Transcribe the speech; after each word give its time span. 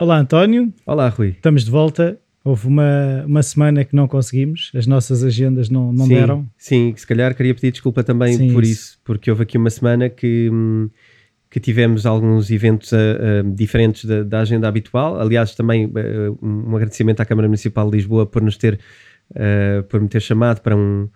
Olá, 0.00 0.16
António. 0.16 0.72
Olá, 0.86 1.08
Rui. 1.08 1.30
Estamos 1.30 1.64
de 1.64 1.72
volta. 1.72 2.20
Houve 2.44 2.68
uma, 2.68 3.24
uma 3.26 3.42
semana 3.42 3.84
que 3.84 3.96
não 3.96 4.06
conseguimos, 4.06 4.70
as 4.72 4.86
nossas 4.86 5.24
agendas 5.24 5.68
não, 5.68 5.92
não 5.92 6.06
sim, 6.06 6.14
deram. 6.14 6.48
Sim, 6.56 6.94
se 6.96 7.04
calhar 7.04 7.34
queria 7.34 7.52
pedir 7.52 7.72
desculpa 7.72 8.04
também 8.04 8.34
Sim, 8.34 8.52
por 8.52 8.62
isso. 8.62 8.72
isso. 8.72 9.00
porque 9.02 9.28
houve 9.28 9.42
aqui 9.42 9.58
uma 9.58 9.68
semana 9.70 10.08
que, 10.08 10.48
hum, 10.52 10.88
que 11.50 11.58
tivemos 11.58 12.06
alguns 12.06 12.48
eventos 12.48 12.92
ah, 12.92 12.96
ah, 12.96 13.42
diferentes 13.52 14.04
da, 14.04 14.22
da 14.22 14.38
agenda 14.38 14.68
habitual. 14.68 15.20
Aliás, 15.20 15.56
também 15.56 15.90
ah, 15.92 16.32
um 16.40 16.76
agradecimento 16.76 17.18
à 17.18 17.24
Câmara 17.24 17.48
Municipal 17.48 17.90
de 17.90 17.96
Lisboa 17.96 18.24
por 18.24 18.40
nos 18.40 18.56
ter, 18.56 18.78
por 19.88 20.00
me 20.00 20.06
ter 20.06 20.22
chamado 20.22 20.60
para 20.60 20.76
um, 20.76 21.08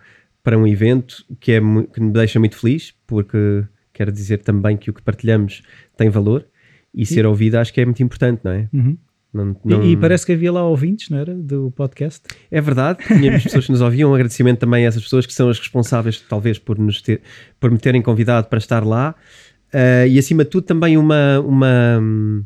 para 0.43 0.57
um 0.57 0.67
evento 0.67 1.25
que, 1.39 1.53
é, 1.53 1.61
que 1.61 2.01
me 2.01 2.11
deixa 2.11 2.37
muito 2.37 2.57
feliz, 2.57 2.93
porque 3.07 3.63
quero 3.93 4.11
dizer 4.11 4.39
também 4.39 4.75
que 4.75 4.89
o 4.89 4.93
que 4.93 5.01
partilhamos 5.01 5.63
tem 5.95 6.09
valor 6.09 6.45
e 6.93 7.05
ser 7.05 7.25
ouvido 7.25 7.55
acho 7.55 7.73
que 7.73 7.81
é 7.81 7.85
muito 7.85 8.01
importante, 8.03 8.41
não 8.43 8.51
é? 8.51 8.67
Uhum. 8.73 8.97
Não- 9.33 9.51
E- 9.65 9.69
não- 9.69 9.83
E, 9.83 9.97
parece 9.97 10.25
que 10.25 10.31
havia 10.33 10.51
lá 10.51 10.63
ouvintes, 10.67 11.09
não 11.09 11.17
era? 11.17 11.33
Do 11.33 11.71
podcast. 11.75 12.21
É 12.51 12.61
verdade, 12.61 12.99
tínhamos 13.07 13.41
pessoas 13.43 13.65
que 13.65 13.71
nos 13.71 13.81
ouviam. 13.81 14.11
Um 14.11 14.13
agradecimento 14.13 14.59
também 14.59 14.85
a 14.85 14.87
essas 14.89 15.01
pessoas 15.01 15.25
que 15.25 15.33
são 15.33 15.49
as 15.49 15.57
responsáveis, 15.57 16.19
talvez, 16.29 16.59
por, 16.59 16.77
nos 16.77 17.01
ter, 17.01 17.21
por 17.59 17.71
me 17.71 17.79
terem 17.79 18.01
convidado 18.01 18.47
para 18.47 18.59
estar 18.59 18.85
lá. 18.85 19.15
Ah, 19.73 20.05
e 20.05 20.19
acima 20.19 20.43
de 20.43 20.51
tudo, 20.51 20.65
também 20.65 20.97
uma, 20.97 21.39
uma, 21.39 21.97
hum, 21.99 22.43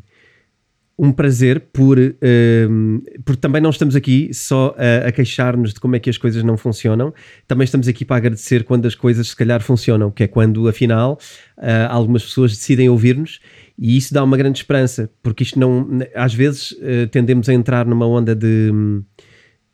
um 0.98 1.12
prazer 1.12 1.60
por, 1.72 1.98
hum, 1.98 3.02
porque 3.24 3.40
também 3.40 3.60
não 3.60 3.68
estamos 3.70 3.94
aqui 3.94 4.30
só 4.32 4.74
a, 4.78 5.08
a 5.08 5.12
queixar-nos 5.12 5.74
de 5.74 5.80
como 5.80 5.94
é 5.94 5.98
que 6.00 6.08
as 6.10 6.16
coisas 6.18 6.42
não 6.42 6.56
funcionam, 6.56 7.12
também 7.46 7.64
estamos 7.66 7.86
aqui 7.86 8.04
para 8.04 8.16
agradecer 8.16 8.64
quando 8.64 8.86
as 8.86 8.94
coisas 8.94 9.28
se 9.28 9.36
calhar 9.36 9.60
funcionam, 9.60 10.10
que 10.10 10.24
é 10.24 10.26
quando 10.26 10.66
afinal 10.66 11.18
ah, 11.58 11.86
algumas 11.92 12.24
pessoas 12.24 12.52
decidem 12.56 12.88
ouvir-nos 12.88 13.40
e 13.78 13.96
isso 13.96 14.12
dá 14.12 14.24
uma 14.24 14.36
grande 14.36 14.58
esperança, 14.58 15.08
porque 15.22 15.44
isto 15.44 15.58
não, 15.58 15.88
às 16.14 16.34
vezes 16.34 16.76
ah, 16.82 17.06
tendemos 17.10 17.48
a 17.48 17.54
entrar 17.54 17.86
numa 17.86 18.06
onda 18.06 18.34
de 18.34 18.70
hum, 18.72 19.04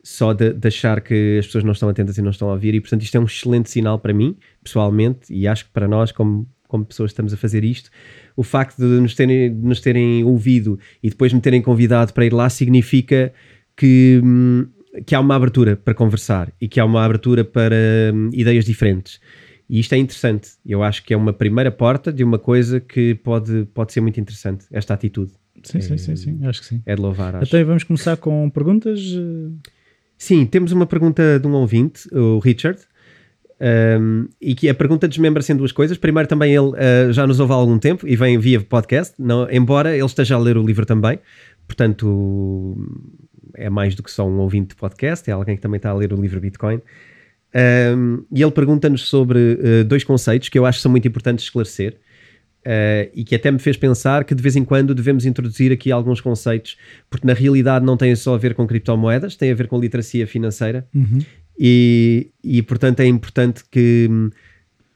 só 0.02 0.34
de, 0.34 0.52
de 0.52 0.68
achar 0.68 1.00
que 1.00 1.38
as 1.38 1.46
pessoas 1.46 1.64
não 1.64 1.72
estão 1.72 1.88
atentas 1.88 2.18
e 2.18 2.22
não 2.22 2.30
estão 2.30 2.50
a 2.50 2.52
ouvir, 2.52 2.74
e 2.74 2.80
portanto 2.80 3.02
isto 3.02 3.16
é 3.16 3.20
um 3.20 3.24
excelente 3.24 3.70
sinal 3.70 3.98
para 3.98 4.12
mim, 4.12 4.36
pessoalmente, 4.62 5.32
e 5.32 5.48
acho 5.48 5.64
que 5.64 5.70
para 5.70 5.88
nós, 5.88 6.12
como, 6.12 6.46
como 6.68 6.84
pessoas 6.84 7.12
estamos 7.12 7.32
a 7.32 7.36
fazer 7.38 7.64
isto, 7.64 7.90
o 8.36 8.42
facto 8.42 8.76
de 8.76 9.00
nos, 9.00 9.14
terem, 9.14 9.54
de 9.54 9.66
nos 9.66 9.80
terem 9.80 10.22
ouvido 10.22 10.78
e 11.02 11.08
depois 11.08 11.32
me 11.32 11.40
terem 11.40 11.62
convidado 11.62 12.12
para 12.12 12.26
ir 12.26 12.34
lá 12.34 12.50
significa 12.50 13.32
que, 13.74 14.20
hum, 14.22 14.66
que 15.06 15.14
há 15.14 15.20
uma 15.20 15.34
abertura 15.34 15.76
para 15.76 15.94
conversar 15.94 16.52
e 16.60 16.68
que 16.68 16.78
há 16.78 16.84
uma 16.84 17.02
abertura 17.02 17.42
para 17.42 17.74
hum, 18.12 18.28
ideias 18.34 18.66
diferentes. 18.66 19.18
E 19.68 19.80
isto 19.80 19.92
é 19.94 19.98
interessante. 19.98 20.50
Eu 20.64 20.82
acho 20.82 21.02
que 21.02 21.14
é 21.14 21.16
uma 21.16 21.32
primeira 21.32 21.70
porta 21.70 22.12
de 22.12 22.22
uma 22.22 22.38
coisa 22.38 22.80
que 22.80 23.14
pode, 23.14 23.66
pode 23.72 23.92
ser 23.92 24.00
muito 24.00 24.20
interessante, 24.20 24.66
esta 24.70 24.94
atitude. 24.94 25.32
Sim, 25.62 25.80
sim, 25.80 25.96
sim, 25.96 26.16
sim. 26.16 26.46
Acho 26.46 26.60
que 26.60 26.66
sim. 26.66 26.82
É 26.84 26.94
de 26.94 27.00
louvar, 27.00 27.36
acho. 27.36 27.44
Então 27.46 27.66
vamos 27.66 27.84
começar 27.84 28.16
com 28.16 28.50
perguntas. 28.50 29.00
eh, 29.00 29.70
Sim, 30.16 30.46
temos 30.46 30.72
uma 30.72 30.86
pergunta 30.86 31.38
de 31.38 31.46
um 31.46 31.52
ouvinte, 31.52 32.08
o 32.14 32.38
Richard, 32.38 32.78
um, 34.00 34.28
e 34.40 34.54
que 34.54 34.68
a 34.68 34.74
pergunta 34.74 35.08
desmembra-se 35.08 35.52
em 35.52 35.56
duas 35.56 35.72
coisas. 35.72 35.96
Primeiro, 35.96 36.28
também 36.28 36.54
ele 36.54 36.68
uh, 36.68 37.12
já 37.12 37.26
nos 37.26 37.40
ouve 37.40 37.52
há 37.52 37.56
algum 37.56 37.78
tempo 37.78 38.06
e 38.06 38.16
vem 38.16 38.38
via 38.38 38.60
podcast, 38.60 39.14
não, 39.18 39.50
embora 39.50 39.94
ele 39.96 40.04
esteja 40.04 40.34
a 40.34 40.38
ler 40.38 40.56
o 40.56 40.62
livro 40.62 40.86
também, 40.86 41.18
portanto 41.66 42.76
é 43.54 43.70
mais 43.70 43.94
do 43.94 44.02
que 44.02 44.10
só 44.10 44.26
um 44.26 44.38
ouvinte 44.38 44.68
de 44.68 44.76
podcast, 44.76 45.28
é 45.28 45.32
alguém 45.32 45.56
que 45.56 45.62
também 45.62 45.76
está 45.76 45.90
a 45.90 45.94
ler 45.94 46.12
o 46.12 46.20
livro 46.20 46.40
Bitcoin. 46.40 46.80
Um, 47.54 48.24
e 48.32 48.42
ele 48.42 48.50
pergunta-nos 48.50 49.08
sobre 49.08 49.38
uh, 49.38 49.84
dois 49.84 50.02
conceitos 50.02 50.48
que 50.48 50.58
eu 50.58 50.66
acho 50.66 50.78
que 50.78 50.82
são 50.82 50.90
muito 50.90 51.06
importantes 51.06 51.44
esclarecer. 51.44 51.98
Uh, 52.66 53.12
e 53.14 53.24
que 53.24 53.34
até 53.34 53.50
me 53.50 53.58
fez 53.58 53.76
pensar 53.76 54.24
que 54.24 54.34
de 54.34 54.42
vez 54.42 54.56
em 54.56 54.64
quando 54.64 54.94
devemos 54.94 55.26
introduzir 55.26 55.70
aqui 55.70 55.92
alguns 55.92 56.22
conceitos, 56.22 56.78
porque 57.10 57.26
na 57.26 57.34
realidade 57.34 57.84
não 57.84 57.94
tem 57.94 58.16
só 58.16 58.34
a 58.34 58.38
ver 58.38 58.54
com 58.54 58.66
criptomoedas, 58.66 59.36
tem 59.36 59.50
a 59.50 59.54
ver 59.54 59.68
com 59.68 59.78
literacia 59.78 60.26
financeira 60.26 60.88
uhum. 60.94 61.18
e, 61.58 62.30
e 62.42 62.62
portanto 62.62 63.00
é 63.00 63.06
importante 63.06 63.62
que 63.70 64.08
hum, 64.10 64.30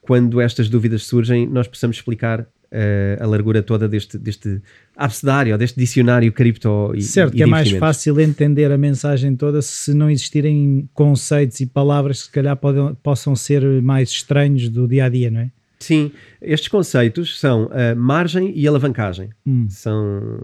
quando 0.01 0.41
estas 0.41 0.71
dúvidas 0.71 1.03
surgem 1.03 1.47
nós 1.47 1.69
possamos 1.69 1.99
explicar 1.99 2.49
uh, 2.73 3.23
a 3.23 3.27
largura 3.27 3.63
toda 3.63 3.89
deste, 3.89 4.19
deste 4.19 4.61
abecedário, 4.97 5.53
ou 5.53 5.59
deste 5.59 5.79
dicionário 5.79 6.31
cripto 6.33 6.93
e, 6.95 7.03
Certo, 7.03 7.35
e 7.35 7.39
que 7.39 7.43
é 7.43 7.47
mais 7.47 7.71
fácil 7.73 8.21
entender 8.21 8.71
a 8.71 8.79
mensagem 8.79 9.35
toda 9.37 9.63
se 9.63 9.95
não 9.95 10.11
existirem 10.11 10.89
conceitos 10.95 11.61
e 11.61 11.67
palavras 11.67 12.21
que 12.21 12.27
se 12.27 12.33
calhar 12.33 12.57
podem, 12.57 12.95
possam 13.03 13.35
ser 13.37 13.63
mais 13.83 14.11
estranhos 14.11 14.69
do 14.69 14.87
dia 14.87 15.05
a 15.05 15.09
dia, 15.09 15.31
não 15.31 15.41
é? 15.41 15.51
Sim, 15.79 16.11
estes 16.43 16.69
conceitos 16.69 17.39
são 17.39 17.71
a 17.73 17.95
margem 17.95 18.53
e 18.57 18.67
alavancagem. 18.67 19.31
Hum. 19.47 19.67
São, 19.71 20.41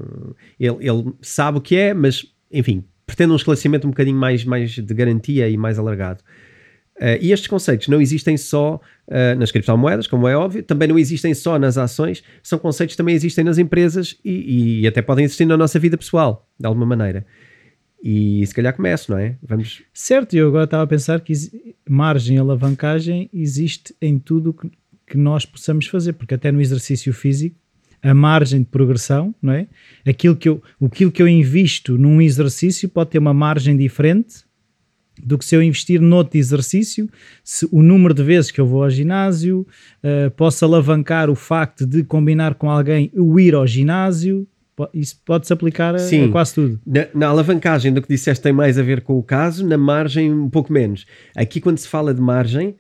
ele, 0.61 0.77
ele 0.81 1.13
sabe 1.21 1.59
o 1.59 1.61
que 1.61 1.75
é, 1.75 1.93
mas 1.93 2.25
enfim, 2.53 2.84
pretende 3.05 3.33
um 3.33 3.37
esclarecimento 3.37 3.87
um 3.87 3.91
bocadinho 3.91 4.17
mais, 4.17 4.45
mais 4.45 4.71
de 4.71 4.95
garantia 4.95 5.49
e 5.49 5.57
mais 5.57 5.79
alargado. 5.79 6.23
Uh, 6.97 7.19
e 7.21 7.32
estes 7.32 7.49
conceitos 7.49 7.88
não 7.88 8.00
existem 8.00 8.37
só 8.37 8.81
uh, 9.09 9.38
nas 9.38 9.50
criptomoedas, 9.50 10.06
como 10.06 10.28
é 10.28 10.37
óbvio, 10.37 10.62
também 10.62 10.87
não 10.87 10.99
existem 10.99 11.34
só 11.34 11.59
nas 11.59 11.77
ações, 11.77 12.22
são 12.41 12.59
conceitos 12.59 12.94
que 12.94 12.97
também 12.97 13.16
existem 13.16 13.44
nas 13.44 13.59
empresas 13.59 14.16
e, 14.25 14.82
e 14.82 14.87
até 14.87 15.03
podem 15.03 15.25
existir 15.25 15.44
na 15.44 15.56
nossa 15.56 15.78
vida 15.78 15.97
pessoal, 15.97 16.49
de 16.59 16.66
alguma 16.66 16.87
maneira. 16.87 17.27
E 18.03 18.47
se 18.47 18.54
calhar 18.54 18.77
começo, 18.77 19.10
não 19.10 19.19
é? 19.19 19.37
Vamos. 19.43 19.83
Certo, 19.93 20.34
eu 20.34 20.47
agora 20.47 20.65
estava 20.65 20.84
a 20.84 20.87
pensar 20.87 21.21
que 21.21 21.33
margem 21.88 22.38
alavancagem 22.38 23.28
existe 23.33 23.94
em 24.00 24.19
tudo 24.19 24.53
que, 24.53 24.71
que 25.06 25.16
nós 25.16 25.44
possamos 25.44 25.87
fazer, 25.87 26.12
porque 26.12 26.34
até 26.34 26.53
no 26.53 26.60
exercício 26.60 27.12
físico, 27.12 27.56
a 28.03 28.12
margem 28.12 28.60
de 28.60 28.66
progressão, 28.66 29.34
não 29.41 29.54
é? 29.54 29.66
Aquilo 30.06 30.37
que 30.37 30.49
eu, 30.49 30.62
aquilo 30.84 31.10
que 31.10 31.22
eu 31.22 31.27
invisto 31.27 31.97
num 31.97 32.21
exercício 32.21 32.88
pode 32.88 33.10
ter 33.10 33.19
uma 33.19 33.33
margem 33.33 33.75
diferente 33.77 34.44
do 35.23 35.39
que 35.39 35.45
se 35.45 35.55
eu 35.55 35.63
investir 35.63 36.01
noutro 36.01 36.39
exercício, 36.39 37.09
se 37.43 37.69
o 37.71 37.83
número 37.83 38.15
de 38.15 38.23
vezes 38.23 38.51
que 38.51 38.61
eu 38.61 38.67
vou 38.67 38.83
ao 38.83 38.91
ginásio, 38.91 39.67
eh, 40.03 40.31
posso 40.31 40.65
alavancar 40.65 41.31
o 41.31 41.35
facto 41.35 41.87
de 41.87 42.03
combinar 42.03 42.55
com 42.55 42.71
alguém 42.71 43.11
o 43.15 43.39
ir 43.39 43.55
ao 43.55 43.67
ginásio, 43.67 44.47
isso 44.93 45.21
pode-se 45.25 45.53
aplicar 45.53 45.95
a, 45.95 45.97
a 45.97 46.01
Sim. 46.01 46.31
quase 46.31 46.55
tudo. 46.55 46.81
Na, 46.85 47.07
na 47.15 47.29
alavancagem 47.29 47.93
do 47.93 48.03
que 48.03 48.09
disseste 48.09 48.43
tem 48.43 48.53
mais 48.53 48.79
a 48.79 48.83
ver 48.83 49.03
com 49.03 49.19
o 49.19 49.23
caso, 49.23 49.67
na 49.67 49.79
margem 49.79 50.33
um 50.33 50.51
pouco 50.51 50.73
menos. 50.73 51.07
Aqui 51.37 51.61
quando 51.61 51.79
se 51.79 51.87
fala 51.87 52.13
de 52.13 52.21
margem 52.21 52.75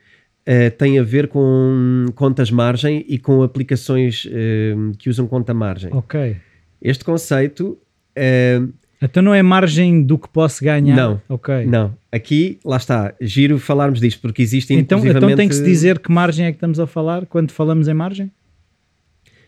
eh, 0.44 0.70
tem 0.70 0.98
a 0.98 1.02
ver 1.02 1.28
com 1.28 2.06
contas 2.14 2.50
margem 2.50 3.04
e 3.08 3.18
com 3.18 3.42
aplicações 3.42 4.28
eh, 4.30 4.74
que 4.98 5.08
usam 5.08 5.26
conta 5.26 5.54
margem. 5.54 5.90
Ok. 5.94 6.36
Este 6.82 7.04
conceito 7.04 7.78
eh, 8.14 8.60
Então 9.02 9.22
não 9.22 9.34
é 9.34 9.42
margem 9.42 10.02
do 10.02 10.16
que 10.18 10.28
posso 10.28 10.64
ganhar? 10.64 10.96
Não. 10.96 11.20
Ok. 11.28 11.66
não, 11.66 11.94
aqui 12.10 12.58
lá 12.64 12.76
está, 12.78 13.14
giro 13.20 13.58
falarmos 13.58 14.00
disto 14.00 14.20
porque 14.20 14.40
existe 14.40 14.72
Então, 14.72 14.98
então 14.98 14.98
inclusivamente- 14.98 15.36
tem 15.36 15.48
que 15.48 15.54
se 15.54 15.62
dizer 15.64 15.98
que 15.98 16.10
margem 16.10 16.46
é 16.46 16.50
que 16.52 16.56
estamos 16.56 16.80
a 16.80 16.86
falar 16.86 17.26
quando 17.26 17.50
falamos 17.52 17.86
em 17.88 17.94
margem? 17.94 18.30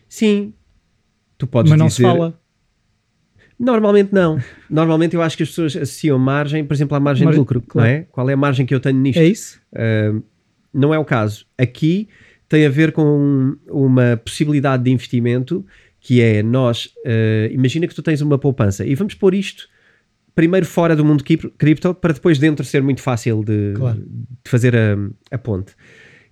Sim, 0.07 0.53
tu 1.37 1.47
podes 1.47 1.69
Mas 1.71 1.79
não 1.79 1.87
dizer 1.87 1.95
se 1.97 2.01
fala. 2.03 2.39
Normalmente 3.59 4.13
não. 4.13 4.39
Normalmente 4.69 5.15
eu 5.15 5.21
acho 5.21 5.35
que 5.35 5.43
as 5.43 5.49
pessoas 5.49 5.75
associam 5.75 6.19
margem, 6.19 6.63
por 6.63 6.73
exemplo, 6.75 6.95
à 6.95 6.99
margem 6.99 7.25
Margem- 7.25 7.37
de 7.37 7.39
lucro, 7.41 7.61
claro. 7.67 7.89
não 7.89 7.95
é? 7.95 8.01
Qual 8.11 8.29
é 8.29 8.33
a 8.33 8.37
margem 8.37 8.65
que 8.65 8.73
eu 8.75 8.79
tenho 8.79 8.99
nisto? 8.99 9.17
É 9.19 9.25
isso? 9.25 9.59
Uh, 9.73 10.21
não 10.71 10.93
é 10.93 10.99
o 10.99 11.05
caso. 11.05 11.45
Aqui 11.57 12.07
tem 12.47 12.65
a 12.65 12.69
ver 12.69 12.91
com 12.91 13.55
uma 13.67 14.15
possibilidade 14.23 14.83
de 14.83 14.91
investimento 14.91 15.65
que 16.07 16.21
é 16.21 16.41
nós, 16.41 16.85
uh, 17.05 17.51
imagina 17.51 17.85
que 17.85 17.93
tu 17.93 18.01
tens 18.01 18.21
uma 18.21 18.37
poupança 18.37 18.85
e 18.85 18.95
vamos 18.95 19.13
pôr 19.13 19.33
isto 19.33 19.67
primeiro 20.33 20.65
fora 20.65 20.95
do 20.95 21.03
mundo 21.03 21.21
cripto- 21.23 21.93
para 21.95 22.13
depois 22.13 22.37
dentro 22.39 22.63
ser 22.63 22.81
muito 22.81 23.01
fácil 23.01 23.43
de, 23.43 23.73
Claro. 23.75 23.99
de 24.07 24.49
fazer 24.49 24.73
a, 24.75 24.95
a 25.31 25.37
ponte. 25.37 25.73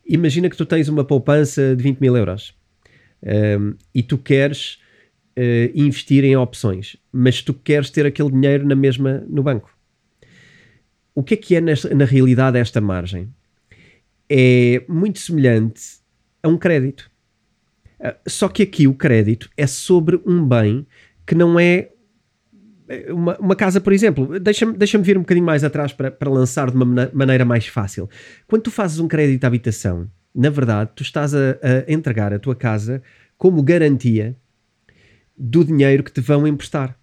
Imagina 0.08 0.50
que 0.50 0.56
tu 0.56 0.66
tens 0.66 0.88
uma 0.88 1.04
poupança 1.04 1.76
de 1.76 1.84
20 1.84 2.00
mil 2.00 2.16
euros 2.16 2.56
um, 3.60 3.74
e 3.94 4.02
tu 4.04 4.18
queres 4.18 4.76
uh, 5.38 5.72
investir 5.74 6.24
em 6.24 6.38
opções, 6.38 6.96
mas 7.12 7.42
tu 7.42 7.54
queres 7.54 7.90
ter 7.90 8.06
aquele 8.06 8.32
dinheiro 8.32 8.66
na 8.66 8.76
mesma 8.76 9.26
no 9.28 9.44
banco. 9.44 9.70
O 11.14 11.22
que 11.24 11.34
é 11.34 11.38
que 11.38 11.56
é 11.56 11.60
nesta- 11.62 11.94
na 11.94 12.06
realidade 12.06 12.58
esta 12.60 12.80
margem? 12.80 13.28
É 14.30 14.84
muito 14.88 15.20
semelhante 15.20 15.82
a 16.44 16.48
um 16.48 16.58
crédito. 16.58 17.10
Uh, 18.06 18.16
Só 18.28 18.48
que 18.48 18.64
aqui 18.64 18.88
o 18.88 18.94
crédito 18.94 19.50
é 19.58 19.66
sobre 19.66 20.20
um 20.26 20.46
bem 20.48 20.86
que 21.26 21.34
não 21.34 21.60
é 21.60 21.90
uma, 23.10 23.38
uma 23.38 23.56
casa, 23.56 23.82
por 23.82 23.94
exemplo, 23.94 24.40
deixa-me 24.40 24.74
deixa 24.74 24.98
vir 24.98 25.18
um 25.18 25.22
bocadinho 25.22 25.46
mais 25.46 25.64
atrás 25.64 25.92
para, 25.92 26.12
para 26.12 26.30
lançar 26.30 26.70
de 26.70 26.78
uma 26.78 27.10
maneira 27.14 27.44
mais 27.44 27.66
fácil. 27.68 28.10
Quando 28.48 28.64
tu 28.64 28.72
fazes 28.72 29.00
um 29.00 29.08
crédito 29.08 29.44
à 29.44 29.48
habitação, 29.48 30.10
na 30.34 30.50
verdade, 30.50 30.92
tu 30.96 31.02
estás 31.02 31.34
a, 31.34 31.58
a 31.62 31.92
entregar 31.92 32.34
a 32.34 32.40
tua 32.40 32.56
casa 32.56 33.02
como 33.38 33.64
garantia 33.64 34.36
do 35.38 35.64
dinheiro 35.64 36.04
que 36.04 36.12
te 36.12 36.22
vão 36.22 36.46
emprestar. 36.46 36.98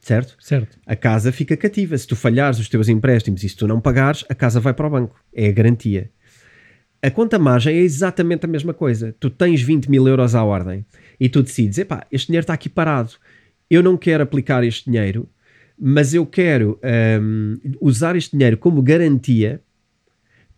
Certo? 0.00 0.36
Certo. 0.38 0.78
A 0.86 0.94
casa 0.94 1.32
fica 1.32 1.56
cativa. 1.56 1.98
Se 1.98 2.06
tu 2.06 2.14
falhares 2.14 2.60
os 2.60 2.68
teus 2.68 2.88
empréstimos 2.88 3.42
e 3.42 3.48
se 3.48 3.56
tu 3.56 3.66
não 3.66 3.80
pagares, 3.80 4.24
a 4.28 4.34
casa 4.34 4.60
vai 4.60 4.72
para 4.72 4.86
o 4.86 4.90
banco. 4.90 5.20
É 5.34 5.48
a 5.48 5.52
garantia. 5.52 6.10
A 7.02 7.10
conta 7.10 7.38
margem 7.38 7.76
é 7.76 7.80
exatamente 7.80 8.44
a 8.44 8.48
mesma 8.48 8.72
coisa. 8.72 9.14
Tu 9.20 9.30
tens 9.30 9.62
20 9.62 9.90
mil 9.90 10.06
euros 10.08 10.34
à 10.34 10.42
ordem 10.42 10.84
e 11.20 11.28
tu 11.28 11.42
decides: 11.42 11.78
epá, 11.78 12.06
este 12.10 12.28
dinheiro 12.28 12.42
está 12.42 12.54
aqui 12.54 12.68
parado. 12.68 13.12
Eu 13.70 13.82
não 13.82 13.96
quero 13.96 14.22
aplicar 14.22 14.64
este 14.64 14.90
dinheiro, 14.90 15.28
mas 15.78 16.14
eu 16.14 16.24
quero 16.24 16.78
um, 17.20 17.54
usar 17.80 18.16
este 18.16 18.36
dinheiro 18.36 18.56
como 18.56 18.82
garantia 18.82 19.60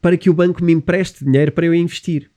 para 0.00 0.16
que 0.16 0.30
o 0.30 0.34
banco 0.34 0.62
me 0.62 0.72
empreste 0.72 1.24
dinheiro 1.24 1.52
para 1.52 1.66
eu 1.66 1.74
investir. 1.74 2.30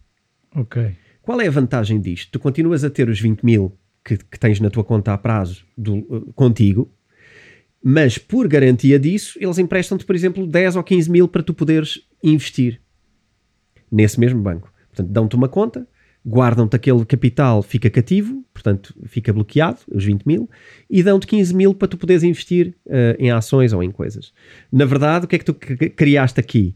Ok. 0.56 0.96
Qual 1.22 1.40
é 1.40 1.48
a 1.48 1.52
vantagem 1.52 2.02
disto? 2.02 2.32
Tu 2.32 2.40
continuas 2.40 2.84
a 2.84 2.90
ter 2.90 3.08
os 3.08 3.20
20 3.20 3.44
mil 3.44 3.78
que, 4.04 4.18
que 4.18 4.40
tens 4.40 4.60
na 4.60 4.70
tua 4.70 4.84
conta 4.84 5.14
a 5.14 5.18
prazo 5.18 5.64
do, 5.78 5.98
uh, 5.98 6.34
contigo, 6.34 6.92
mas 7.84 8.18
por 8.18 8.48
garantia 8.48 9.00
disso, 9.00 9.38
eles 9.40 9.60
emprestam-te, 9.60 10.06
por 10.06 10.16
exemplo, 10.16 10.48
10 10.48 10.76
ou 10.78 10.84
15 10.84 11.12
mil 11.12 11.28
para 11.28 11.44
tu 11.44 11.54
poderes 11.54 12.02
investir 12.24 12.82
nesse 13.92 14.20
mesmo 14.20 14.42
banco. 14.42 14.72
Portanto, 14.90 15.10
dão-te 15.10 15.36
uma 15.36 15.48
conta, 15.48 15.88
guardam-te 16.26 16.76
aquele 16.76 17.04
capital, 17.06 17.62
fica 17.62 17.90
cativo, 17.90 18.44
portanto, 18.54 18.96
fica 19.06 19.34
bloqueado, 19.34 19.80
os 19.92 20.04
20 20.04 20.24
mil, 20.26 20.50
e 20.90 21.02
dão-te 21.02 21.26
15 21.28 21.56
mil 21.56 21.74
para 21.74 21.88
tu 21.88 21.98
poderes 21.98 22.24
investir 22.24 22.76
uh, 22.86 23.16
em 23.18 23.32
ações 23.32 23.74
ou 23.74 23.82
em 23.84 23.92
coisas. 23.92 24.34
Na 24.72 24.86
verdade, 24.86 25.26
o 25.26 25.28
que 25.28 25.36
é 25.36 25.40
que 25.40 25.46
tu 25.46 25.54
criaste 25.54 26.40
aqui? 26.40 26.76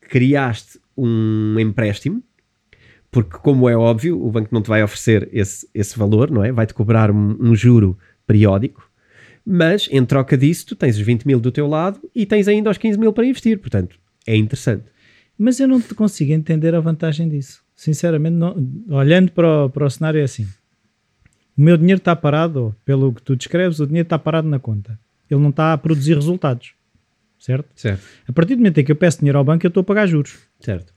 Criaste 0.00 0.80
um 0.96 1.58
empréstimo 1.58 2.22
porque, 3.10 3.38
como 3.38 3.68
é 3.68 3.76
óbvio, 3.76 4.22
o 4.22 4.30
banco 4.30 4.50
não 4.52 4.62
te 4.62 4.68
vai 4.68 4.82
oferecer 4.82 5.28
esse, 5.32 5.68
esse 5.74 5.98
valor, 5.98 6.30
não 6.30 6.44
é? 6.44 6.52
Vai-te 6.52 6.74
cobrar 6.74 7.10
um, 7.10 7.36
um, 7.40 7.54
juro 7.54 7.96
periódico, 8.26 8.88
mas 9.44 9.88
em 9.90 10.04
troca 10.04 10.36
disso, 10.36 10.66
tu 10.66 10.76
tens 10.76 10.96
os 10.96 11.02
20 11.02 11.24
mil 11.24 11.40
do 11.40 11.50
teu 11.50 11.66
lado 11.66 11.98
e 12.14 12.26
tens 12.26 12.46
ainda 12.48 12.70
os 12.70 12.76
15 12.76 12.98
mil 12.98 13.12
para 13.12 13.24
investir, 13.24 13.58
portanto, 13.58 13.98
é 14.26 14.36
interessante. 14.36 14.84
Mas 15.38 15.60
eu 15.60 15.68
não 15.68 15.80
te 15.80 15.94
consigo 15.94 16.32
entender 16.32 16.74
a 16.74 16.80
vantagem 16.80 17.28
disso. 17.28 17.62
Sinceramente, 17.76 18.34
não, 18.34 18.56
olhando 18.88 19.30
para 19.30 19.66
o, 19.66 19.70
para 19.70 19.86
o 19.86 19.90
cenário, 19.90 20.20
é 20.20 20.24
assim: 20.24 20.48
o 21.56 21.62
meu 21.62 21.76
dinheiro 21.76 21.98
está 21.98 22.16
parado, 22.16 22.74
pelo 22.84 23.12
que 23.12 23.22
tu 23.22 23.36
descreves, 23.36 23.78
o 23.78 23.86
dinheiro 23.86 24.06
está 24.06 24.18
parado 24.18 24.48
na 24.48 24.58
conta. 24.58 24.98
Ele 25.30 25.40
não 25.40 25.50
está 25.50 25.72
a 25.72 25.78
produzir 25.78 26.14
resultados, 26.14 26.72
certo? 27.38 27.68
Certo. 27.74 28.02
A 28.26 28.32
partir 28.32 28.54
do 28.54 28.58
momento 28.58 28.78
em 28.78 28.84
que 28.84 28.90
eu 28.90 28.96
peço 28.96 29.18
dinheiro 29.18 29.38
ao 29.38 29.44
banco, 29.44 29.64
eu 29.64 29.68
estou 29.68 29.82
a 29.82 29.84
pagar 29.84 30.06
juros. 30.06 30.38
Certo. 30.58 30.92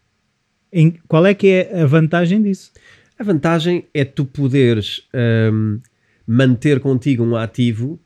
Em, 0.72 0.92
qual 1.08 1.26
é 1.26 1.34
que 1.34 1.48
é 1.48 1.82
a 1.82 1.86
vantagem 1.86 2.42
disso? 2.42 2.72
A 3.20 3.24
vantagem 3.24 3.86
é 3.94 4.06
tu 4.06 4.26
poderes 4.26 5.08
um, 5.54 5.80
manter 6.26 6.80
contigo 6.80 7.24
um 7.24 7.36
ativo 7.36 8.00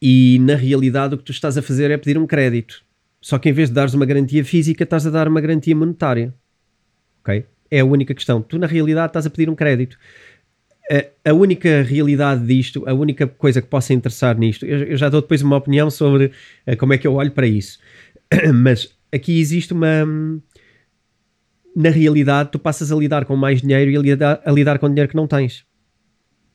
e 0.00 0.38
na 0.40 0.56
realidade 0.56 1.14
o 1.14 1.18
que 1.18 1.24
tu 1.24 1.32
estás 1.32 1.56
a 1.58 1.62
fazer 1.62 1.90
é 1.90 1.96
pedir 1.96 2.18
um 2.18 2.26
crédito. 2.26 2.82
Só 3.26 3.40
que 3.40 3.48
em 3.48 3.52
vez 3.52 3.70
de 3.70 3.74
dares 3.74 3.92
uma 3.92 4.06
garantia 4.06 4.44
física, 4.44 4.84
estás 4.84 5.04
a 5.04 5.10
dar 5.10 5.26
uma 5.26 5.40
garantia 5.40 5.74
monetária. 5.74 6.32
Ok? 7.22 7.44
É 7.68 7.80
a 7.80 7.84
única 7.84 8.14
questão. 8.14 8.40
Tu 8.40 8.56
na 8.56 8.68
realidade 8.68 9.08
estás 9.08 9.26
a 9.26 9.30
pedir 9.30 9.50
um 9.50 9.54
crédito. 9.56 9.98
A, 10.88 11.30
a 11.30 11.34
única 11.34 11.82
realidade 11.82 12.46
disto, 12.46 12.88
a 12.88 12.94
única 12.94 13.26
coisa 13.26 13.60
que 13.60 13.66
possa 13.66 13.92
interessar 13.92 14.38
nisto, 14.38 14.64
eu, 14.64 14.84
eu 14.84 14.96
já 14.96 15.08
dou 15.08 15.20
depois 15.20 15.42
uma 15.42 15.56
opinião 15.56 15.90
sobre 15.90 16.26
uh, 16.68 16.76
como 16.78 16.92
é 16.92 16.98
que 16.98 17.04
eu 17.04 17.14
olho 17.14 17.32
para 17.32 17.48
isso. 17.48 17.80
Mas 18.54 18.96
aqui 19.12 19.40
existe 19.40 19.72
uma 19.72 20.06
na 21.74 21.90
realidade 21.90 22.52
tu 22.52 22.60
passas 22.60 22.92
a 22.92 22.94
lidar 22.94 23.24
com 23.24 23.34
mais 23.34 23.60
dinheiro 23.60 23.90
e 23.90 23.96
a 23.96 24.00
lidar, 24.00 24.40
a 24.44 24.52
lidar 24.52 24.78
com 24.78 24.88
dinheiro 24.88 25.10
que 25.10 25.16
não 25.16 25.26
tens. 25.26 25.66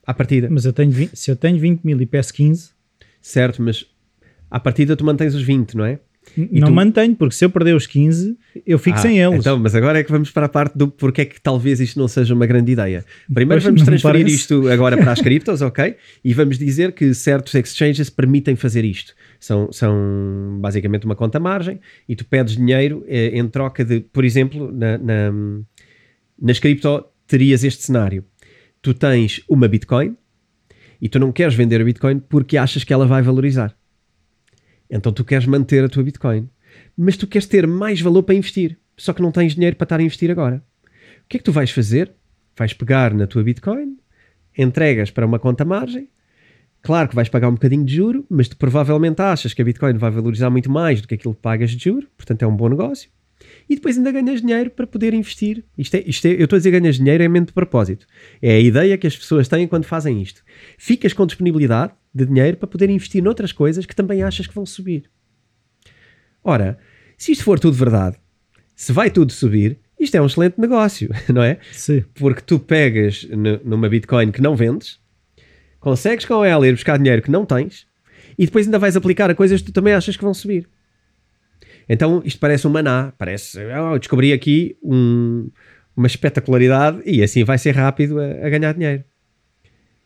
À 0.06 0.14
partida. 0.14 0.48
Mas 0.50 0.64
eu 0.64 0.72
tenho 0.72 0.90
20, 0.90 1.16
se 1.16 1.30
eu 1.30 1.36
tenho 1.36 1.58
20 1.58 1.82
mil 1.82 2.00
e 2.00 2.06
peço 2.06 2.32
15. 2.32 2.70
Certo, 3.20 3.60
mas 3.60 3.84
à 4.50 4.58
partida 4.58 4.96
tu 4.96 5.04
mantens 5.04 5.34
os 5.34 5.42
20, 5.42 5.76
não 5.76 5.84
é? 5.84 6.00
E 6.36 6.60
não 6.60 6.68
tu... 6.68 6.74
mantenho, 6.74 7.14
porque 7.14 7.34
se 7.34 7.44
eu 7.44 7.50
perder 7.50 7.74
os 7.74 7.86
15, 7.86 8.36
eu 8.66 8.78
fico 8.78 8.96
ah, 8.96 9.00
sem 9.02 9.18
eles. 9.18 9.40
Então, 9.40 9.58
mas 9.58 9.74
agora 9.74 9.98
é 9.98 10.04
que 10.04 10.10
vamos 10.10 10.30
para 10.30 10.46
a 10.46 10.48
parte 10.48 10.76
do 10.78 10.88
porque 10.88 11.22
é 11.22 11.24
que 11.24 11.40
talvez 11.40 11.80
isto 11.80 11.98
não 11.98 12.08
seja 12.08 12.32
uma 12.32 12.46
grande 12.46 12.72
ideia. 12.72 13.04
Primeiro 13.32 13.62
pois 13.62 13.64
vamos 13.64 13.82
transferir 13.82 14.26
isto 14.26 14.68
agora 14.68 14.96
para 14.96 15.12
as 15.12 15.20
criptos, 15.22 15.60
ok? 15.60 15.96
E 16.24 16.32
vamos 16.32 16.58
dizer 16.58 16.92
que 16.92 17.12
certos 17.12 17.54
exchanges 17.54 18.08
permitem 18.08 18.56
fazer 18.56 18.84
isto. 18.84 19.14
São, 19.38 19.70
são 19.72 20.58
basicamente 20.60 21.04
uma 21.04 21.16
conta 21.16 21.38
margem 21.38 21.80
e 22.08 22.16
tu 22.16 22.24
pedes 22.24 22.56
dinheiro 22.56 23.04
eh, 23.08 23.32
em 23.34 23.46
troca 23.48 23.84
de, 23.84 24.00
por 24.00 24.24
exemplo, 24.24 24.72
na, 24.72 24.96
na, 24.96 25.32
nas 26.40 26.58
cripto 26.58 27.04
terias 27.26 27.64
este 27.64 27.82
cenário. 27.82 28.24
Tu 28.80 28.94
tens 28.94 29.42
uma 29.48 29.68
Bitcoin 29.68 30.16
e 31.00 31.08
tu 31.08 31.18
não 31.18 31.32
queres 31.32 31.54
vender 31.54 31.80
a 31.80 31.84
Bitcoin 31.84 32.20
porque 32.20 32.56
achas 32.56 32.84
que 32.84 32.92
ela 32.92 33.06
vai 33.06 33.22
valorizar. 33.22 33.76
Então 34.92 35.10
tu 35.10 35.24
queres 35.24 35.46
manter 35.46 35.82
a 35.82 35.88
tua 35.88 36.02
Bitcoin, 36.02 36.50
mas 36.94 37.16
tu 37.16 37.26
queres 37.26 37.46
ter 37.46 37.66
mais 37.66 37.98
valor 38.02 38.22
para 38.22 38.34
investir, 38.34 38.78
só 38.94 39.14
que 39.14 39.22
não 39.22 39.32
tens 39.32 39.54
dinheiro 39.54 39.74
para 39.74 39.86
estar 39.86 39.98
a 39.98 40.02
investir 40.02 40.30
agora. 40.30 40.62
O 41.24 41.28
que 41.30 41.38
é 41.38 41.38
que 41.38 41.44
tu 41.44 41.50
vais 41.50 41.70
fazer? 41.70 42.12
Vais 42.54 42.74
pegar 42.74 43.14
na 43.14 43.26
tua 43.26 43.42
Bitcoin, 43.42 43.96
entregas 44.56 45.10
para 45.10 45.24
uma 45.24 45.38
conta 45.38 45.64
margem. 45.64 46.10
Claro 46.82 47.08
que 47.08 47.14
vais 47.14 47.30
pagar 47.30 47.48
um 47.48 47.54
bocadinho 47.54 47.86
de 47.86 47.94
juro, 47.94 48.26
mas 48.28 48.48
tu 48.48 48.56
provavelmente 48.58 49.22
achas 49.22 49.54
que 49.54 49.62
a 49.62 49.64
Bitcoin 49.64 49.94
vai 49.94 50.10
valorizar 50.10 50.50
muito 50.50 50.70
mais 50.70 51.00
do 51.00 51.08
que 51.08 51.14
aquilo 51.14 51.34
que 51.34 51.40
pagas 51.40 51.70
de 51.70 51.82
juro, 51.82 52.06
portanto 52.14 52.42
é 52.42 52.46
um 52.46 52.54
bom 52.54 52.68
negócio. 52.68 53.08
E 53.72 53.74
depois 53.74 53.96
ainda 53.96 54.12
ganhas 54.12 54.42
dinheiro 54.42 54.70
para 54.70 54.86
poder 54.86 55.14
investir. 55.14 55.64
Isto 55.78 55.94
é, 55.94 56.04
isto 56.06 56.26
é, 56.26 56.32
eu 56.32 56.44
estou 56.44 56.56
a 56.56 56.58
dizer 56.58 56.72
ganhas 56.72 56.96
dinheiro 56.96 57.22
é 57.22 57.26
mente 57.26 57.46
de 57.46 57.52
propósito. 57.54 58.06
É 58.42 58.50
a 58.50 58.60
ideia 58.60 58.98
que 58.98 59.06
as 59.06 59.16
pessoas 59.16 59.48
têm 59.48 59.66
quando 59.66 59.86
fazem 59.86 60.20
isto. 60.20 60.42
Ficas 60.76 61.14
com 61.14 61.24
disponibilidade 61.24 61.94
de 62.14 62.26
dinheiro 62.26 62.58
para 62.58 62.66
poder 62.66 62.90
investir 62.90 63.22
noutras 63.22 63.50
coisas 63.50 63.86
que 63.86 63.96
também 63.96 64.22
achas 64.22 64.46
que 64.46 64.54
vão 64.54 64.66
subir. 64.66 65.10
Ora, 66.44 66.76
se 67.16 67.32
isto 67.32 67.44
for 67.44 67.58
tudo 67.58 67.74
verdade, 67.74 68.18
se 68.76 68.92
vai 68.92 69.10
tudo 69.10 69.32
subir, 69.32 69.78
isto 69.98 70.14
é 70.16 70.20
um 70.20 70.26
excelente 70.26 70.60
negócio, 70.60 71.08
não 71.32 71.42
é? 71.42 71.58
Sim. 71.72 72.04
Porque 72.12 72.42
tu 72.42 72.58
pegas 72.58 73.26
numa 73.64 73.88
Bitcoin 73.88 74.32
que 74.32 74.42
não 74.42 74.54
vendes, 74.54 75.00
consegues 75.80 76.26
com 76.26 76.44
ela 76.44 76.68
ir 76.68 76.72
buscar 76.72 76.98
dinheiro 76.98 77.22
que 77.22 77.30
não 77.30 77.46
tens 77.46 77.86
e 78.38 78.44
depois 78.44 78.66
ainda 78.66 78.78
vais 78.78 78.98
aplicar 78.98 79.30
a 79.30 79.34
coisas 79.34 79.62
que 79.62 79.68
tu 79.68 79.72
também 79.72 79.94
achas 79.94 80.14
que 80.14 80.22
vão 80.22 80.34
subir. 80.34 80.68
Então 81.92 82.22
isto 82.24 82.40
parece 82.40 82.66
um 82.66 82.70
maná, 82.70 83.12
parece, 83.18 83.58
oh, 83.92 83.98
descobri 83.98 84.32
aqui 84.32 84.74
um, 84.82 85.50
uma 85.94 86.06
espetacularidade 86.06 87.02
e 87.04 87.22
assim 87.22 87.44
vai 87.44 87.58
ser 87.58 87.72
rápido 87.72 88.18
a, 88.18 88.46
a 88.46 88.48
ganhar 88.48 88.72
dinheiro. 88.72 89.04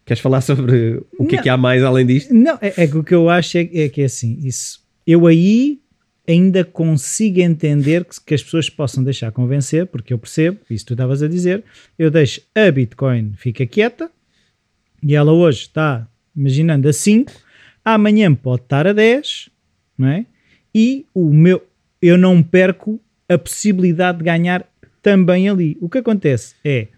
Queres 0.05 0.21
falar 0.21 0.41
sobre 0.41 1.01
o 1.17 1.25
que 1.25 1.35
não, 1.35 1.41
é 1.41 1.43
que 1.45 1.49
há 1.49 1.57
mais 1.57 1.85
além 1.85 2.05
disto? 2.05 2.35
Não, 2.35 2.59
é, 2.61 2.75
é 2.77 2.87
que 2.89 2.97
o 2.97 3.05
que 3.05 3.15
eu 3.15 3.31
acho 3.31 3.59
é, 3.59 3.69
é, 3.73 3.89
que 3.89 4.03
é 4.03 4.07
assim, 4.07 4.37
isso, 4.43 4.85
eu 5.07 5.29
aí 5.29 5.81
ainda 6.27 6.65
consigo 6.65 7.39
entender 7.39 8.05
que, 8.05 8.21
que, 8.21 8.35
as 8.35 8.43
pessoas 8.43 8.69
possam 8.69 9.05
deixar 9.05 9.31
convencer, 9.31 9.87
porque 9.87 10.13
eu 10.13 10.19
percebo, 10.19 10.59
isso 10.69 10.87
tu 10.87 10.95
estavas 10.95 11.23
a 11.23 11.29
dizer, 11.29 11.63
eu 11.97 12.11
deixo 12.11 12.41
a 12.53 12.69
Bitcoin 12.69 13.33
fica 13.37 13.65
quieta 13.65 14.11
e 15.01 15.15
ela 15.15 15.33
hoje 15.33 15.61
está, 15.61 16.09
imaginando, 16.35 16.89
a 16.89 16.93
5, 16.93 17.33
amanhã 17.85 18.35
pode 18.35 18.63
estar 18.63 18.89
a 18.89 18.93
10, 18.93 19.51
não 19.97 20.09
é? 20.09 20.27
E 20.75 21.07
o 21.15 21.33
meu, 21.33 21.63
eu 22.01 22.17
não 22.17 22.43
perco 22.43 23.01
a 23.29 23.37
possibilidade 23.37 24.19
de 24.19 24.25
ganhar 24.25 24.67
também 25.03 25.49
ali. 25.49 25.77
O 25.81 25.89
que 25.89 25.99
acontece 25.99 26.55
é, 26.65 26.89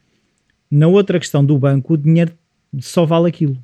na 0.70 0.86
outra 0.86 1.18
questão 1.18 1.44
do 1.44 1.58
banco, 1.58 1.94
o 1.94 1.96
dinheiro 1.96 2.32
só 2.80 3.04
vale 3.04 3.28
aquilo. 3.28 3.56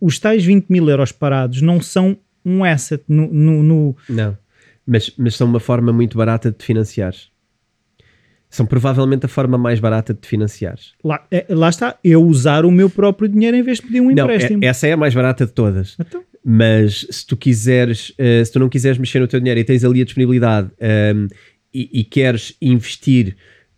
Os 0.00 0.18
tais 0.18 0.44
20 0.44 0.68
mil 0.68 0.88
euros 0.88 1.12
parados 1.12 1.62
não 1.62 1.80
são 1.80 2.16
um 2.44 2.64
asset 2.64 3.02
no. 3.08 3.32
no, 3.32 3.62
no... 3.62 3.96
Não, 4.08 4.36
mas, 4.86 5.12
mas 5.16 5.36
são 5.36 5.46
uma 5.46 5.60
forma 5.60 5.92
muito 5.92 6.16
barata 6.16 6.50
de 6.50 6.56
te 6.56 6.64
financiar. 6.64 7.14
São 8.50 8.64
provavelmente 8.64 9.26
a 9.26 9.28
forma 9.28 9.58
mais 9.58 9.78
barata 9.78 10.14
de 10.14 10.20
te 10.20 10.28
financiar. 10.28 10.78
Lá, 11.04 11.24
é, 11.30 11.44
lá 11.50 11.68
está, 11.68 11.98
eu 12.02 12.24
usar 12.24 12.64
o 12.64 12.70
meu 12.70 12.88
próprio 12.88 13.28
dinheiro 13.28 13.56
em 13.56 13.62
vez 13.62 13.78
de 13.78 13.86
pedir 13.86 14.00
um 14.00 14.10
não, 14.10 14.24
empréstimo. 14.24 14.64
É, 14.64 14.68
essa 14.68 14.86
é 14.86 14.92
a 14.92 14.96
mais 14.96 15.14
barata 15.14 15.44
de 15.44 15.52
todas. 15.52 15.96
Então? 16.00 16.24
Mas 16.50 17.06
se 17.10 17.26
tu 17.26 17.36
quiseres, 17.36 18.10
uh, 18.10 18.44
se 18.44 18.50
tu 18.50 18.58
não 18.58 18.70
quiseres 18.70 18.96
mexer 18.96 19.20
no 19.20 19.28
teu 19.28 19.38
dinheiro 19.38 19.60
e 19.60 19.64
tens 19.64 19.84
ali 19.84 20.00
a 20.00 20.04
disponibilidade 20.04 20.68
um, 20.68 20.86
ehm, 20.86 21.28
e, 21.74 22.00
e, 22.00 22.04
queres 22.04 22.56
investir 22.62 23.36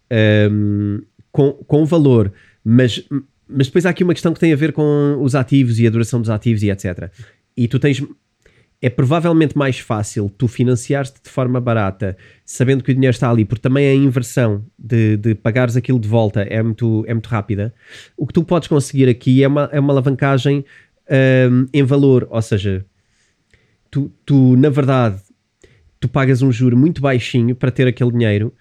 um, 0.08 0.98
ehm, 0.98 1.02
com, 1.32 1.52
com 1.52 1.84
valor, 1.84 2.32
mas 2.64 3.04
mas 3.52 3.66
depois 3.66 3.84
há 3.84 3.90
aqui 3.90 4.04
uma 4.04 4.14
questão 4.14 4.32
que 4.32 4.38
tem 4.38 4.52
a 4.52 4.56
ver 4.56 4.72
com 4.72 5.18
os 5.20 5.34
ativos 5.34 5.80
e 5.80 5.86
a 5.86 5.90
duração 5.90 6.20
dos 6.20 6.30
ativos 6.30 6.62
e 6.62 6.70
etc. 6.70 7.10
E 7.56 7.66
tu 7.66 7.78
tens. 7.78 8.02
É 8.82 8.88
provavelmente 8.88 9.58
mais 9.58 9.78
fácil 9.78 10.30
tu 10.38 10.48
financiares-te 10.48 11.22
de 11.22 11.28
forma 11.28 11.60
barata, 11.60 12.16
sabendo 12.46 12.82
que 12.82 12.90
o 12.90 12.94
dinheiro 12.94 13.12
está 13.12 13.28
ali, 13.28 13.44
porque 13.44 13.60
também 13.60 13.86
a 13.86 13.94
inversão 13.94 14.64
de, 14.78 15.18
de 15.18 15.34
pagares 15.34 15.76
aquilo 15.76 15.98
de 15.98 16.08
volta 16.08 16.40
é 16.42 16.62
muito, 16.62 17.04
é 17.06 17.12
muito 17.12 17.26
rápida. 17.26 17.74
O 18.16 18.26
que 18.26 18.32
tu 18.32 18.42
podes 18.42 18.68
conseguir 18.68 19.06
aqui 19.06 19.42
é 19.42 19.48
uma, 19.48 19.68
é 19.70 19.78
uma 19.78 19.92
alavancagem 19.92 20.64
um, 21.10 21.66
em 21.72 21.82
valor, 21.82 22.26
ou 22.30 22.40
seja, 22.42 22.84
tu, 23.90 24.10
tu, 24.24 24.56
na 24.56 24.68
verdade, 24.70 25.20
tu 25.98 26.08
pagas 26.08 26.42
um 26.42 26.52
juro 26.52 26.76
muito 26.76 27.00
baixinho 27.00 27.54
para 27.54 27.70
ter 27.70 27.86
aquele 27.86 28.12
dinheiro 28.12 28.52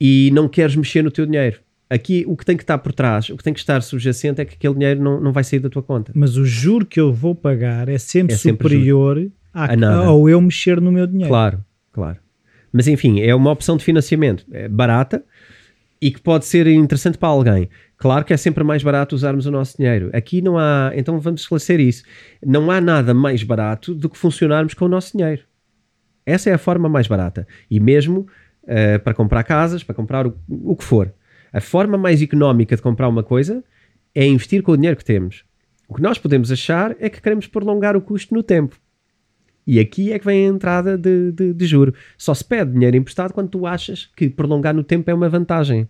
e 0.00 0.30
não 0.32 0.48
queres 0.48 0.74
mexer 0.76 1.02
no 1.02 1.10
teu 1.10 1.26
dinheiro. 1.26 1.60
Aqui 1.88 2.24
o 2.26 2.36
que 2.36 2.44
tem 2.46 2.56
que 2.56 2.62
estar 2.62 2.78
por 2.78 2.92
trás, 2.92 3.28
o 3.30 3.36
que 3.36 3.42
tem 3.42 3.52
que 3.52 3.58
estar 3.60 3.82
subjacente 3.82 4.40
é 4.40 4.44
que 4.44 4.54
aquele 4.54 4.74
dinheiro 4.74 5.02
não, 5.02 5.20
não 5.20 5.32
vai 5.32 5.42
sair 5.42 5.58
da 5.58 5.68
tua 5.68 5.82
conta. 5.82 6.12
Mas 6.14 6.36
o 6.36 6.44
juro 6.44 6.86
que 6.86 7.00
eu 7.00 7.12
vou 7.12 7.34
pagar 7.34 7.88
é 7.88 7.98
sempre, 7.98 8.34
É 8.34 8.38
sempre 8.38 8.68
superior 8.68 9.30
à- 9.52 9.74
ao 10.06 10.28
eu 10.28 10.40
mexer 10.40 10.80
no 10.80 10.92
meu 10.92 11.06
dinheiro. 11.06 11.28
Claro, 11.28 11.64
claro. 11.92 12.18
Mas 12.72 12.86
enfim, 12.86 13.20
é 13.20 13.34
uma 13.34 13.50
opção 13.50 13.76
de 13.76 13.84
financiamento 13.84 14.46
é 14.52 14.68
barata 14.68 15.24
e 16.00 16.12
que 16.12 16.20
pode 16.20 16.46
ser 16.46 16.66
interessante 16.68 17.18
para 17.18 17.28
alguém. 17.28 17.68
Claro 18.00 18.24
que 18.24 18.32
é 18.32 18.36
sempre 18.38 18.64
mais 18.64 18.82
barato 18.82 19.14
usarmos 19.14 19.44
o 19.44 19.50
nosso 19.50 19.76
dinheiro. 19.76 20.08
Aqui 20.14 20.40
não 20.40 20.56
há, 20.56 20.90
então 20.94 21.20
vamos 21.20 21.42
esclarecer 21.42 21.78
isso. 21.78 22.02
Não 22.44 22.70
há 22.70 22.80
nada 22.80 23.12
mais 23.12 23.42
barato 23.42 23.94
do 23.94 24.08
que 24.08 24.16
funcionarmos 24.16 24.72
com 24.72 24.86
o 24.86 24.88
nosso 24.88 25.14
dinheiro. 25.14 25.42
Essa 26.24 26.48
é 26.48 26.54
a 26.54 26.58
forma 26.58 26.88
mais 26.88 27.06
barata. 27.06 27.46
E 27.70 27.78
mesmo 27.78 28.26
eh, 28.66 28.96
para 28.96 29.12
comprar 29.12 29.44
casas, 29.44 29.84
para 29.84 29.94
comprar 29.94 30.26
o, 30.26 30.34
o 30.48 30.74
que 30.74 30.82
for. 30.82 31.12
A 31.52 31.60
forma 31.60 31.98
mais 31.98 32.22
económica 32.22 32.74
de 32.74 32.80
comprar 32.80 33.06
uma 33.06 33.22
coisa 33.22 33.62
é 34.14 34.24
investir 34.24 34.62
com 34.62 34.72
o 34.72 34.76
dinheiro 34.76 34.96
que 34.96 35.04
temos. 35.04 35.44
O 35.86 35.94
que 35.94 36.00
nós 36.00 36.16
podemos 36.16 36.50
achar 36.50 36.96
é 37.00 37.10
que 37.10 37.20
queremos 37.20 37.48
prolongar 37.48 37.98
o 37.98 38.00
custo 38.00 38.32
no 38.32 38.42
tempo. 38.42 38.80
E 39.66 39.78
aqui 39.78 40.10
é 40.10 40.18
que 40.18 40.24
vem 40.24 40.46
a 40.46 40.48
entrada 40.48 40.96
de, 40.96 41.32
de, 41.32 41.52
de 41.52 41.66
juro. 41.66 41.92
Só 42.16 42.32
se 42.32 42.46
pede 42.46 42.72
dinheiro 42.72 42.96
emprestado 42.96 43.34
quando 43.34 43.50
tu 43.50 43.66
achas 43.66 44.10
que 44.16 44.30
prolongar 44.30 44.72
no 44.72 44.82
tempo 44.82 45.10
é 45.10 45.12
uma 45.12 45.28
vantagem. 45.28 45.86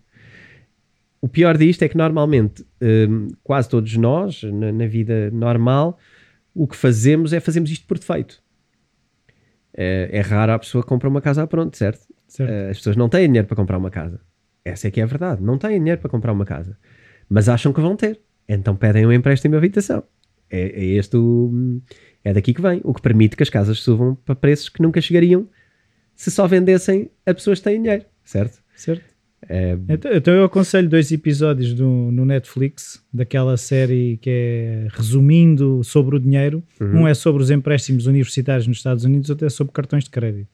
O 1.21 1.29
pior 1.29 1.55
disto 1.55 1.83
é 1.83 1.87
que 1.87 1.95
normalmente, 1.95 2.65
hum, 2.81 3.27
quase 3.43 3.69
todos 3.69 3.95
nós, 3.95 4.41
na, 4.43 4.71
na 4.71 4.87
vida 4.87 5.29
normal, 5.31 5.99
o 6.53 6.67
que 6.67 6.75
fazemos 6.75 7.31
é 7.31 7.39
fazemos 7.39 7.69
isto 7.69 7.85
por 7.85 7.99
defeito. 7.99 8.41
É, 9.73 10.09
é 10.11 10.21
raro 10.21 10.51
a 10.53 10.59
pessoa 10.59 10.83
que 10.83 10.89
compra 10.89 11.07
uma 11.07 11.21
casa 11.21 11.43
à 11.43 11.47
pronto, 11.47 11.77
certo? 11.77 12.07
Certo. 12.27 12.49
Eh, 12.49 12.69
As 12.71 12.77
pessoas 12.77 12.95
não 12.95 13.07
têm 13.07 13.27
dinheiro 13.27 13.47
para 13.47 13.55
comprar 13.55 13.77
uma 13.77 13.89
casa. 13.91 14.19
Essa 14.65 14.87
é 14.87 14.91
que 14.91 14.99
é 14.99 15.03
a 15.03 15.07
verdade. 15.07 15.41
Não 15.41 15.57
têm 15.57 15.77
dinheiro 15.79 16.01
para 16.01 16.09
comprar 16.09 16.33
uma 16.33 16.45
casa. 16.45 16.77
Mas 17.29 17.47
acham 17.47 17.71
que 17.71 17.79
vão 17.79 17.95
ter. 17.95 18.19
Então 18.47 18.75
pedem 18.75 19.05
um 19.05 19.11
empréstimo 19.11 19.53
de 19.53 19.57
habitação. 19.57 20.03
É, 20.49 20.61
é 20.61 20.85
este 20.85 21.15
o, 21.15 21.81
É 22.23 22.33
daqui 22.33 22.53
que 22.53 22.61
vem. 22.61 22.81
O 22.83 22.93
que 22.93 23.01
permite 23.01 23.35
que 23.35 23.43
as 23.43 23.49
casas 23.49 23.79
subam 23.79 24.15
para 24.15 24.35
preços 24.35 24.69
que 24.69 24.81
nunca 24.81 24.99
chegariam 24.99 25.47
se 26.15 26.29
só 26.29 26.47
vendessem 26.47 27.09
a 27.25 27.33
pessoas 27.33 27.59
que 27.59 27.65
têm 27.65 27.81
dinheiro. 27.81 28.05
Certo? 28.23 28.61
certo? 28.75 29.10
É, 29.47 29.77
Então, 29.89 30.11
então 30.13 30.33
eu 30.33 30.43
aconselho 30.43 30.87
dois 30.87 31.11
episódios 31.11 31.73
do, 31.73 31.85
no 31.85 32.25
Netflix 32.25 33.03
daquela 33.13 33.57
série 33.57 34.17
que 34.21 34.29
é 34.29 34.87
resumindo 34.91 35.83
sobre 35.83 36.15
o 36.15 36.19
dinheiro. 36.19 36.63
Uhum. 36.79 37.01
Um 37.01 37.07
é 37.07 37.13
sobre 37.13 37.41
os 37.41 37.49
empréstimos 37.49 38.05
universitários 38.05 38.67
nos 38.67 38.77
Estados 38.77 39.03
Unidos, 39.03 39.29
outro 39.29 39.45
é 39.45 39.49
sobre 39.49 39.73
cartões 39.73 40.03
de 40.03 40.09
crédito. 40.09 40.49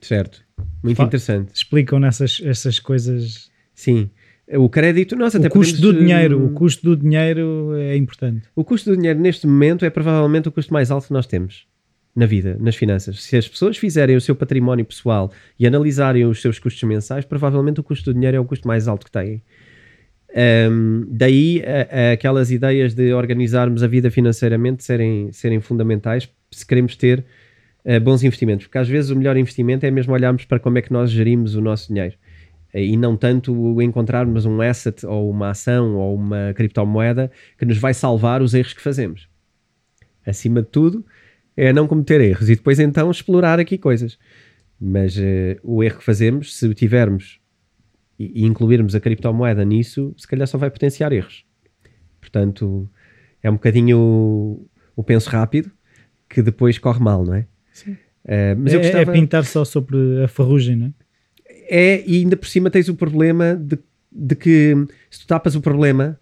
certo. 0.00 0.42
Muito 0.82 1.02
interessante. 1.02 1.54
Explicam 1.54 1.98
nessas 1.98 2.40
essas 2.44 2.78
coisas. 2.78 3.50
Sim. 3.74 4.10
O 4.54 4.68
crédito, 4.68 5.14
nós 5.14 5.34
até 5.34 5.46
o 5.46 5.50
custo 5.50 5.76
podemos, 5.76 5.94
do 5.94 6.00
dinheiro, 6.00 6.40
hum, 6.40 6.46
o 6.46 6.50
custo 6.50 6.82
do 6.82 6.96
dinheiro 6.96 7.74
é 7.76 7.96
importante. 7.96 8.48
O 8.56 8.64
custo 8.64 8.90
do 8.90 8.96
dinheiro 8.96 9.20
neste 9.20 9.46
momento 9.46 9.84
é 9.84 9.90
provavelmente 9.90 10.48
o 10.48 10.52
custo 10.52 10.72
mais 10.72 10.90
alto 10.90 11.08
que 11.08 11.12
nós 11.12 11.26
temos 11.26 11.66
na 12.14 12.26
vida, 12.26 12.56
nas 12.60 12.74
finanças. 12.76 13.22
Se 13.22 13.36
as 13.36 13.46
pessoas 13.46 13.76
fizerem 13.76 14.16
o 14.16 14.20
seu 14.20 14.34
património 14.34 14.84
pessoal 14.84 15.30
e 15.58 15.66
analisarem 15.66 16.24
os 16.24 16.40
seus 16.42 16.58
custos 16.58 16.82
mensais, 16.82 17.24
provavelmente 17.24 17.80
o 17.80 17.82
custo 17.82 18.10
do 18.10 18.14
dinheiro 18.14 18.36
é 18.36 18.40
o 18.40 18.44
custo 18.44 18.66
mais 18.66 18.88
alto 18.88 19.06
que 19.06 19.12
têm. 19.12 19.42
Ahm, 20.34 21.06
daí 21.08 21.62
a- 21.64 22.10
a- 22.10 22.12
aquelas 22.12 22.50
ideias 22.50 22.92
de 22.94 23.12
organizarmos 23.14 23.82
a 23.82 23.86
vida 23.86 24.10
financeiramente 24.10 24.84
serem, 24.84 25.32
serem 25.32 25.60
fundamentais 25.60 26.28
se 26.50 26.66
queremos 26.66 26.96
ter 26.96 27.24
eh, 27.84 27.98
bons 28.00 28.22
investimentos, 28.22 28.66
porque 28.66 28.76
às 28.78 28.88
vezes 28.88 29.10
o 29.10 29.16
melhor 29.16 29.36
investimento 29.36 29.86
é 29.86 29.90
mesmo 29.90 30.12
olharmos 30.12 30.44
para 30.44 30.58
como 30.58 30.76
é 30.76 30.82
que 30.82 30.92
nós 30.92 31.10
gerimos 31.10 31.54
o 31.54 31.60
nosso 31.60 31.88
dinheiro 31.88 32.16
Eh, 32.74 32.84
e 32.84 32.96
não 32.98 33.16
tanto 33.16 33.80
encontrarmos 33.80 34.44
um 34.44 34.60
asset 34.60 35.06
ou 35.06 35.30
uma 35.30 35.50
ação 35.50 35.94
ou 35.96 36.14
uma 36.14 36.52
criptomoeda 36.54 37.30
que 37.56 37.64
nos 37.64 37.78
vai 37.78 37.94
salvar 37.94 38.42
os 38.42 38.52
erros 38.52 38.74
que 38.74 38.82
fazemos. 38.82 39.26
Acima 40.26 40.60
de 40.60 40.68
tudo, 40.68 41.02
é 41.58 41.72
não 41.72 41.88
cometer 41.88 42.20
erros 42.20 42.48
e 42.48 42.54
depois 42.54 42.78
então 42.78 43.10
explorar 43.10 43.58
aqui 43.58 43.76
coisas. 43.76 44.16
Mas 44.80 45.18
eh, 45.18 45.58
o 45.64 45.82
erro 45.82 45.98
que 45.98 46.04
fazemos, 46.04 46.56
se 46.56 46.68
o 46.68 46.72
tivermos 46.72 47.40
e, 48.16 48.42
e 48.42 48.46
incluirmos 48.46 48.94
a 48.94 49.00
criptomoeda 49.00 49.64
nisso, 49.64 50.14
se 50.16 50.26
calhar 50.26 50.46
só 50.46 50.56
vai 50.56 50.70
potenciar 50.70 51.12
erros. 51.12 51.44
Portanto, 52.20 52.88
é 53.42 53.50
um 53.50 53.54
bocadinho 53.54 53.98
o, 53.98 54.68
o 54.94 55.02
penso 55.02 55.28
rápido 55.30 55.68
que 56.28 56.40
depois 56.42 56.78
corre 56.78 57.00
mal, 57.00 57.24
não 57.24 57.34
é? 57.34 57.46
Sim. 57.72 57.96
Eh, 58.24 58.54
mas 58.54 58.72
é, 58.72 58.76
eu 58.76 58.80
gostava... 58.80 59.10
é 59.10 59.12
pintar 59.12 59.44
só 59.44 59.64
sobre 59.64 60.22
a 60.22 60.28
ferrugem, 60.28 60.76
não 60.76 60.86
é? 60.86 60.92
É, 61.70 62.04
e 62.06 62.18
ainda 62.18 62.36
por 62.36 62.46
cima 62.46 62.70
tens 62.70 62.88
o 62.88 62.94
problema 62.94 63.56
de, 63.56 63.78
de 64.12 64.36
que 64.36 64.76
se 65.10 65.20
tu 65.20 65.26
tapas 65.26 65.56
o 65.56 65.60
problema, 65.60 66.18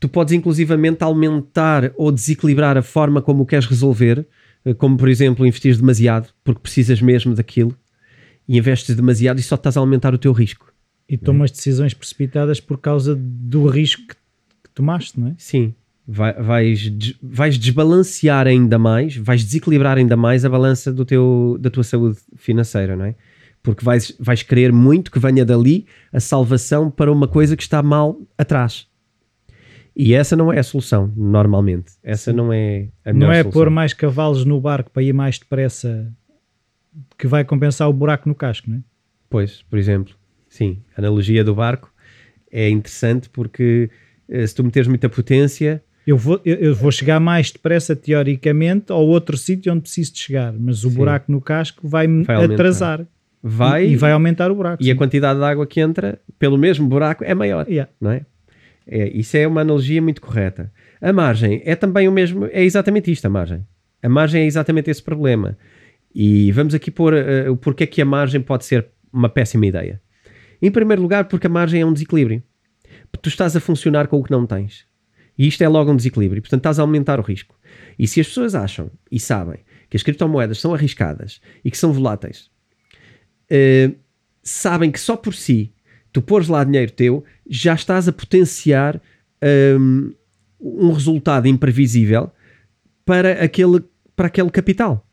tu 0.00 0.08
podes 0.08 0.32
inclusivamente 0.32 1.04
aumentar 1.04 1.92
ou 1.96 2.10
desequilibrar 2.10 2.76
a 2.76 2.82
forma 2.82 3.22
como 3.22 3.44
o 3.44 3.46
queres 3.46 3.66
resolver, 3.66 4.26
como 4.78 4.96
por 4.96 5.08
exemplo 5.08 5.46
investir 5.46 5.76
demasiado, 5.76 6.28
porque 6.44 6.60
precisas 6.60 7.00
mesmo 7.00 7.34
daquilo, 7.34 7.76
e 8.48 8.58
investes 8.58 8.94
demasiado 8.94 9.38
e 9.38 9.42
só 9.42 9.54
estás 9.54 9.76
a 9.76 9.80
aumentar 9.80 10.14
o 10.14 10.18
teu 10.18 10.32
risco. 10.32 10.72
E 11.08 11.16
tomas 11.16 11.50
decisões 11.50 11.92
precipitadas 11.94 12.60
por 12.60 12.78
causa 12.78 13.16
do 13.18 13.66
risco 13.66 14.02
que, 14.08 14.14
que 14.14 14.70
tomaste, 14.74 15.18
não 15.18 15.28
é? 15.28 15.34
Sim, 15.38 15.74
vai- 16.06 16.34
vais, 16.34 16.92
vais 17.22 17.58
desbalancear 17.58 18.46
ainda 18.46 18.78
mais, 18.78 19.16
vais 19.16 19.42
desequilibrar 19.44 19.98
ainda 19.98 20.16
mais 20.16 20.44
a 20.44 20.48
balança 20.48 20.92
do 20.92 21.04
teu, 21.04 21.56
da 21.60 21.68
tua 21.70 21.82
saúde 21.82 22.18
financeira, 22.36 22.94
não 22.96 23.04
é? 23.06 23.14
Porque 23.62 23.84
vais, 23.84 24.14
vais 24.18 24.42
querer 24.42 24.72
muito 24.72 25.10
que 25.10 25.18
venha 25.18 25.44
dali 25.44 25.84
a 26.12 26.18
salvação 26.20 26.90
para 26.90 27.12
uma 27.12 27.28
coisa 27.28 27.56
que 27.56 27.62
está 27.62 27.82
mal 27.82 28.16
atrás. 28.38 28.86
E 29.96 30.14
essa 30.14 30.36
não 30.36 30.52
é 30.52 30.58
a 30.58 30.62
solução, 30.62 31.12
normalmente. 31.16 31.92
Essa 32.02 32.32
não 32.32 32.52
é 32.52 32.88
a 33.04 33.12
melhor 33.12 33.26
Não 33.26 33.32
é 33.32 33.42
solução. 33.42 33.52
pôr 33.52 33.70
mais 33.70 33.92
cavalos 33.92 34.44
no 34.44 34.60
barco 34.60 34.90
para 34.90 35.02
ir 35.02 35.12
mais 35.12 35.38
depressa 35.38 36.10
que 37.18 37.26
vai 37.26 37.44
compensar 37.44 37.88
o 37.88 37.92
buraco 37.92 38.28
no 38.28 38.34
casco, 38.34 38.70
não 38.70 38.78
é? 38.78 38.80
Pois, 39.28 39.62
por 39.62 39.78
exemplo, 39.78 40.14
sim, 40.48 40.78
a 40.96 41.00
analogia 41.00 41.44
do 41.44 41.54
barco 41.54 41.92
é 42.50 42.68
interessante 42.68 43.28
porque 43.28 43.90
eh, 44.28 44.46
se 44.46 44.54
tu 44.54 44.64
meteres 44.64 44.88
muita 44.88 45.08
potência, 45.08 45.82
Eu 46.06 46.16
vou, 46.16 46.40
eu, 46.44 46.74
vou 46.74 46.90
chegar 46.90 47.20
mais 47.20 47.50
depressa, 47.52 47.94
teoricamente, 47.94 48.90
ao 48.90 49.06
outro 49.06 49.36
sítio 49.36 49.72
onde 49.72 49.82
preciso 49.82 50.12
de 50.14 50.18
chegar, 50.20 50.52
mas 50.52 50.84
o 50.84 50.90
Sim. 50.90 50.96
buraco 50.96 51.30
no 51.30 51.40
casco 51.40 51.86
vai-me 51.86 52.24
Vai 52.24 52.44
atrasar 52.44 53.06
vai 53.42 53.86
e, 53.86 53.92
e 53.92 53.96
vai 53.96 54.12
aumentar 54.12 54.50
o 54.50 54.54
buraco. 54.54 54.82
e 54.82 54.90
a 54.90 54.94
sim. 54.94 54.98
quantidade 54.98 55.38
de 55.38 55.44
água 55.44 55.66
que 55.66 55.80
entra 55.80 56.18
pelo 56.38 56.58
mesmo 56.58 56.86
buraco 56.88 57.22
é 57.24 57.34
maior. 57.34 57.66
Yeah. 57.68 57.90
não 58.00 58.10
é? 58.10 58.22
É, 58.86 59.08
isso 59.08 59.36
é 59.36 59.46
uma 59.46 59.60
analogia 59.60 60.00
muito 60.00 60.20
correta. 60.20 60.72
A 61.00 61.12
margem 61.12 61.62
é 61.64 61.74
também 61.74 62.08
o 62.08 62.12
mesmo, 62.12 62.46
é 62.46 62.62
exatamente 62.62 63.10
isto 63.10 63.24
a 63.26 63.30
margem. 63.30 63.66
A 64.02 64.08
margem 64.08 64.42
é 64.42 64.46
exatamente 64.46 64.90
esse 64.90 65.02
problema. 65.02 65.56
E 66.14 66.50
vamos 66.52 66.74
aqui 66.74 66.90
pôr 66.90 67.14
eh, 67.14 67.48
o 67.48 67.56
porquê 67.56 67.86
que 67.86 68.02
a 68.02 68.04
margem 68.04 68.40
pode 68.40 68.64
ser 68.64 68.88
uma 69.12 69.28
péssima 69.28 69.66
ideia. 69.66 70.00
Em 70.60 70.70
primeiro 70.70 71.00
lugar, 71.00 71.26
porque 71.26 71.46
a 71.46 71.50
margem 71.50 71.80
é 71.80 71.86
um 71.86 71.92
desequilíbrio. 71.92 72.42
Tu 73.22 73.28
estás 73.28 73.54
a 73.56 73.60
funcionar 73.60 74.08
com 74.08 74.18
o 74.18 74.24
que 74.24 74.30
não 74.30 74.46
tens. 74.46 74.86
E 75.38 75.46
isto 75.46 75.62
é 75.62 75.68
logo 75.68 75.90
um 75.90 75.96
desequilíbrio. 75.96 76.42
Portanto, 76.42 76.60
estás 76.60 76.78
a 76.78 76.82
aumentar 76.82 77.18
o 77.18 77.22
risco. 77.22 77.58
E 77.98 78.06
se 78.06 78.20
as 78.20 78.26
pessoas 78.26 78.54
acham 78.54 78.90
e 79.10 79.20
sabem 79.20 79.60
que 79.88 79.96
as 79.96 80.02
criptomoedas 80.02 80.60
são 80.60 80.74
arriscadas 80.74 81.40
e 81.64 81.70
que 81.70 81.78
são 81.78 81.92
voláteis, 81.92 82.50
eh, 83.48 83.92
sabem 84.42 84.90
que 84.90 85.00
só 85.00 85.16
por 85.16 85.34
si 85.34 85.72
tu 86.12 86.20
pôres 86.20 86.48
lá 86.48 86.64
dinheiro 86.64 86.92
teu, 86.92 87.24
já 87.48 87.74
estás 87.74 88.08
a 88.08 88.12
potenciar 88.12 89.00
hum, 89.78 90.12
um 90.60 90.92
resultado 90.92 91.46
imprevisível 91.46 92.30
para 93.04 93.44
aquele, 93.44 93.82
para 94.14 94.26
aquele 94.26 94.50
capital. 94.50 95.06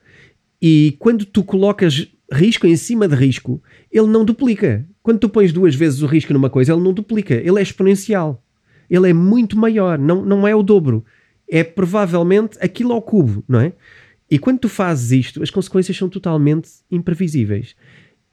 E 0.61 0.95
quando 0.99 1.25
tu 1.25 1.43
colocas 1.43 2.07
risco 2.31 2.67
em 2.67 2.75
cima 2.75 3.07
de 3.07 3.15
risco, 3.15 3.61
ele 3.91 4.07
não 4.07 4.25
duplica. 4.25 4.85
Quando 5.01 5.19
tu 5.19 5.29
pões 5.29 5.53
duas 5.53 5.75
vezes 5.75 6.01
o 6.01 6.07
risco 6.07 6.33
numa 6.33 6.49
coisa, 6.49 6.73
ele 6.73 6.81
não 6.81 6.93
duplica, 6.93 7.35
ele 7.35 7.59
é 7.59 7.61
exponencial. 7.61 8.43
Ele 8.89 9.09
é 9.09 9.13
muito 9.13 9.57
maior, 9.57 9.97
não, 9.97 10.23
não 10.25 10.47
é 10.47 10.55
o 10.55 10.63
dobro. 10.63 11.05
É 11.47 11.63
provavelmente 11.63 12.57
aquilo 12.59 12.93
ao 12.93 13.01
cubo, 13.01 13.43
não 13.47 13.59
é? 13.59 13.73
E 14.29 14.37
quando 14.37 14.59
tu 14.59 14.69
fazes 14.69 15.11
isto, 15.11 15.41
as 15.41 15.49
consequências 15.49 15.95
são 15.95 16.09
totalmente 16.09 16.69
imprevisíveis. 16.91 17.75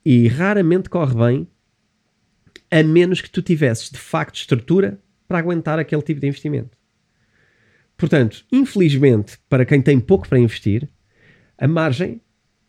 E 0.04 0.26
raramente 0.26 0.90
corre 0.90 1.14
bem 1.14 1.48
a 2.74 2.82
menos 2.82 3.20
que 3.20 3.30
tu 3.30 3.40
tivesses 3.40 3.88
de 3.88 3.98
facto 3.98 4.34
estrutura 4.34 4.98
para 5.28 5.38
aguentar 5.38 5.78
aquele 5.78 6.02
tipo 6.02 6.20
de 6.20 6.26
investimento. 6.26 6.76
Portanto, 7.96 8.44
infelizmente, 8.50 9.38
para 9.48 9.64
quem 9.64 9.80
tem 9.80 10.00
pouco 10.00 10.28
para 10.28 10.40
investir, 10.40 10.88
a 11.56 11.68
margem 11.68 12.20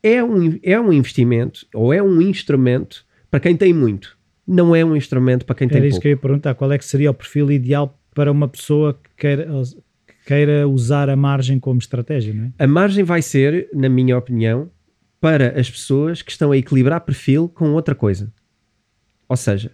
é 0.04 0.24
um, 0.24 0.60
é 0.62 0.80
um 0.80 0.94
investimento 0.94 1.66
ou 1.74 1.92
é 1.92 2.04
um 2.04 2.22
instrumento 2.22 3.04
para 3.32 3.40
quem 3.40 3.58
tem 3.58 3.74
muito. 3.74 4.16
Não 4.46 4.76
é 4.76 4.86
um 4.86 4.96
instrumento 4.96 5.44
para 5.44 5.56
quem 5.56 5.66
Era 5.66 5.80
tem 5.80 5.88
isso 5.88 5.96
pouco. 5.96 6.02
que 6.04 6.08
eu 6.10 6.12
ia 6.12 6.18
perguntar. 6.18 6.54
Qual 6.54 6.72
é 6.72 6.78
que 6.78 6.86
seria 6.86 7.10
o 7.10 7.14
perfil 7.14 7.52
ideal 7.52 8.00
para 8.14 8.32
uma 8.32 8.48
pessoa 8.48 8.94
que 8.94 9.10
queira, 9.18 9.48
queira 10.28 10.68
usar 10.68 11.10
a 11.10 11.16
margem 11.16 11.60
como 11.60 11.80
estratégia, 11.80 12.32
não 12.32 12.44
é? 12.44 12.64
A 12.64 12.68
margem 12.68 13.04
vai 13.04 13.24
ser, 13.24 13.68
na 13.74 13.90
minha 13.90 14.16
opinião, 14.16 14.70
para 15.20 15.60
as 15.60 15.68
pessoas 15.68 16.22
que 16.22 16.30
estão 16.30 16.52
a 16.52 16.58
equilibrar 16.58 17.02
perfil 17.02 17.50
com 17.50 17.72
outra 17.72 17.96
coisa. 17.96 18.32
Ou 19.28 19.36
seja, 19.36 19.72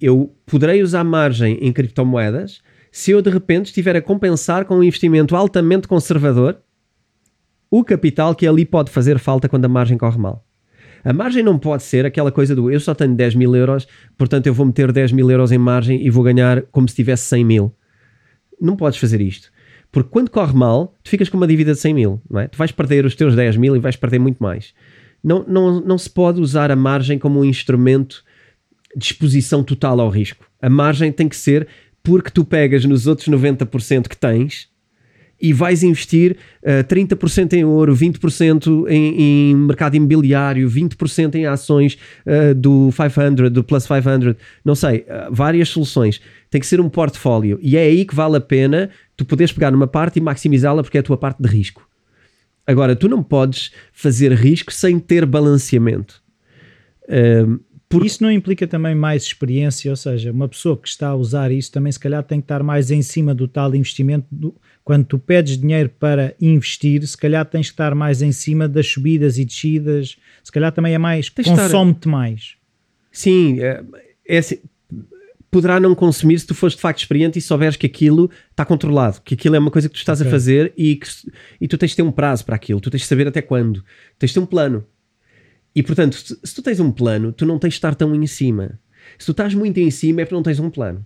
eu 0.00 0.34
poderei 0.46 0.82
usar 0.82 1.04
margem 1.04 1.58
em 1.60 1.72
criptomoedas 1.72 2.60
se 2.90 3.10
eu 3.10 3.20
de 3.20 3.30
repente 3.30 3.66
estiver 3.66 3.96
a 3.96 4.02
compensar 4.02 4.64
com 4.64 4.78
um 4.78 4.82
investimento 4.82 5.36
altamente 5.36 5.86
conservador 5.86 6.58
o 7.70 7.84
capital 7.84 8.34
que 8.34 8.46
ali 8.46 8.64
pode 8.64 8.90
fazer 8.90 9.18
falta 9.18 9.48
quando 9.48 9.66
a 9.66 9.68
margem 9.68 9.98
corre 9.98 10.18
mal. 10.18 10.44
A 11.04 11.12
margem 11.12 11.42
não 11.42 11.58
pode 11.58 11.82
ser 11.82 12.04
aquela 12.06 12.32
coisa 12.32 12.54
do 12.54 12.70
eu 12.70 12.80
só 12.80 12.94
tenho 12.94 13.14
10 13.14 13.34
mil 13.34 13.54
euros, 13.54 13.86
portanto 14.16 14.46
eu 14.46 14.54
vou 14.54 14.66
meter 14.66 14.90
10 14.90 15.12
mil 15.12 15.30
euros 15.30 15.52
em 15.52 15.58
margem 15.58 16.04
e 16.04 16.10
vou 16.10 16.24
ganhar 16.24 16.62
como 16.72 16.88
se 16.88 16.94
tivesse 16.94 17.24
100 17.24 17.44
mil. 17.44 17.74
Não 18.60 18.76
podes 18.76 18.98
fazer 18.98 19.20
isto. 19.20 19.50
Porque 19.92 20.10
quando 20.10 20.30
corre 20.30 20.54
mal, 20.54 20.94
tu 21.02 21.10
ficas 21.10 21.28
com 21.28 21.36
uma 21.36 21.46
dívida 21.46 21.72
de 21.72 21.78
100 21.78 21.94
mil, 21.94 22.22
não 22.28 22.40
é? 22.40 22.48
Tu 22.48 22.58
vais 22.58 22.72
perder 22.72 23.04
os 23.04 23.14
teus 23.14 23.34
10 23.34 23.56
mil 23.56 23.76
e 23.76 23.78
vais 23.78 23.96
perder 23.96 24.18
muito 24.18 24.42
mais. 24.42 24.74
Não, 25.22 25.44
não, 25.46 25.80
não 25.80 25.98
se 25.98 26.10
pode 26.10 26.40
usar 26.40 26.70
a 26.70 26.76
margem 26.76 27.18
como 27.18 27.40
um 27.40 27.44
instrumento 27.44 28.22
de 28.96 29.04
exposição 29.04 29.62
total 29.62 30.00
ao 30.00 30.08
risco. 30.08 30.46
A 30.60 30.68
margem 30.68 31.12
tem 31.12 31.28
que 31.28 31.36
ser 31.36 31.68
porque 32.02 32.30
tu 32.30 32.44
pegas 32.44 32.84
nos 32.84 33.06
outros 33.06 33.28
90% 33.28 34.08
que 34.08 34.16
tens 34.16 34.68
e 35.40 35.52
vais 35.52 35.82
investir 35.82 36.36
uh, 36.62 36.82
30% 36.84 37.52
em 37.52 37.64
ouro, 37.64 37.94
20% 37.94 38.88
em, 38.88 39.50
em 39.50 39.54
mercado 39.54 39.94
imobiliário, 39.94 40.68
20% 40.68 41.36
em 41.36 41.46
ações 41.46 41.96
uh, 42.26 42.54
do 42.54 42.90
500, 42.92 43.50
do 43.50 43.62
Plus 43.62 43.86
500, 43.86 44.34
não 44.64 44.74
sei, 44.74 45.00
uh, 45.00 45.32
várias 45.32 45.68
soluções. 45.68 46.20
Tem 46.50 46.60
que 46.60 46.66
ser 46.66 46.80
um 46.80 46.88
portfólio 46.88 47.58
e 47.62 47.76
é 47.76 47.82
aí 47.82 48.04
que 48.04 48.14
vale 48.14 48.36
a 48.36 48.40
pena 48.40 48.90
tu 49.16 49.24
poderes 49.24 49.52
pegar 49.52 49.70
numa 49.70 49.86
parte 49.86 50.18
e 50.18 50.22
maximizá-la 50.22 50.82
porque 50.82 50.96
é 50.96 51.00
a 51.00 51.04
tua 51.04 51.16
parte 51.16 51.40
de 51.40 51.48
risco. 51.48 51.86
Agora, 52.66 52.94
tu 52.94 53.08
não 53.08 53.22
podes 53.22 53.70
fazer 53.92 54.32
risco 54.32 54.72
sem 54.72 54.98
ter 54.98 55.24
balanceamento. 55.24 56.22
Uh, 57.04 57.60
porque... 57.88 58.06
Isso 58.06 58.22
não 58.22 58.30
implica 58.30 58.66
também 58.66 58.94
mais 58.94 59.22
experiência, 59.22 59.90
ou 59.90 59.96
seja, 59.96 60.30
uma 60.30 60.46
pessoa 60.46 60.76
que 60.76 60.88
está 60.88 61.08
a 61.08 61.16
usar 61.16 61.50
isso 61.50 61.72
também 61.72 61.90
se 61.90 61.98
calhar 61.98 62.22
tem 62.22 62.40
que 62.40 62.44
estar 62.44 62.62
mais 62.62 62.90
em 62.90 63.00
cima 63.00 63.34
do 63.34 63.48
tal 63.48 63.74
investimento. 63.74 64.26
Do... 64.30 64.54
Quando 64.84 65.06
tu 65.06 65.18
pedes 65.18 65.58
dinheiro 65.58 65.90
para 65.98 66.34
investir, 66.40 67.06
se 67.06 67.16
calhar 67.16 67.44
tens 67.46 67.68
que 67.68 67.74
estar 67.74 67.94
mais 67.94 68.20
em 68.20 68.32
cima 68.32 68.68
das 68.68 68.86
subidas 68.86 69.38
e 69.38 69.44
descidas, 69.44 70.16
se 70.42 70.52
calhar 70.52 70.72
também 70.72 70.94
é 70.94 70.98
mais, 70.98 71.28
consome-te 71.28 71.98
estar... 71.98 72.10
mais. 72.10 72.56
Sim, 73.10 73.60
é, 73.60 73.82
é 74.26 74.38
assim, 74.38 74.58
poderá 75.50 75.80
não 75.80 75.94
consumir 75.94 76.38
se 76.38 76.46
tu 76.46 76.54
fores 76.54 76.76
de 76.76 76.82
facto 76.82 76.98
experiente 76.98 77.38
e 77.38 77.42
souberes 77.42 77.76
que 77.76 77.86
aquilo 77.86 78.30
está 78.50 78.64
controlado, 78.64 79.20
que 79.22 79.34
aquilo 79.34 79.56
é 79.56 79.58
uma 79.58 79.70
coisa 79.70 79.88
que 79.88 79.94
tu 79.94 79.98
estás 79.98 80.20
okay. 80.20 80.28
a 80.28 80.30
fazer 80.30 80.72
e, 80.76 80.96
que, 80.96 81.08
e 81.60 81.66
tu 81.66 81.78
tens 81.78 81.90
de 81.90 81.96
ter 81.96 82.02
um 82.02 82.12
prazo 82.12 82.44
para 82.44 82.56
aquilo, 82.56 82.80
tu 82.80 82.90
tens 82.90 83.00
de 83.00 83.06
saber 83.06 83.26
até 83.26 83.40
quando, 83.40 83.82
tens 84.18 84.28
de 84.28 84.34
ter 84.34 84.40
um 84.40 84.46
plano. 84.46 84.84
E 85.74 85.82
portanto, 85.82 86.16
se, 86.16 86.54
tu 86.54 86.62
tens 86.62 86.80
um 86.80 86.90
plano, 86.90 87.32
tu 87.32 87.46
não 87.46 87.58
tens 87.58 87.70
de 87.70 87.76
estar 87.76 87.94
tão 87.94 88.14
em 88.14 88.26
cima. 88.26 88.78
Se 89.18 89.26
tu 89.26 89.32
estás 89.32 89.54
muito 89.54 89.78
em 89.78 89.90
cima 89.90 90.20
é 90.20 90.24
porque 90.24 90.34
não 90.34 90.42
tens 90.42 90.58
um 90.58 90.70
plano. 90.70 91.04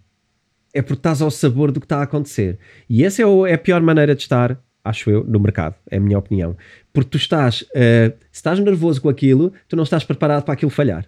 É 0.73 0.81
porque 0.81 0.99
estás 0.99 1.21
ao 1.21 1.31
sabor 1.31 1.71
do 1.71 1.81
que 1.81 1.85
está 1.85 1.99
a 1.99 2.03
acontecer. 2.03 2.59
E 2.89 3.05
essa 3.05 3.23
é, 3.23 3.25
é 3.51 3.55
a 3.55 3.59
pior 3.59 3.83
maneira 3.83 4.15
de 4.15 4.23
estar, 4.23 4.59
acho 4.83 5.11
eu, 5.11 5.25
no 5.25 5.39
mercado. 5.39 5.75
É 5.91 5.99
a 5.99 6.01
minha 6.01 6.19
opinião. 6.19 6.57
Porque 6.93 7.11
tu 7.11 7.17
estás, 7.19 7.63
uh, 7.63 8.13
se 8.31 8.39
estás 8.39 8.59
nervoso 8.59 9.03
com 9.03 9.09
aquilo, 9.09 9.53
tu 9.69 9.77
não 9.77 9.85
estás 9.85 10.05
preparado 10.05 10.45
para 10.45 10.55
aquilo 10.55 10.71
falhar. 10.71 11.07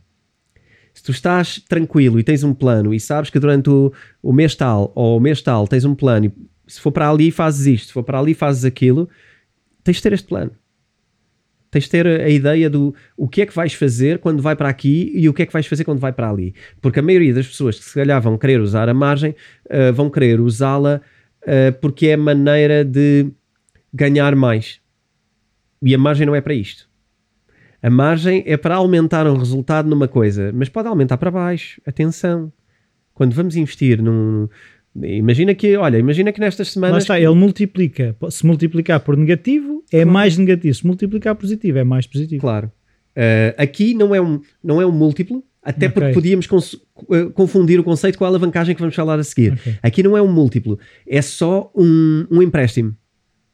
Se 0.93 1.03
tu 1.03 1.11
estás 1.11 1.59
tranquilo 1.69 2.21
e 2.21 2.23
tens 2.23 2.45
um 2.45 2.55
plano 2.55 2.95
e 2.95 3.01
sabes 3.01 3.31
que 3.31 3.41
durante 3.41 3.69
o, 3.71 3.93
o 4.23 4.33
mês 4.33 4.55
tal 4.55 4.93
ou 4.95 5.17
o 5.17 5.21
mês 5.21 5.43
tal 5.43 5.67
tens 5.67 5.85
um 5.85 5.95
plano 5.95 6.27
e 6.27 6.33
se 6.67 6.81
for 6.81 6.93
para 6.93 7.11
ali 7.11 7.31
fazes 7.31 7.67
isto, 7.67 7.87
se 7.89 7.93
for 7.93 8.03
para 8.03 8.19
ali 8.19 8.35
fazes 8.35 8.65
aquilo, 8.65 9.09
tens 9.83 9.97
de 9.97 10.03
ter 10.03 10.13
este 10.13 10.29
plano. 10.29 10.53
Tens 11.75 11.85
de 11.87 11.91
ter 11.91 12.07
a 12.07 12.29
ideia 12.29 12.71
do 12.71 12.95
o 13.17 13.27
que 13.29 13.43
é 13.43 13.47
que 13.47 13.53
vais 13.53 13.75
fazer 13.75 14.21
quando 14.21 14.41
vai 14.41 14.55
para 14.55 14.69
aqui 14.69 15.11
e 15.13 15.29
o 15.29 15.35
que 15.35 15.43
é 15.43 15.47
que 15.47 15.53
vais 15.53 15.67
fazer 15.67 15.83
quando 15.83 15.99
vai 15.99 16.13
para 16.13 16.31
ali. 16.31 16.55
Porque 16.81 17.01
a 17.01 17.03
maioria 17.03 17.35
das 17.35 17.49
pessoas 17.49 17.77
que 17.77 17.85
se 17.85 17.95
calhar 17.95 18.23
vão 18.23 18.39
querer 18.39 18.61
usar 18.61 18.89
a 18.89 18.95
margem 18.95 19.35
uh, 19.65 19.93
vão 19.93 20.09
querer 20.09 20.39
usá-la 20.41 21.01
uh, 21.43 21.77
porque 21.81 22.07
é 22.07 22.17
maneira 22.17 22.85
de 22.85 23.27
ganhar 23.93 24.37
mais. 24.37 24.81
E 25.83 25.93
a 25.93 25.99
margem 25.99 26.25
não 26.25 26.37
é 26.37 26.41
para 26.41 26.55
isto. 26.55 26.89
A 27.83 27.91
margem 27.91 28.45
é 28.47 28.57
para 28.57 28.77
aumentar 28.77 29.27
um 29.27 29.37
resultado 29.37 29.91
numa 29.91 30.07
coisa, 30.07 30.53
mas 30.55 30.69
pode 30.69 30.87
aumentar 30.87 31.19
para 31.19 31.33
baixo. 31.33 31.83
Atenção. 31.85 32.53
Quando 33.13 33.35
vamos 33.35 33.57
investir 33.57 34.01
num, 34.01 34.49
Imagina 35.03 35.55
que, 35.55 35.77
olha, 35.77 35.99
imagina 35.99 36.33
que 36.33 36.41
nestas 36.41 36.71
semanas. 36.71 36.95
Lá 36.95 36.99
está, 36.99 37.21
ele 37.21 37.35
multiplica. 37.35 38.17
Se 38.31 38.47
multiplicar 38.47 39.01
por 39.01 39.17
negativo, 39.17 39.83
é 39.93 39.99
claro. 39.99 40.11
mais 40.11 40.39
negativo. 40.39 40.75
Se 40.75 40.87
multiplicar 40.87 41.35
positivo, 41.35 41.79
é 41.79 41.85
mais 41.85 42.07
positivo. 42.07 42.41
Claro. 42.41 42.71
Uh, 43.17 43.55
aqui 43.57 43.95
não 43.95 44.15
é, 44.15 44.21
um, 44.21 44.41
não 44.63 44.81
é 44.81 44.87
um 44.87 44.93
múltiplo, 44.93 45.43
até 45.63 45.87
okay. 45.87 45.89
porque 45.89 46.13
podíamos 46.13 46.47
uh, 46.47 47.31
confundir 47.33 47.79
o 47.81 47.85
conceito 47.85 48.19
com 48.19 48.25
a 48.25 48.29
alavancagem 48.29 48.75
que 48.75 48.81
vamos 48.81 48.95
falar 48.95 49.19
a 49.19 49.25
seguir. 49.25 49.55
Okay. 49.55 49.75
Aqui 49.83 50.03
não 50.03 50.17
é 50.17 50.23
um 50.23 50.31
múltiplo, 50.31 50.79
é 51.07 51.23
só 51.23 51.73
um, 51.75 52.27
um 52.31 52.43
empréstimo. 52.43 52.97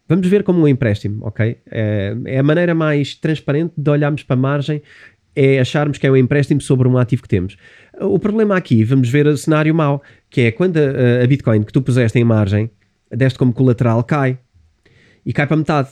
Vamos 0.08 0.26
ver 0.26 0.42
como 0.42 0.60
um 0.60 0.66
empréstimo, 0.66 1.24
ok? 1.24 1.58
É, 1.70 2.16
é 2.24 2.38
a 2.38 2.42
maneira 2.42 2.74
mais 2.74 3.14
transparente 3.14 3.74
de 3.76 3.90
olharmos 3.90 4.24
para 4.24 4.34
a 4.34 4.40
margem, 4.40 4.82
é 5.34 5.60
acharmos 5.60 5.98
que 5.98 6.06
é 6.06 6.10
um 6.10 6.16
empréstimo 6.16 6.60
sobre 6.60 6.88
um 6.88 6.98
ativo 6.98 7.22
que 7.22 7.28
temos. 7.28 7.56
O 8.00 8.18
problema 8.18 8.56
aqui, 8.56 8.82
vamos 8.84 9.08
ver 9.08 9.26
o 9.26 9.36
cenário 9.36 9.74
mau, 9.74 10.02
que 10.28 10.42
é 10.42 10.52
quando 10.52 10.76
a, 10.76 11.22
a 11.22 11.26
Bitcoin 11.26 11.62
que 11.62 11.72
tu 11.72 11.82
puseste 11.82 12.18
em 12.18 12.24
margem, 12.24 12.70
deste 13.10 13.38
como 13.38 13.52
colateral, 13.52 14.02
cai. 14.02 14.38
E 15.24 15.32
cai 15.32 15.46
para 15.46 15.56
metade. 15.56 15.88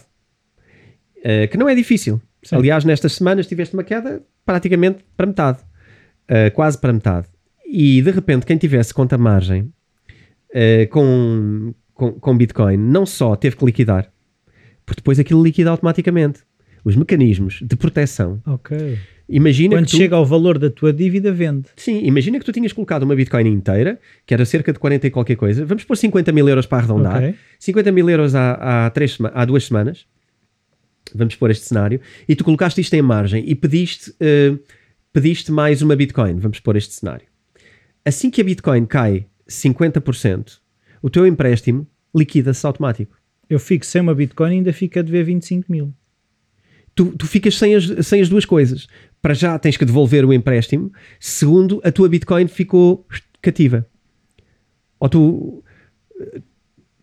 Uh, 1.18 1.48
que 1.50 1.56
não 1.56 1.68
é 1.68 1.74
difícil. 1.74 2.20
Sim. 2.42 2.56
Aliás, 2.56 2.84
nestas 2.84 3.14
semanas 3.14 3.46
tiveste 3.46 3.74
uma 3.74 3.84
queda 3.84 4.22
praticamente 4.44 5.04
para 5.16 5.26
metade. 5.26 5.58
Uh, 6.30 6.50
quase 6.54 6.78
para 6.78 6.92
metade. 6.92 7.26
E 7.66 8.00
de 8.00 8.10
repente, 8.10 8.46
quem 8.46 8.56
tivesse 8.56 8.94
conta 8.94 9.18
margem 9.18 9.72
uh, 10.50 10.88
com, 10.90 11.74
com, 11.92 12.12
com 12.12 12.36
Bitcoin, 12.36 12.76
não 12.76 13.04
só 13.04 13.36
teve 13.36 13.56
que 13.56 13.64
liquidar, 13.64 14.10
porque 14.86 15.00
depois 15.00 15.18
aquilo 15.18 15.42
liquida 15.42 15.70
automaticamente. 15.70 16.40
Os 16.84 16.96
mecanismos 16.96 17.60
de 17.60 17.76
proteção. 17.76 18.40
Ok 18.46 18.98
Imagina 19.28 19.76
Quando 19.76 19.86
tu, 19.86 19.96
chega 19.96 20.16
ao 20.16 20.24
valor 20.24 20.58
da 20.58 20.70
tua 20.70 20.90
dívida, 20.90 21.30
vende. 21.30 21.66
Sim, 21.76 22.00
imagina 22.04 22.38
que 22.38 22.44
tu 22.44 22.52
tinhas 22.52 22.72
colocado 22.72 23.02
uma 23.02 23.14
Bitcoin 23.14 23.46
inteira, 23.46 24.00
que 24.24 24.32
era 24.32 24.44
cerca 24.46 24.72
de 24.72 24.78
40 24.78 25.06
e 25.06 25.10
qualquer 25.10 25.36
coisa. 25.36 25.66
Vamos 25.66 25.84
pôr 25.84 25.96
50 25.96 26.32
mil 26.32 26.48
euros 26.48 26.64
para 26.64 26.78
arredondar. 26.78 27.18
Okay. 27.18 27.34
50 27.58 27.92
mil 27.92 28.08
euros 28.08 28.34
há, 28.34 28.86
há, 28.86 28.90
três, 28.90 29.18
há 29.34 29.44
duas 29.44 29.64
semanas. 29.64 30.06
Vamos 31.14 31.36
pôr 31.36 31.50
este 31.50 31.66
cenário. 31.66 32.00
E 32.26 32.34
tu 32.34 32.42
colocaste 32.42 32.80
isto 32.80 32.94
em 32.94 33.02
margem 33.02 33.44
e 33.46 33.54
pediste, 33.54 34.10
uh, 34.12 34.58
pediste 35.12 35.52
mais 35.52 35.82
uma 35.82 35.94
Bitcoin. 35.94 36.38
Vamos 36.38 36.60
pôr 36.60 36.76
este 36.76 36.94
cenário. 36.94 37.26
Assim 38.04 38.30
que 38.30 38.40
a 38.40 38.44
Bitcoin 38.44 38.86
cai 38.86 39.26
50%, 39.46 40.58
o 41.02 41.10
teu 41.10 41.26
empréstimo 41.26 41.86
liquida-se 42.14 42.66
automático. 42.66 43.14
Eu 43.48 43.58
fico 43.58 43.84
sem 43.84 44.00
uma 44.00 44.14
Bitcoin 44.14 44.52
e 44.52 44.56
ainda 44.56 44.72
fico 44.72 44.98
a 44.98 45.02
dever 45.02 45.24
25 45.24 45.70
mil. 45.70 45.92
Tu, 46.98 47.04
tu 47.16 47.28
ficas 47.28 47.56
sem 47.56 47.76
as, 47.76 48.04
sem 48.04 48.20
as 48.20 48.28
duas 48.28 48.44
coisas 48.44 48.88
para 49.22 49.32
já 49.32 49.56
tens 49.56 49.76
que 49.76 49.84
devolver 49.84 50.24
o 50.24 50.32
empréstimo. 50.32 50.90
Segundo, 51.20 51.80
a 51.84 51.92
tua 51.92 52.08
Bitcoin 52.08 52.48
ficou 52.48 53.06
cativa. 53.40 53.86
Ou 54.98 55.08
tu. 55.08 55.62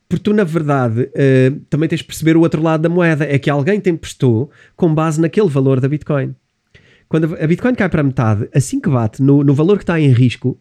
Porque 0.09 0.21
tu, 0.21 0.33
na 0.33 0.43
verdade, 0.43 1.03
uh, 1.03 1.59
também 1.69 1.87
tens 1.87 1.99
de 1.99 2.03
perceber 2.03 2.35
o 2.35 2.41
outro 2.41 2.61
lado 2.61 2.81
da 2.81 2.89
moeda. 2.89 3.23
É 3.23 3.39
que 3.39 3.49
alguém 3.49 3.79
te 3.79 3.89
emprestou 3.89 4.51
com 4.75 4.93
base 4.93 5.21
naquele 5.21 5.47
valor 5.47 5.79
da 5.79 5.87
Bitcoin. 5.87 6.35
Quando 7.07 7.33
a 7.33 7.47
Bitcoin 7.47 7.73
cai 7.73 7.87
para 7.87 8.03
metade, 8.03 8.49
assim 8.53 8.81
que 8.81 8.89
bate 8.89 9.23
no, 9.23 9.45
no 9.45 9.53
valor 9.53 9.77
que 9.77 9.83
está 9.83 9.97
em 9.97 10.09
risco, 10.09 10.59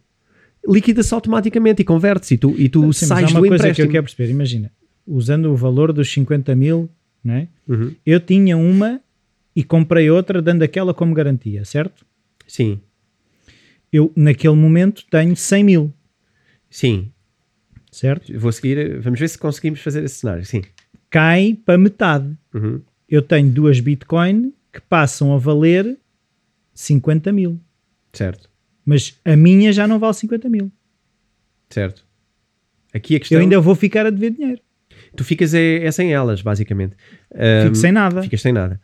liquida-se 0.64 1.12
automaticamente 1.12 1.82
e 1.82 1.84
converte-se 1.84 2.34
e 2.34 2.38
tu, 2.38 2.54
e 2.56 2.68
tu 2.68 2.92
Sim, 2.92 3.06
sais 3.06 3.22
mas 3.22 3.34
há 3.34 3.40
uma 3.40 3.48
coisa 3.48 3.74
que 3.74 3.82
eu 3.82 3.88
quero 3.88 4.04
perceber. 4.04 4.30
Imagina, 4.30 4.70
usando 5.04 5.50
o 5.50 5.56
valor 5.56 5.92
dos 5.92 6.08
50 6.12 6.54
mil, 6.54 6.88
não 7.24 7.34
é? 7.34 7.48
Uhum. 7.66 7.92
eu 8.06 8.20
tinha 8.20 8.56
uma 8.56 9.00
e 9.54 9.62
comprei 9.62 10.10
outra 10.10 10.42
dando 10.42 10.62
aquela 10.62 10.92
como 10.92 11.14
garantia, 11.14 11.64
certo? 11.64 12.04
Sim. 12.46 12.80
Eu, 13.92 14.12
naquele 14.16 14.54
momento, 14.54 15.04
tenho 15.10 15.36
100 15.36 15.64
mil. 15.64 15.92
Sim. 16.68 17.12
Certo? 17.90 18.36
Vou 18.38 18.50
seguir, 18.50 18.98
vamos 19.00 19.20
ver 19.20 19.28
se 19.28 19.38
conseguimos 19.38 19.80
fazer 19.80 20.02
esse 20.02 20.16
cenário, 20.16 20.44
sim. 20.44 20.62
Cai 21.08 21.56
para 21.64 21.78
metade. 21.78 22.36
Uhum. 22.52 22.80
Eu 23.08 23.22
tenho 23.22 23.48
duas 23.50 23.78
Bitcoin 23.78 24.52
que 24.72 24.80
passam 24.80 25.32
a 25.32 25.38
valer 25.38 25.96
50 26.74 27.30
mil. 27.30 27.60
Certo. 28.12 28.50
Mas 28.84 29.18
a 29.24 29.36
minha 29.36 29.72
já 29.72 29.86
não 29.86 30.00
vale 30.00 30.14
50 30.14 30.48
mil. 30.48 30.72
Certo. 31.70 32.04
Aqui 32.92 33.16
a 33.16 33.20
questão... 33.20 33.38
Eu 33.38 33.42
ainda 33.42 33.60
vou 33.60 33.76
ficar 33.76 34.06
a 34.06 34.10
dever 34.10 34.32
dinheiro. 34.32 34.60
Tu 35.16 35.22
ficas 35.22 35.54
é, 35.54 35.84
é 35.84 35.90
sem 35.92 36.12
elas, 36.12 36.42
basicamente. 36.42 36.96
Fico 37.30 37.70
um, 37.70 37.74
sem 37.74 37.92
nada. 37.92 38.22
Ficas 38.22 38.42
sem 38.42 38.52
nada. 38.52 38.80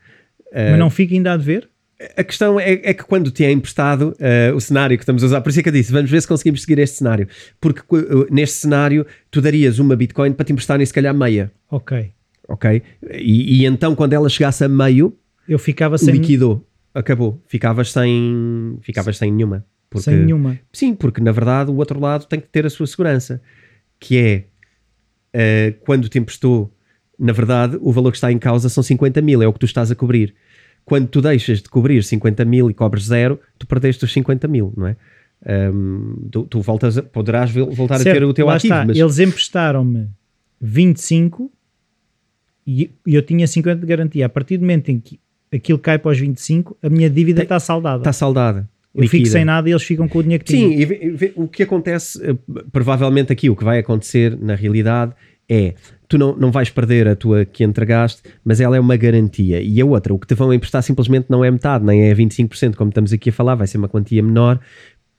Mas 0.52 0.78
não 0.78 0.90
fica 0.90 1.14
ainda 1.14 1.32
a 1.32 1.36
dever? 1.36 1.68
A 2.16 2.24
questão 2.24 2.58
é, 2.58 2.80
é 2.82 2.94
que 2.94 3.04
quando 3.04 3.30
te 3.30 3.44
é 3.44 3.52
emprestado 3.52 4.14
uh, 4.18 4.56
o 4.56 4.60
cenário 4.60 4.96
que 4.96 5.02
estamos 5.02 5.22
a 5.22 5.26
usar, 5.26 5.40
por 5.42 5.50
isso 5.50 5.60
é 5.60 5.62
que 5.62 5.68
eu 5.68 5.72
disse, 5.72 5.92
vamos 5.92 6.10
ver 6.10 6.20
se 6.22 6.26
conseguimos 6.26 6.62
seguir 6.62 6.78
este 6.78 6.96
cenário. 6.96 7.28
Porque 7.60 7.82
uh, 7.94 8.26
neste 8.30 8.56
cenário 8.56 9.06
tu 9.30 9.42
darias 9.42 9.78
uma 9.78 9.94
Bitcoin 9.94 10.32
para 10.32 10.46
te 10.46 10.52
emprestarem 10.52 10.84
se 10.86 10.94
calhar 10.94 11.14
meia. 11.14 11.52
Ok. 11.70 12.10
Ok? 12.48 12.82
E, 13.12 13.60
e 13.60 13.66
então 13.66 13.94
quando 13.94 14.14
ela 14.14 14.30
chegasse 14.30 14.64
a 14.64 14.68
meio, 14.68 15.14
Eu 15.46 15.58
ficava 15.58 15.98
sem, 15.98 16.14
liquidou. 16.14 16.66
Acabou. 16.94 17.42
Ficavas 17.46 17.92
sem, 17.92 18.78
ficavas 18.80 19.18
sem 19.18 19.30
nenhuma. 19.30 19.64
Porque, 19.90 20.04
sem 20.04 20.16
nenhuma. 20.16 20.58
Sim, 20.72 20.94
porque 20.94 21.20
na 21.20 21.32
verdade 21.32 21.70
o 21.70 21.76
outro 21.76 22.00
lado 22.00 22.24
tem 22.24 22.40
que 22.40 22.48
ter 22.48 22.64
a 22.64 22.70
sua 22.70 22.86
segurança. 22.86 23.42
Que 23.98 24.46
é 25.34 25.74
uh, 25.74 25.84
quando 25.84 26.08
te 26.08 26.18
emprestou, 26.18 26.74
na 27.20 27.32
verdade, 27.32 27.76
o 27.80 27.92
valor 27.92 28.10
que 28.10 28.16
está 28.16 28.32
em 28.32 28.38
causa 28.38 28.68
são 28.68 28.82
50 28.82 29.20
mil, 29.20 29.42
é 29.42 29.46
o 29.46 29.52
que 29.52 29.58
tu 29.58 29.66
estás 29.66 29.90
a 29.90 29.94
cobrir. 29.94 30.34
Quando 30.84 31.06
tu 31.08 31.20
deixas 31.20 31.60
de 31.62 31.68
cobrir 31.68 32.02
50 32.02 32.44
mil 32.44 32.70
e 32.70 32.74
cobres 32.74 33.04
zero, 33.04 33.38
tu 33.58 33.66
perdeste 33.66 34.04
os 34.04 34.12
50 34.12 34.48
mil, 34.48 34.72
não 34.76 34.86
é? 34.86 34.96
Um, 35.72 36.28
tu, 36.30 36.42
tu 36.44 36.60
voltas 36.60 36.98
poderás 37.12 37.50
vol- 37.50 37.70
voltar 37.70 37.94
a 37.94 37.98
ter 37.98 38.04
Certo, 38.12 38.26
o 38.28 38.34
teu 38.34 38.50
ativo, 38.50 38.74
mas 38.86 38.96
Eles 38.98 39.18
emprestaram-me 39.18 40.08
25 40.60 41.50
e 42.66 42.90
eu 43.06 43.22
tinha 43.22 43.46
50 43.46 43.80
de 43.80 43.86
garantia. 43.86 44.26
A 44.26 44.28
partir 44.28 44.56
do 44.58 44.62
momento 44.62 44.90
em 44.90 45.00
que 45.00 45.18
aquilo 45.52 45.78
cai 45.78 45.98
para 45.98 46.10
os 46.10 46.18
25, 46.18 46.76
a 46.82 46.88
minha 46.88 47.08
dívida 47.10 47.42
está 47.42 47.58
saldada. 47.58 47.98
está 47.98 48.12
saldada. 48.12 48.68
eu 48.94 49.02
fico 49.04 49.16
líquida. 49.16 49.30
sem 49.30 49.44
nada 49.44 49.68
e 49.68 49.72
eles 49.72 49.82
ficam 49.82 50.06
com 50.08 50.18
o 50.18 50.22
dinheiro 50.22 50.44
que 50.44 50.52
tinham. 50.52 50.70
Sim, 50.70 50.76
e 50.78 50.84
vê- 50.84 51.10
vê- 51.10 51.32
o 51.36 51.48
que 51.48 51.62
acontece, 51.62 52.20
eh, 52.24 52.36
provavelmente 52.70 53.32
aqui, 53.32 53.48
o 53.50 53.56
que 53.56 53.64
vai 53.64 53.78
acontecer 53.78 54.36
na 54.38 54.54
realidade 54.54 55.12
é 55.48 55.74
tu 56.10 56.18
não, 56.18 56.36
não 56.36 56.50
vais 56.50 56.68
perder 56.68 57.06
a 57.06 57.14
tua 57.14 57.44
que 57.44 57.62
entregaste, 57.62 58.20
mas 58.44 58.60
ela 58.60 58.76
é 58.76 58.80
uma 58.80 58.96
garantia. 58.96 59.62
E 59.62 59.80
a 59.80 59.86
outra, 59.86 60.12
o 60.12 60.18
que 60.18 60.26
te 60.26 60.34
vão 60.34 60.52
emprestar 60.52 60.82
simplesmente 60.82 61.26
não 61.30 61.44
é 61.44 61.50
metade, 61.50 61.84
nem 61.84 62.10
é 62.10 62.14
25%, 62.14 62.74
como 62.74 62.88
estamos 62.88 63.12
aqui 63.12 63.30
a 63.30 63.32
falar, 63.32 63.54
vai 63.54 63.68
ser 63.68 63.78
uma 63.78 63.88
quantia 63.88 64.20
menor, 64.20 64.58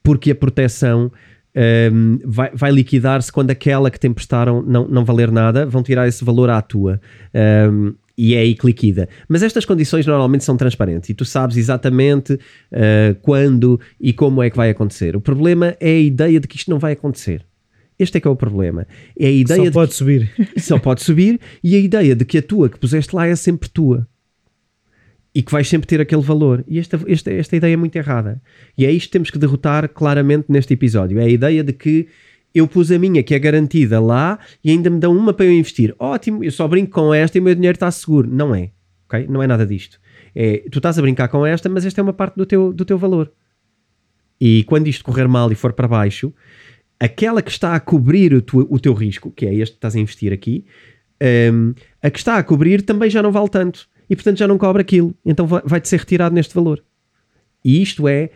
porque 0.03 0.31
a 0.31 0.35
proteção 0.35 1.09
ehm, 1.55 2.19
vai, 2.25 2.51
vai 2.53 2.71
liquidar-se 2.71 3.31
quando 3.31 3.51
aquela 3.51 3.89
que 3.89 3.97
te 3.97 4.05
emprestaram 4.05 4.61
não, 4.61 4.85
não 4.85 5.05
valer 5.05 5.31
nada, 5.31 5.65
vão 5.65 5.81
tirar 5.81 6.09
esse 6.09 6.25
valor 6.25 6.49
à 6.49 6.61
tua. 6.61 6.99
Ehm, 7.33 7.93
e 8.17 8.35
é 8.35 8.39
aí 8.39 8.53
que 8.53 8.65
liquida. 8.65 9.07
Mas 9.29 9.41
estas 9.41 9.63
condições 9.63 10.05
normalmente 10.05 10.43
são 10.43 10.57
transparentes 10.57 11.09
e 11.09 11.13
tu 11.13 11.23
sabes 11.23 11.55
exatamente 11.55 12.37
eh, 12.69 13.15
quando 13.21 13.79
e 13.99 14.11
como 14.11 14.43
é 14.43 14.49
que 14.49 14.57
vai 14.57 14.69
acontecer. 14.69 15.15
O 15.15 15.21
problema 15.21 15.75
é 15.79 15.91
a 15.91 15.99
ideia 15.99 16.39
de 16.39 16.47
que 16.47 16.57
isto 16.57 16.69
não 16.69 16.77
vai 16.77 16.91
acontecer. 16.91 17.45
Este 18.01 18.17
é 18.17 18.21
que 18.21 18.27
é 18.27 18.31
o 18.31 18.35
problema. 18.35 18.87
É 19.17 19.27
a 19.27 19.31
ideia 19.31 19.57
Só 19.59 19.63
de 19.65 19.71
pode 19.71 19.93
subir. 19.93 20.33
que 20.53 20.59
só 20.59 20.79
pode 20.79 21.03
subir 21.03 21.39
e 21.63 21.75
a 21.75 21.79
ideia 21.79 22.15
de 22.15 22.25
que 22.25 22.39
a 22.39 22.41
tua 22.41 22.67
que 22.67 22.79
puseste 22.79 23.15
lá 23.15 23.27
é 23.27 23.35
sempre 23.35 23.69
tua. 23.69 24.07
E 25.35 25.43
que 25.43 25.51
vais 25.51 25.67
sempre 25.67 25.87
ter 25.87 26.01
aquele 26.01 26.23
valor. 26.23 26.63
E 26.67 26.79
esta, 26.79 26.99
esta, 27.07 27.31
esta 27.31 27.55
ideia 27.55 27.73
é 27.73 27.77
muito 27.77 27.95
errada. 27.95 28.41
E 28.75 28.85
é 28.85 28.91
isto 28.91 29.05
que 29.05 29.11
temos 29.11 29.29
que 29.29 29.37
derrotar 29.37 29.87
claramente 29.87 30.45
neste 30.49 30.73
episódio. 30.73 31.19
É 31.19 31.25
a 31.25 31.29
ideia 31.29 31.63
de 31.63 31.73
que 31.73 32.07
eu 32.53 32.67
pus 32.67 32.91
a 32.91 32.97
minha, 32.97 33.21
que 33.21 33.35
é 33.35 33.39
garantida 33.39 33.99
lá, 33.99 34.39
e 34.63 34.71
ainda 34.71 34.89
me 34.89 34.99
dão 34.99 35.15
uma 35.15 35.31
para 35.31 35.45
eu 35.45 35.53
investir. 35.53 35.95
Ótimo, 35.99 36.43
eu 36.43 36.51
só 36.51 36.67
brinco 36.67 36.91
com 36.91 37.13
esta 37.13 37.37
e 37.37 37.41
o 37.41 37.43
meu 37.43 37.53
dinheiro 37.53 37.75
está 37.75 37.89
seguro. 37.91 38.27
Não 38.27 38.53
é. 38.53 38.71
ok? 39.05 39.27
Não 39.29 39.43
é 39.43 39.47
nada 39.47 39.65
disto. 39.65 39.99
É, 40.35 40.63
tu 40.71 40.79
estás 40.79 40.97
a 40.97 41.01
brincar 41.01 41.27
com 41.27 41.45
esta, 41.45 41.69
mas 41.69 41.85
esta 41.85 42.01
é 42.01 42.03
uma 42.03 42.13
parte 42.13 42.35
do 42.35 42.45
teu, 42.47 42.73
do 42.73 42.83
teu 42.83 42.97
valor. 42.97 43.31
E 44.39 44.63
quando 44.63 44.87
isto 44.87 45.05
correr 45.05 45.27
mal 45.27 45.51
e 45.51 45.55
for 45.55 45.71
para 45.71 45.87
baixo, 45.87 46.33
aquela 47.03 47.41
que 47.41 47.49
está 47.51 47.73
a 47.75 47.79
cobrir 47.79 48.33
o, 48.33 48.41
tu- 48.41 48.67
o 48.69 48.79
teu 48.79 48.93
risco, 48.93 49.31
que 49.31 49.45
é 49.45 49.53
este 49.53 49.73
que 49.73 49.77
estás 49.77 49.95
a 49.95 49.99
investir 49.99 50.31
aqui, 50.31 50.65
hum, 51.53 51.73
a 52.01 52.09
que 52.09 52.19
está 52.19 52.37
a 52.37 52.43
cobrir 52.43 52.81
também 52.83 53.09
já 53.09 53.21
não 53.23 53.31
vale 53.31 53.49
tanto. 53.49 53.87
E 54.09 54.15
portanto 54.15 54.37
já 54.37 54.47
não 54.47 54.57
cobra 54.57 54.81
aquilo. 54.81 55.13
Então 55.25 55.47
vai- 55.47 55.61
vai-te 55.65 55.87
ser 55.89 55.99
retirado 55.99 56.35
neste 56.35 56.53
valor. 56.53 56.83
E 57.63 57.81
isto 57.81 58.07
é 58.07 58.29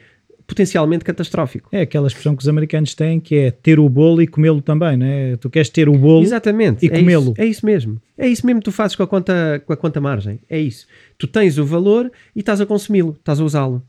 potencialmente 0.47 1.03
catastrófico. 1.03 1.67
É 1.71 1.81
aquela 1.81 2.07
expressão 2.07 2.35
que 2.35 2.41
os 2.43 2.47
americanos 2.47 2.93
têm 2.93 3.19
que 3.19 3.35
é 3.35 3.51
ter 3.51 3.79
o 3.79 3.89
bolo 3.89 4.21
e 4.21 4.27
comê-lo 4.27 4.61
também, 4.61 4.95
não 4.95 5.05
é? 5.05 5.35
Tu 5.37 5.49
queres 5.49 5.69
ter 5.69 5.89
o 5.89 5.93
bolo 5.97 6.23
Exatamente. 6.23 6.85
e 6.85 6.89
é 6.89 6.99
comê-lo. 6.99 7.33
É 7.37 7.45
isso 7.45 7.65
mesmo. 7.65 7.99
É 8.17 8.27
isso 8.27 8.45
mesmo 8.45 8.61
que 8.61 8.65
tu 8.65 8.71
fazes 8.71 8.95
com 8.95 9.03
a 9.03 9.07
conta, 9.07 9.61
com 9.65 9.73
a 9.73 9.77
conta 9.77 9.99
margem. 9.99 10.39
É 10.49 10.59
isso. 10.59 10.85
Tu 11.17 11.25
tens 11.27 11.57
o 11.57 11.65
valor 11.65 12.11
e 12.35 12.39
estás 12.39 12.61
a 12.61 12.65
consumi-lo, 12.65 13.15
estás 13.19 13.39
a 13.39 13.43
usá-lo. 13.43 13.81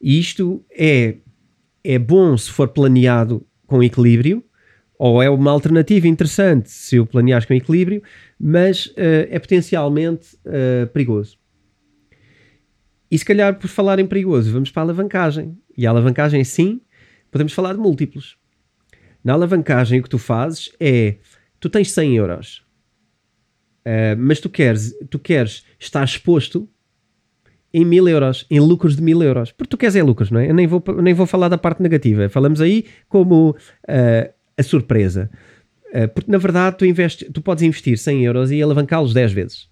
E 0.00 0.18
isto 0.20 0.62
é, 0.70 1.14
é 1.82 1.98
bom 1.98 2.36
se 2.36 2.50
for 2.50 2.68
planeado 2.68 3.44
com 3.66 3.82
equilíbrio, 3.82 4.44
ou 4.98 5.22
é 5.22 5.28
uma 5.28 5.50
alternativa 5.50 6.06
interessante 6.06 6.70
se 6.70 6.98
o 6.98 7.06
planeares 7.06 7.46
com 7.46 7.54
equilíbrio, 7.54 8.02
mas 8.38 8.92
eh, 8.96 9.28
é 9.30 9.38
potencialmente 9.38 10.36
eh, 10.44 10.86
perigoso. 10.86 11.38
E 13.10 13.18
se 13.18 13.24
calhar, 13.24 13.58
por 13.58 13.68
falar 13.68 13.98
em 13.98 14.06
perigoso, 14.06 14.52
vamos 14.52 14.70
para 14.70 14.82
a 14.82 14.84
alavancagem. 14.84 15.58
E 15.76 15.86
a 15.86 15.90
alavancagem, 15.90 16.42
sim, 16.44 16.80
podemos 17.30 17.52
falar 17.52 17.74
de 17.74 17.80
múltiplos. 17.80 18.36
Na 19.22 19.32
alavancagem, 19.32 20.00
o 20.00 20.02
que 20.02 20.08
tu 20.08 20.18
fazes 20.18 20.70
é: 20.78 21.16
tu 21.58 21.68
tens 21.68 21.90
100 21.90 22.16
euros, 22.16 22.66
eh, 23.84 24.14
mas 24.14 24.40
tu 24.40 24.48
queres, 24.48 24.94
tu 25.10 25.18
queres 25.18 25.64
estar 25.78 26.04
exposto 26.04 26.68
em 27.74 27.84
1000 27.84 28.08
euros, 28.08 28.46
em 28.48 28.60
lucros 28.60 28.94
de 28.94 29.02
1000 29.02 29.22
euros. 29.24 29.50
Porque 29.50 29.70
tu 29.70 29.76
queres 29.76 29.96
é 29.96 30.02
lucros, 30.02 30.30
não 30.30 30.38
é? 30.38 30.48
Eu 30.48 30.54
nem 30.54 30.64
vou, 30.64 30.82
nem 31.02 31.12
vou 31.12 31.26
falar 31.26 31.48
da 31.48 31.58
parte 31.58 31.82
negativa. 31.82 32.28
Falamos 32.28 32.60
aí 32.60 32.84
como 33.08 33.56
eh, 33.88 34.32
a 34.56 34.62
surpresa. 34.62 35.28
Eh, 35.92 36.06
porque 36.06 36.30
na 36.30 36.38
verdade 36.38 36.78
tu, 36.78 36.86
investes, 36.86 37.28
tu 37.32 37.42
podes 37.42 37.64
investir 37.64 37.98
100 37.98 38.24
euros 38.24 38.52
e 38.52 38.62
alavancá-los 38.62 39.12
10 39.12 39.32
vezes. 39.32 39.68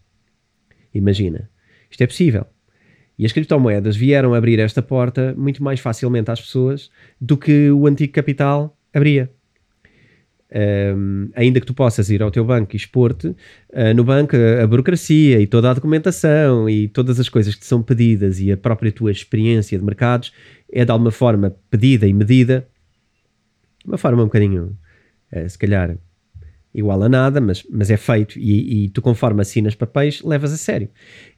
Imagina. 0.93 1.49
Isto 1.89 2.03
é 2.03 2.07
possível. 2.09 2.45
E 3.17 3.25
as 3.25 3.31
criptomoedas 3.31 3.95
vieram 3.95 4.35
abrir 4.35 4.59
esta 4.59 4.83
porta 4.83 5.33
muito 5.39 5.63
mais 5.63 5.79
facilmente 5.79 6.29
às 6.29 6.41
pessoas 6.41 6.91
do 7.21 7.37
que 7.37 7.71
o 7.71 7.87
antigo 7.87 8.13
capital 8.13 8.77
abria. 8.93 9.31
Um, 10.55 11.31
ainda 11.35 11.61
que 11.61 11.67
tu 11.67 11.73
possas 11.73 12.11
ir 12.11 12.23
ao 12.23 12.31
teu 12.31 12.45
banco 12.45 12.75
e 12.75 12.77
expor-te, 12.77 13.29
uh, 13.29 13.95
no 13.97 14.05
banco 14.05 14.37
a, 14.37 14.67
burocracia 14.67 15.41
e 15.41 15.47
toda 15.47 15.71
a 15.71 15.75
documentação 15.75 16.69
e 16.69 16.89
todas 16.89 17.19
as 17.19 17.31
coisas 17.31 17.55
que 17.55 17.65
são 17.65 17.83
pedidas 17.83 18.39
e 18.39 18.53
a 18.53 18.57
própria 18.57 18.93
tua 18.93 19.11
experiência 19.11 19.79
de 19.79 19.85
mercados 19.85 20.31
é 20.71 20.85
de 20.85 20.91
alguma 20.91 21.11
forma 21.11 21.57
pedida 21.71 22.07
e 22.07 22.13
medida 22.13 22.69
de 23.83 23.89
uma 23.89 23.97
forma 23.97 24.23
um 24.23 24.27
bocadinho, 24.27 24.77
uh, 25.33 25.49
se 25.49 25.57
calhar, 25.59 25.97
igual 26.75 27.03
a 27.03 27.09
nada, 27.09 27.41
mas, 27.41 27.65
mas 27.71 27.91
é 27.91 27.97
feito 27.97 28.39
e, 28.39 28.85
e 28.85 28.89
tu 28.91 29.03
conforme 29.03 29.43
assinas 29.43 29.75
papéis 29.75 30.23
levas 30.23 30.53
a 30.53 30.57
sério. 30.57 30.89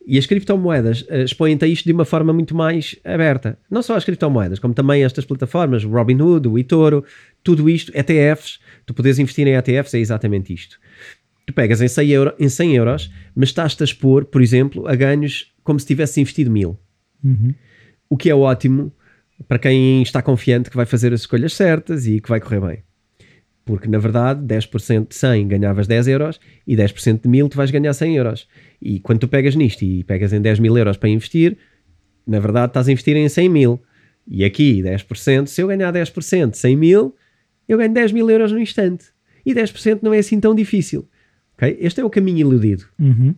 E 0.07 0.19
as 0.19 0.27
criptomoedas 0.27 1.03
uh, 1.03 1.23
expõem-te 1.25 1.65
a 1.65 1.69
isto 1.69 1.85
de 1.85 1.93
uma 1.93 2.05
forma 2.05 2.33
muito 2.33 2.55
mais 2.55 2.97
aberta. 3.05 3.59
Não 3.71 3.83
só 3.83 3.97
as 3.97 4.05
criptomoedas, 4.05 4.59
como 4.59 4.75
também 4.75 5.05
estas 5.05 5.25
plataformas, 5.25 5.85
o 5.85 5.89
Robinhood, 5.89 6.49
o 6.49 6.59
eToro, 6.59 7.05
tudo 7.43 7.69
isto, 7.69 7.93
ETFs, 7.95 8.59
tu 8.87 8.95
podes 8.95 9.19
investir 9.19 9.47
em 9.47 9.55
ETFs, 9.55 9.95
é 9.95 9.99
exatamente 9.99 10.53
isto. 10.53 10.79
Tu 11.47 11.53
pegas 11.53 11.81
em 11.81 11.89
100, 11.89 12.11
euro, 12.11 12.35
em 12.39 12.49
100 12.49 12.77
euros, 12.77 13.13
mas 13.35 13.51
estás-te 13.51 13.83
a 13.83 13.85
expor, 13.85 14.25
por 14.25 14.41
exemplo, 14.41 14.89
a 14.89 14.95
ganhos 14.95 15.53
como 15.63 15.79
se 15.79 15.87
tivesse 15.87 16.21
investido 16.21 16.51
mil. 16.51 16.79
Uhum. 17.23 17.55
O 18.09 18.17
que 18.17 18.31
é 18.31 18.35
ótimo 18.35 18.93
para 19.49 19.59
quem 19.59 20.03
está 20.03 20.23
confiante 20.23 20.71
que 20.71 20.77
vai 20.77 20.87
fazer 20.87 21.13
as 21.13 21.21
escolhas 21.21 21.53
certas 21.53 22.07
e 22.07 22.21
que 22.21 22.29
vai 22.29 22.41
correr 22.41 22.61
bem. 22.61 22.79
Porque, 23.65 23.89
na 23.89 23.99
verdade, 23.99 24.43
10% 24.43 25.09
de 25.09 25.15
100 25.15 25.49
ganhavas 25.49 25.87
10 25.87 26.09
euros 26.09 26.41
e 26.67 26.77
10% 26.77 27.23
de 27.23 27.29
1000 27.29 27.49
tu 27.49 27.57
vais 27.57 27.71
ganhar 27.71 27.93
100 27.95 28.17
euros. 28.17 28.49
E 28.81 29.01
quando 29.01 29.21
tu 29.21 29.29
pegas 29.29 29.55
nisto 29.55 29.83
e 29.83 30.05
pegas 30.05 30.33
em 30.33 30.41
10 30.41 30.59
mil 30.61 30.77
euros 30.77 30.99
para 30.99 31.09
investir, 31.09 31.57
na 32.27 32.39
verdade 32.39 32.69
estás 32.71 32.89
a 32.89 32.93
investir 32.93 33.17
em 33.17 33.29
100 33.29 33.49
mil. 33.49 33.83
E 34.27 34.45
aqui 34.45 34.83
10%, 34.83 35.47
se 35.47 35.61
eu 35.61 35.69
ganhar 35.69 35.93
10% 35.93 36.51
de 36.51 36.59
100 36.59 36.77
mil, 36.77 37.15
eu 37.69 37.79
ganho 37.79 37.93
10 37.93 38.13
mil 38.13 38.29
euros 38.31 38.53
no 38.53 38.59
instante. 38.59 39.07
E 39.45 39.55
10% 39.55 40.01
não 40.03 40.13
é 40.15 40.19
assim 40.19 40.41
tão 40.41 40.55
difícil. 40.55 41.09
ok? 41.57 41.77
Este 41.81 42.01
é 42.01 42.05
o 42.05 42.11
caminho 42.11 42.41
iludido. 42.41 42.85
Uhum. 42.99 43.35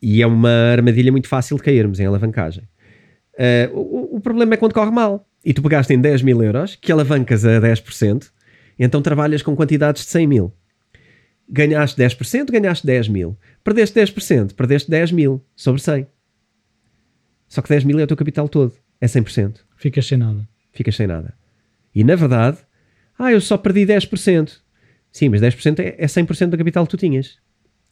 E 0.00 0.22
é 0.22 0.26
uma 0.26 0.72
armadilha 0.72 1.12
muito 1.12 1.28
fácil 1.28 1.56
de 1.56 1.62
cairmos 1.62 2.00
em 2.00 2.06
alavancagem. 2.06 2.64
Ah, 3.38 3.70
o, 3.72 4.16
o 4.16 4.20
problema 4.20 4.54
é 4.54 4.56
quando 4.56 4.74
corre 4.74 4.90
mal. 4.90 5.28
E 5.44 5.52
tu 5.52 5.62
pegaste 5.62 5.92
em 5.92 6.00
10 6.00 6.22
mil 6.22 6.42
euros, 6.42 6.76
que 6.76 6.92
alavancas 6.92 7.44
a 7.44 7.60
10%, 7.60 8.30
então 8.78 9.02
trabalhas 9.02 9.42
com 9.42 9.56
quantidades 9.56 10.04
de 10.04 10.10
100 10.10 10.26
mil. 10.26 10.52
Ganhaste 11.48 12.00
10%, 12.00 12.50
ganhaste 12.50 12.86
10 12.86 13.08
mil. 13.08 13.36
Perdeste 13.64 13.98
10%, 13.98 14.54
perdeste 14.54 14.90
10 14.90 15.12
mil 15.12 15.44
sobre 15.56 15.82
100. 15.82 16.06
Só 17.48 17.60
que 17.60 17.68
10 17.68 17.84
mil 17.84 17.98
é 17.98 18.04
o 18.04 18.06
teu 18.06 18.16
capital 18.16 18.48
todo. 18.48 18.72
É 19.00 19.06
100%. 19.06 19.56
Ficas 19.76 20.06
sem 20.06 20.16
nada. 20.16 20.48
Ficas 20.72 20.94
sem 20.94 21.06
nada. 21.06 21.34
E 21.94 22.04
na 22.04 22.14
verdade, 22.14 22.58
ah, 23.22 23.32
eu 23.32 23.40
só 23.40 23.56
perdi 23.56 23.86
10%. 23.86 24.58
Sim, 25.10 25.28
mas 25.28 25.40
10% 25.40 25.78
é, 25.78 25.94
é 25.98 26.06
100% 26.06 26.50
do 26.50 26.58
capital 26.58 26.84
que 26.86 26.90
tu 26.90 26.96
tinhas, 26.96 27.38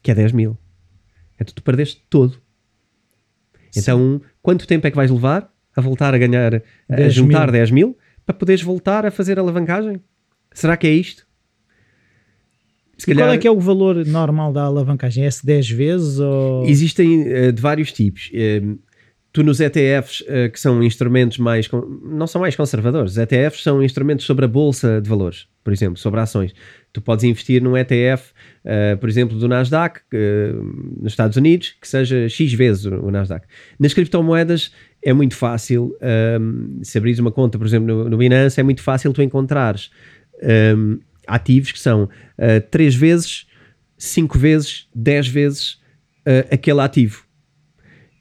que 0.01 0.11
é 0.11 0.15
10 0.15 0.31
mil. 0.31 0.57
Então 1.39 1.53
tu 1.53 1.63
perdeste 1.63 2.03
todo. 2.09 2.37
Então, 3.75 4.21
quanto 4.41 4.67
tempo 4.67 4.85
é 4.85 4.91
que 4.91 4.97
vais 4.97 5.09
levar 5.09 5.49
a 5.75 5.81
voltar 5.81 6.13
a 6.13 6.17
ganhar, 6.17 6.55
a 6.89 6.95
10 6.95 7.13
juntar 7.13 7.47
mil. 7.47 7.53
10 7.53 7.71
mil 7.71 7.97
para 8.25 8.35
poderes 8.35 8.61
voltar 8.61 9.05
a 9.05 9.11
fazer 9.11 9.39
alavancagem? 9.39 10.01
Será 10.53 10.75
que 10.75 10.87
é 10.87 10.91
isto? 10.91 11.25
E 13.07 13.15
qual 13.15 13.29
é 13.29 13.37
que 13.37 13.47
é 13.47 13.51
o 13.51 13.59
valor 13.59 14.05
normal 14.05 14.53
da 14.53 14.63
alavancagem? 14.63 15.25
É-se 15.25 15.45
10 15.45 15.69
vezes 15.71 16.19
ou... 16.19 16.65
Existem 16.65 17.23
eh, 17.27 17.51
de 17.51 17.61
vários 17.61 17.91
tipos. 17.91 18.29
Eh, 18.33 18.61
tu 19.33 19.43
nos 19.43 19.59
ETFs, 19.59 20.21
uh, 20.21 20.51
que 20.51 20.59
são 20.59 20.83
instrumentos 20.83 21.37
mais. 21.37 21.69
não 22.03 22.27
são 22.27 22.41
mais 22.41 22.55
conservadores, 22.55 23.13
os 23.13 23.17
ETFs 23.17 23.63
são 23.63 23.81
instrumentos 23.81 24.25
sobre 24.25 24.45
a 24.45 24.47
bolsa 24.47 25.01
de 25.01 25.09
valores, 25.09 25.47
por 25.63 25.71
exemplo, 25.71 25.97
sobre 25.97 26.19
ações. 26.19 26.53
Tu 26.91 27.01
podes 27.01 27.23
investir 27.23 27.61
num 27.61 27.77
ETF, 27.77 28.31
uh, 28.65 28.97
por 28.97 29.07
exemplo, 29.07 29.37
do 29.37 29.47
Nasdaq, 29.47 29.99
uh, 29.99 31.01
nos 31.01 31.13
Estados 31.13 31.37
Unidos, 31.37 31.75
que 31.79 31.87
seja 31.87 32.27
X 32.27 32.53
vezes 32.53 32.85
o, 32.85 33.09
Nasdaq. 33.09 33.47
Nas 33.79 33.93
criptomoedas 33.93 34.71
é 35.03 35.13
muito 35.13 35.35
fácil, 35.35 35.97
se 36.83 36.95
abris 36.95 37.17
uma 37.17 37.31
conta, 37.31 37.57
por 37.57 37.65
exemplo, 37.65 38.07
no, 38.07 38.17
Binance, 38.17 38.59
é 38.59 38.63
muito 38.63 38.83
fácil 38.83 39.11
tu 39.11 39.23
encontrares 39.23 39.89
ativos 41.25 41.71
que 41.71 41.79
são 41.79 42.03
uh, 42.03 42.61
3 42.69 42.93
vezes, 42.93 43.47
5 43.97 44.37
vezes, 44.37 44.87
10 44.93 45.27
vezes 45.27 45.81
aquele 46.51 46.81
ativo. 46.81 47.23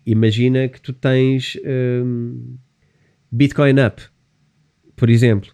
Imagina 0.07 0.69
que 0.69 0.81
tu 0.81 0.93
tens 0.93 1.59
um, 1.65 2.57
Bitcoin 3.31 3.75
Up, 3.87 4.03
por 4.97 5.11
exemplo. 5.11 5.51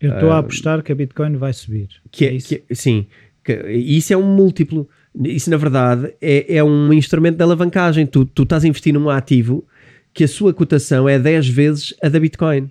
Eu 0.00 0.14
estou 0.14 0.30
a 0.30 0.38
apostar 0.38 0.82
que 0.82 0.92
a 0.92 0.94
Bitcoin 0.94 1.36
vai 1.36 1.52
subir. 1.52 1.88
Que 2.10 2.26
é, 2.26 2.28
é 2.28 2.32
isso? 2.34 2.48
Que, 2.48 2.74
sim, 2.74 3.06
que, 3.42 3.52
isso 3.72 4.12
é 4.12 4.16
um 4.16 4.34
múltiplo. 4.34 4.88
Isso, 5.24 5.50
na 5.50 5.56
verdade, 5.56 6.14
é, 6.20 6.56
é 6.56 6.64
um 6.64 6.92
instrumento 6.92 7.36
de 7.36 7.42
alavancagem. 7.42 8.06
Tu, 8.06 8.24
tu 8.26 8.44
estás 8.44 8.64
a 8.64 8.68
investir 8.68 8.94
num 8.94 9.10
ativo 9.10 9.66
que 10.14 10.24
a 10.24 10.28
sua 10.28 10.54
cotação 10.54 11.08
é 11.08 11.18
10 11.18 11.48
vezes 11.48 11.94
a 12.02 12.08
da 12.08 12.20
Bitcoin. 12.20 12.70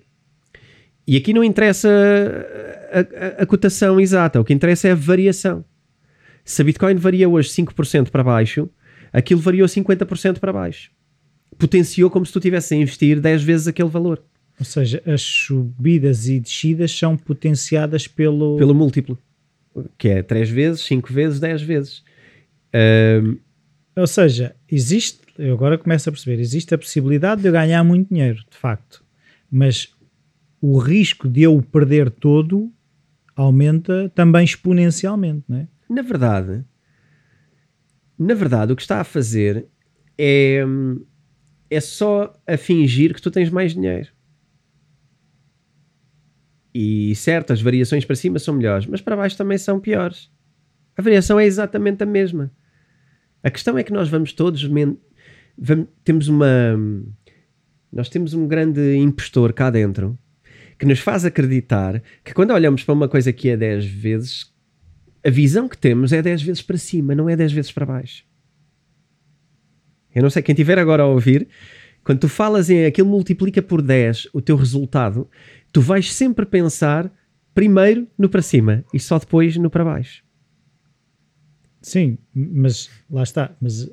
E 1.06 1.16
aqui 1.16 1.32
não 1.32 1.42
interessa 1.42 1.88
a, 2.92 3.40
a, 3.40 3.42
a, 3.42 3.46
cotação 3.46 3.98
exata, 3.98 4.40
o 4.40 4.44
que 4.44 4.52
interessa 4.52 4.88
é 4.88 4.92
a 4.92 4.94
variação. 4.94 5.64
Se 6.44 6.60
a 6.60 6.64
Bitcoin 6.64 6.96
varia 6.96 7.28
hoje 7.28 7.48
5% 7.50 8.10
para 8.10 8.22
baixo, 8.22 8.68
aquilo 9.12 9.40
variou 9.40 9.66
50% 9.66 10.38
para 10.38 10.52
baixo. 10.52 10.90
Potenciou 11.58 12.08
como 12.08 12.24
se 12.24 12.32
tu 12.32 12.38
estivesse 12.38 12.74
a 12.74 12.76
investir 12.76 13.20
10 13.20 13.42
vezes 13.42 13.66
aquele 13.66 13.88
valor. 13.88 14.22
Ou 14.58 14.64
seja, 14.64 15.02
as 15.06 15.22
subidas 15.22 16.28
e 16.28 16.40
descidas 16.40 16.90
são 16.90 17.16
potenciadas 17.16 18.06
pelo... 18.06 18.56
Pelo 18.56 18.74
múltiplo. 18.74 19.18
Que 19.96 20.08
é 20.08 20.22
3 20.22 20.50
vezes, 20.50 20.82
5 20.82 21.12
vezes, 21.12 21.40
10 21.40 21.62
vezes. 21.62 22.02
Um... 22.74 23.36
Ou 23.96 24.06
seja, 24.06 24.54
existe, 24.70 25.20
eu 25.36 25.54
agora 25.54 25.76
começo 25.76 26.08
a 26.08 26.12
perceber, 26.12 26.40
existe 26.40 26.72
a 26.72 26.78
possibilidade 26.78 27.42
de 27.42 27.48
eu 27.48 27.52
ganhar 27.52 27.82
muito 27.82 28.08
dinheiro, 28.08 28.44
de 28.48 28.56
facto. 28.56 29.04
Mas 29.50 29.88
o 30.60 30.78
risco 30.78 31.28
de 31.28 31.42
eu 31.42 31.56
o 31.56 31.62
perder 31.62 32.10
todo 32.10 32.72
aumenta 33.34 34.08
também 34.14 34.44
exponencialmente, 34.44 35.44
não 35.48 35.58
é? 35.58 35.68
Na 35.88 36.02
verdade, 36.02 36.64
na 38.18 38.34
verdade, 38.34 38.72
o 38.72 38.76
que 38.76 38.82
está 38.82 39.00
a 39.00 39.04
fazer 39.04 39.66
é, 40.16 40.64
é 41.70 41.80
só 41.80 42.32
a 42.46 42.56
fingir 42.56 43.14
que 43.14 43.22
tu 43.22 43.30
tens 43.30 43.50
mais 43.50 43.74
dinheiro. 43.74 44.08
E 46.74 47.14
certas 47.14 47.60
variações 47.60 48.04
para 48.04 48.16
cima 48.16 48.38
são 48.38 48.54
melhores, 48.54 48.86
mas 48.86 49.00
para 49.00 49.16
baixo 49.16 49.36
também 49.36 49.58
são 49.58 49.80
piores. 49.80 50.30
A 50.96 51.02
variação 51.02 51.38
é 51.38 51.46
exatamente 51.46 52.02
a 52.02 52.06
mesma. 52.06 52.52
A 53.42 53.50
questão 53.50 53.78
é 53.78 53.82
que 53.82 53.92
nós 53.92 54.08
vamos 54.08 54.32
todos. 54.32 54.62
Vamos, 54.62 55.88
temos 56.04 56.28
uma. 56.28 56.46
Nós 57.92 58.08
temos 58.08 58.34
um 58.34 58.46
grande 58.46 58.96
impostor 58.96 59.52
cá 59.52 59.70
dentro 59.70 60.18
que 60.78 60.86
nos 60.86 61.00
faz 61.00 61.24
acreditar 61.24 62.02
que 62.22 62.32
quando 62.32 62.52
olhamos 62.52 62.84
para 62.84 62.94
uma 62.94 63.08
coisa 63.08 63.32
que 63.32 63.48
é 63.48 63.56
10 63.56 63.84
vezes, 63.86 64.52
a 65.24 65.30
visão 65.30 65.68
que 65.68 65.76
temos 65.76 66.12
é 66.12 66.22
10 66.22 66.42
vezes 66.42 66.62
para 66.62 66.78
cima, 66.78 67.14
não 67.14 67.28
é 67.28 67.34
10 67.34 67.52
vezes 67.52 67.72
para 67.72 67.84
baixo. 67.84 68.24
Eu 70.14 70.22
não 70.22 70.30
sei, 70.30 70.42
quem 70.42 70.52
estiver 70.52 70.78
agora 70.78 71.02
a 71.02 71.06
ouvir, 71.06 71.48
quando 72.02 72.20
tu 72.20 72.28
falas 72.28 72.70
em 72.70 72.84
aquilo 72.84 73.08
multiplica 73.08 73.60
por 73.60 73.82
10 73.82 74.28
o 74.32 74.40
teu 74.40 74.56
resultado, 74.56 75.28
tu 75.72 75.80
vais 75.80 76.12
sempre 76.12 76.46
pensar 76.46 77.12
primeiro 77.54 78.06
no 78.16 78.28
para 78.28 78.42
cima 78.42 78.84
e 78.94 79.00
só 79.00 79.18
depois 79.18 79.56
no 79.56 79.68
para 79.68 79.84
baixo. 79.84 80.24
Sim, 81.80 82.18
mas 82.34 82.90
lá 83.10 83.22
está. 83.22 83.54
Mas 83.60 83.90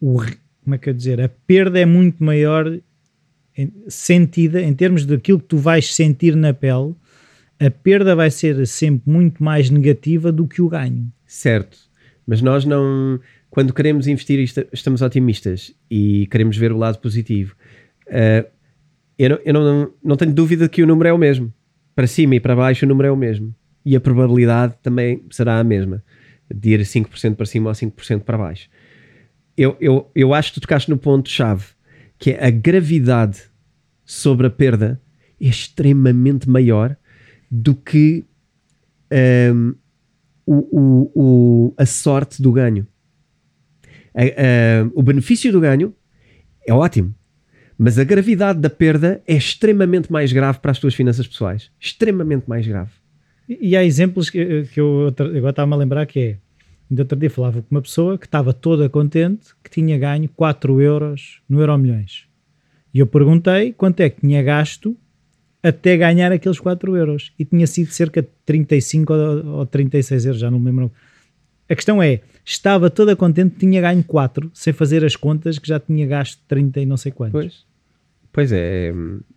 o, 0.00 0.18
como 0.62 0.74
é 0.74 0.78
que 0.78 0.88
eu 0.88 0.94
dizer? 0.94 1.20
A 1.20 1.28
perda 1.28 1.78
é 1.78 1.86
muito 1.86 2.22
maior 2.22 2.80
sentida, 3.88 4.60
em 4.60 4.74
termos 4.74 5.06
daquilo 5.06 5.40
que 5.40 5.46
tu 5.46 5.56
vais 5.56 5.94
sentir 5.94 6.36
na 6.36 6.52
pele, 6.52 6.94
a 7.58 7.70
perda 7.70 8.14
vai 8.14 8.30
ser 8.30 8.66
sempre 8.66 9.10
muito 9.10 9.42
mais 9.42 9.70
negativa 9.70 10.30
do 10.30 10.46
que 10.46 10.60
o 10.60 10.68
ganho. 10.68 11.10
Certo, 11.26 11.78
mas 12.26 12.42
nós 12.42 12.64
não, 12.64 13.18
quando 13.56 13.72
queremos 13.72 14.06
investir, 14.06 14.38
estamos 14.70 15.00
otimistas 15.00 15.74
e 15.90 16.26
queremos 16.26 16.58
ver 16.58 16.72
o 16.72 16.76
lado 16.76 16.98
positivo. 16.98 17.56
Uh, 18.06 18.46
eu, 19.18 19.30
não, 19.30 19.38
eu 19.46 19.52
não, 19.54 19.92
não 20.04 20.16
tenho 20.18 20.34
dúvida 20.34 20.68
que 20.68 20.82
o 20.82 20.86
número 20.86 21.08
é 21.08 21.12
o 21.14 21.16
mesmo. 21.16 21.50
Para 21.94 22.06
cima 22.06 22.34
e 22.34 22.40
para 22.40 22.54
baixo 22.54 22.84
o 22.84 22.88
número 22.90 23.08
é 23.08 23.10
o 23.10 23.16
mesmo. 23.16 23.54
E 23.82 23.96
a 23.96 24.00
probabilidade 24.00 24.74
também 24.82 25.24
será 25.30 25.58
a 25.58 25.64
mesma. 25.64 26.04
De 26.54 26.72
ir 26.72 26.80
5% 26.80 27.34
para 27.34 27.46
cima 27.46 27.70
ou 27.70 27.74
5% 27.74 28.24
para 28.24 28.36
baixo. 28.36 28.68
Eu, 29.56 29.74
eu, 29.80 30.10
eu 30.14 30.34
acho 30.34 30.52
que 30.52 30.60
tu 30.60 30.62
tocaste 30.64 30.90
no 30.90 30.98
ponto-chave 30.98 31.64
que 32.18 32.32
é 32.32 32.46
a 32.46 32.50
gravidade 32.50 33.40
sobre 34.04 34.48
a 34.48 34.50
perda 34.50 35.00
é 35.40 35.46
extremamente 35.46 36.46
maior 36.46 36.94
do 37.50 37.74
que 37.74 38.22
um, 39.54 39.74
o, 40.44 40.54
o, 40.54 41.12
o, 41.14 41.74
a 41.78 41.86
sorte 41.86 42.42
do 42.42 42.52
ganho. 42.52 42.86
A, 44.16 44.22
a, 44.22 44.90
o 44.94 45.02
benefício 45.02 45.52
do 45.52 45.60
ganho 45.60 45.94
é 46.66 46.72
ótimo, 46.72 47.14
mas 47.78 47.98
a 47.98 48.04
gravidade 48.04 48.58
da 48.58 48.70
perda 48.70 49.22
é 49.26 49.34
extremamente 49.36 50.10
mais 50.10 50.32
grave 50.32 50.58
para 50.58 50.70
as 50.70 50.78
tuas 50.78 50.94
finanças 50.94 51.26
pessoais. 51.26 51.70
Extremamente 51.78 52.48
mais 52.48 52.66
grave. 52.66 52.90
E, 53.48 53.68
e 53.68 53.76
há 53.76 53.84
exemplos 53.84 54.30
que, 54.30 54.64
que 54.72 54.80
eu 54.80 55.14
agora 55.18 55.50
estava-me 55.50 55.74
a 55.74 55.76
lembrar 55.76 56.06
que 56.06 56.18
é 56.18 56.36
Ainda 56.90 57.02
outro 57.02 57.18
dia 57.18 57.30
falava 57.30 57.62
com 57.62 57.74
uma 57.74 57.82
pessoa 57.82 58.16
que 58.16 58.26
estava 58.26 58.52
toda 58.52 58.88
contente 58.88 59.48
que 59.62 59.70
tinha 59.70 59.98
ganho 59.98 60.28
4 60.28 60.80
euros 60.80 61.40
no 61.48 61.60
Euro 61.60 61.76
Milhões. 61.76 62.26
E 62.94 63.00
eu 63.00 63.06
perguntei 63.06 63.72
quanto 63.72 64.00
é 64.00 64.08
que 64.08 64.20
tinha 64.20 64.42
gasto 64.42 64.96
até 65.62 65.96
ganhar 65.96 66.30
aqueles 66.30 66.60
4 66.60 66.96
euros. 66.96 67.32
E 67.38 67.44
tinha 67.44 67.66
sido 67.66 67.90
cerca 67.90 68.22
de 68.22 68.28
35 68.44 69.12
ou 69.12 69.66
36 69.66 70.26
euros, 70.26 70.40
já 70.40 70.50
não 70.50 70.60
me 70.60 70.66
lembro. 70.66 70.92
A 71.68 71.74
questão 71.74 72.02
é, 72.02 72.20
estava 72.44 72.88
toda 72.88 73.16
contente 73.16 73.54
que 73.54 73.60
tinha 73.60 73.80
ganho 73.80 74.04
4, 74.04 74.50
sem 74.54 74.72
fazer 74.72 75.04
as 75.04 75.16
contas 75.16 75.58
que 75.58 75.68
já 75.68 75.80
tinha 75.80 76.06
gasto 76.06 76.40
30 76.46 76.80
e 76.80 76.86
não 76.86 76.96
sei 76.96 77.12
quantos. 77.12 77.32
Pois, 77.32 77.66
pois 78.32 78.52
é, 78.52 78.92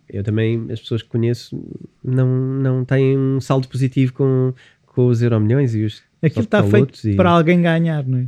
eu 0.08 0.22
também, 0.22 0.66
as 0.70 0.80
pessoas 0.80 1.02
que 1.02 1.08
conheço 1.08 1.60
não, 2.04 2.28
não 2.28 2.84
têm 2.84 3.18
um 3.18 3.40
saldo 3.40 3.66
positivo 3.68 4.12
com, 4.12 4.54
com 4.86 5.06
os 5.06 5.22
euro 5.22 5.40
milhões 5.40 5.74
e 5.74 5.84
os 5.84 6.02
Aquilo 6.22 6.44
está 6.44 6.62
feito 6.62 7.08
e... 7.08 7.16
para 7.16 7.30
alguém 7.30 7.62
ganhar, 7.62 8.06
não 8.06 8.18
é? 8.18 8.26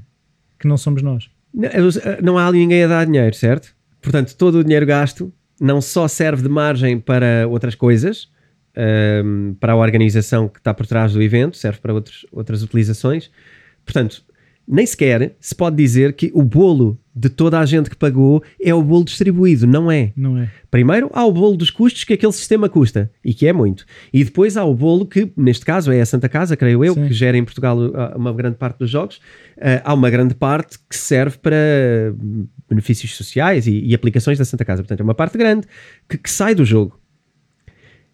Que 0.58 0.66
não 0.66 0.76
somos 0.76 1.02
nós. 1.02 1.30
Não, 1.52 1.68
não 2.22 2.38
há 2.38 2.50
ninguém 2.50 2.84
a 2.84 2.88
dar 2.88 3.04
dinheiro, 3.04 3.34
certo? 3.34 3.74
Portanto, 4.00 4.34
todo 4.36 4.58
o 4.58 4.64
dinheiro 4.64 4.86
gasto 4.86 5.32
não 5.60 5.80
só 5.80 6.08
serve 6.08 6.42
de 6.42 6.48
margem 6.48 6.98
para 6.98 7.46
outras 7.48 7.74
coisas, 7.74 8.28
um, 9.24 9.54
para 9.60 9.74
a 9.74 9.76
organização 9.76 10.48
que 10.48 10.58
está 10.58 10.72
por 10.72 10.86
trás 10.86 11.12
do 11.12 11.22
evento, 11.22 11.56
serve 11.56 11.78
para 11.80 11.92
outros, 11.92 12.26
outras 12.32 12.62
utilizações. 12.62 13.30
Portanto, 13.84 14.24
nem 14.66 14.86
sequer 14.86 15.36
se 15.40 15.54
pode 15.54 15.76
dizer 15.76 16.14
que 16.14 16.30
o 16.34 16.42
bolo 16.42 16.98
de 17.14 17.28
toda 17.28 17.58
a 17.58 17.66
gente 17.66 17.90
que 17.90 17.96
pagou 17.96 18.42
é 18.60 18.72
o 18.72 18.82
bolo 18.82 19.04
distribuído, 19.04 19.66
não 19.66 19.90
é? 19.90 20.12
Não 20.16 20.38
é. 20.38 20.50
Primeiro 20.70 21.10
há 21.12 21.26
o 21.26 21.32
bolo 21.32 21.56
dos 21.56 21.70
custos 21.70 22.04
que 22.04 22.14
aquele 22.14 22.32
sistema 22.32 22.68
custa, 22.68 23.10
e 23.22 23.34
que 23.34 23.46
é 23.46 23.52
muito. 23.52 23.84
E 24.12 24.24
depois 24.24 24.56
há 24.56 24.64
o 24.64 24.74
bolo 24.74 25.04
que, 25.04 25.30
neste 25.36 25.64
caso, 25.64 25.92
é 25.92 26.00
a 26.00 26.06
Santa 26.06 26.28
Casa, 26.28 26.56
creio 26.56 26.82
eu, 26.82 26.94
Sim. 26.94 27.08
que 27.08 27.12
gera 27.12 27.36
em 27.36 27.44
Portugal 27.44 27.76
uh, 27.78 28.16
uma 28.16 28.32
grande 28.32 28.56
parte 28.56 28.78
dos 28.78 28.88
jogos. 28.88 29.16
Uh, 29.58 29.82
há 29.84 29.92
uma 29.92 30.08
grande 30.08 30.34
parte 30.34 30.78
que 30.88 30.96
serve 30.96 31.36
para 31.36 32.14
benefícios 32.68 33.14
sociais 33.14 33.66
e, 33.66 33.78
e, 33.84 33.94
aplicações 33.94 34.38
da 34.38 34.44
Santa 34.46 34.64
Casa. 34.64 34.82
Portanto, 34.82 35.00
é 35.00 35.04
uma 35.04 35.14
parte 35.14 35.36
grande 35.36 35.66
que, 36.08 36.16
que 36.16 36.30
sai 36.30 36.54
do 36.54 36.64
jogo 36.64 36.98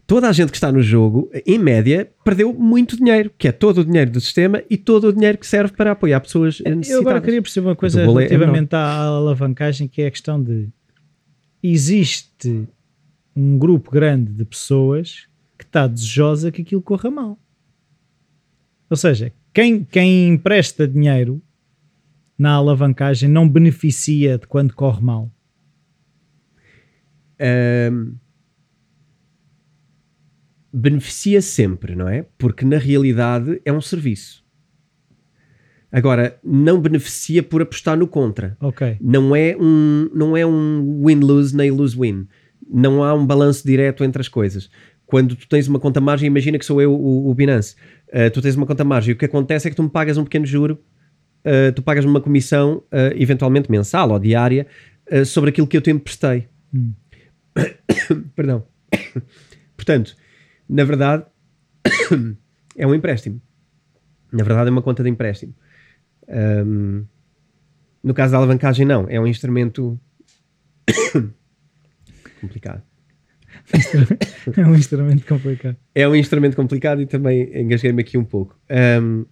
toda 0.08 0.26
a 0.26 0.32
gente 0.32 0.50
que 0.50 0.56
está 0.56 0.72
no 0.72 0.82
jogo, 0.82 1.30
em 1.46 1.58
média, 1.58 2.10
perdeu 2.24 2.54
muito 2.54 2.96
dinheiro, 2.96 3.30
que 3.36 3.46
é 3.46 3.52
todo 3.52 3.82
o 3.82 3.84
dinheiro 3.84 4.10
do 4.10 4.20
sistema 4.22 4.64
e 4.70 4.78
todo 4.78 5.08
o 5.08 5.12
dinheiro 5.12 5.36
que 5.36 5.46
serve 5.46 5.74
para 5.74 5.92
apoiar 5.92 6.18
pessoas 6.20 6.60
necessitadas. 6.60 6.88
Eu 6.88 7.00
agora 7.00 7.20
queria 7.20 7.42
perceber 7.42 7.68
uma 7.68 7.76
coisa 7.76 8.00
é 8.00 8.06
relativamente 8.06 8.74
é 8.74 8.78
à 8.78 9.02
alavancagem, 9.02 9.86
que 9.86 10.00
é 10.00 10.06
a 10.06 10.10
questão 10.10 10.42
de 10.42 10.70
existe 11.62 12.66
um 13.36 13.58
grupo 13.58 13.90
grande 13.90 14.32
de 14.32 14.46
pessoas 14.46 15.28
que 15.58 15.64
está 15.64 15.86
desejosa 15.86 16.50
que 16.50 16.62
aquilo 16.62 16.80
corra 16.80 17.10
mal. 17.10 17.38
Ou 18.88 18.96
seja, 18.96 19.30
quem, 19.52 19.84
quem 19.84 20.28
empresta 20.28 20.88
dinheiro 20.88 21.42
na 22.38 22.52
alavancagem 22.52 23.28
não 23.28 23.46
beneficia 23.46 24.38
de 24.38 24.46
quando 24.46 24.72
corre 24.72 25.02
mal. 25.02 25.30
Um 27.38 28.27
beneficia 30.72 31.40
sempre, 31.40 31.94
não 31.94 32.08
é? 32.08 32.26
Porque 32.36 32.64
na 32.64 32.78
realidade 32.78 33.60
é 33.64 33.72
um 33.72 33.80
serviço. 33.80 34.44
Agora, 35.90 36.38
não 36.44 36.80
beneficia 36.80 37.42
por 37.42 37.62
apostar 37.62 37.96
no 37.96 38.06
contra. 38.06 38.56
Ok. 38.60 38.98
Não 39.00 39.34
é 39.34 39.56
um, 39.58 40.10
não 40.14 40.36
é 40.36 40.44
um 40.44 41.02
win-lose 41.04 41.56
nem 41.56 41.70
lose-win. 41.70 42.28
Não 42.70 43.02
há 43.02 43.14
um 43.14 43.26
balanço 43.26 43.66
direto 43.66 44.04
entre 44.04 44.20
as 44.20 44.28
coisas. 44.28 44.70
Quando 45.06 45.34
tu 45.34 45.48
tens 45.48 45.66
uma 45.66 45.80
conta 45.80 46.00
margem, 46.00 46.26
imagina 46.26 46.58
que 46.58 46.64
sou 46.66 46.82
eu 46.82 46.92
o, 46.92 47.30
o 47.30 47.34
Binance. 47.34 47.74
Uh, 48.08 48.30
tu 48.30 48.42
tens 48.42 48.54
uma 48.54 48.66
conta 48.66 48.84
margem 48.84 49.12
e 49.12 49.14
o 49.14 49.16
que 49.16 49.24
acontece 49.24 49.66
é 49.66 49.70
que 49.70 49.76
tu 49.76 49.82
me 49.82 49.88
pagas 49.88 50.18
um 50.18 50.24
pequeno 50.24 50.44
juro, 50.44 50.78
uh, 51.46 51.72
tu 51.74 51.82
pagas 51.82 52.04
uma 52.04 52.20
comissão, 52.20 52.82
uh, 52.92 53.14
eventualmente 53.16 53.70
mensal 53.70 54.10
ou 54.10 54.18
diária, 54.18 54.66
sobre 55.24 55.48
aquilo 55.48 55.66
que 55.66 55.74
eu 55.74 55.80
te 55.80 55.90
emprestei. 55.90 56.48
Hum. 56.74 56.92
Perdão. 58.36 58.62
Portanto, 59.74 60.14
na 60.68 60.84
verdade, 60.84 61.24
é 62.76 62.86
um 62.86 62.94
empréstimo. 62.94 63.40
Na 64.32 64.44
verdade, 64.44 64.68
é 64.68 64.70
uma 64.70 64.82
conta 64.82 65.02
de 65.02 65.08
empréstimo. 65.08 65.54
Um, 66.28 67.04
no 68.02 68.12
caso 68.14 68.32
da 68.32 68.38
alavancagem, 68.38 68.84
não. 68.84 69.06
É 69.08 69.18
um 69.18 69.26
instrumento 69.26 69.98
complicado. 72.40 72.82
é 74.56 74.66
um 74.66 74.74
instrumento 74.74 75.26
complicado. 75.26 75.76
É 75.94 76.08
um 76.08 76.14
instrumento 76.14 76.56
complicado 76.56 77.00
e 77.00 77.06
também 77.06 77.50
engasguei-me 77.58 78.02
aqui 78.02 78.18
um 78.18 78.24
pouco. 78.24 78.58
Um, 78.70 79.24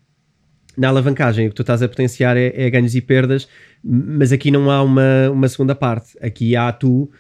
na 0.76 0.88
alavancagem, 0.88 1.46
o 1.46 1.50
que 1.50 1.56
tu 1.56 1.62
estás 1.62 1.82
a 1.82 1.88
potenciar 1.88 2.36
é, 2.36 2.52
é, 2.54 2.68
ganhos 2.68 2.94
e 2.94 3.00
perdas, 3.00 3.48
mas 3.82 4.30
aqui 4.30 4.50
não 4.50 4.70
há 4.70 4.82
uma, 4.82 5.30
uma 5.30 5.48
segunda 5.48 5.74
parte. 5.74 6.16
Aqui 6.20 6.54
há 6.54 6.70
tu 6.70 7.10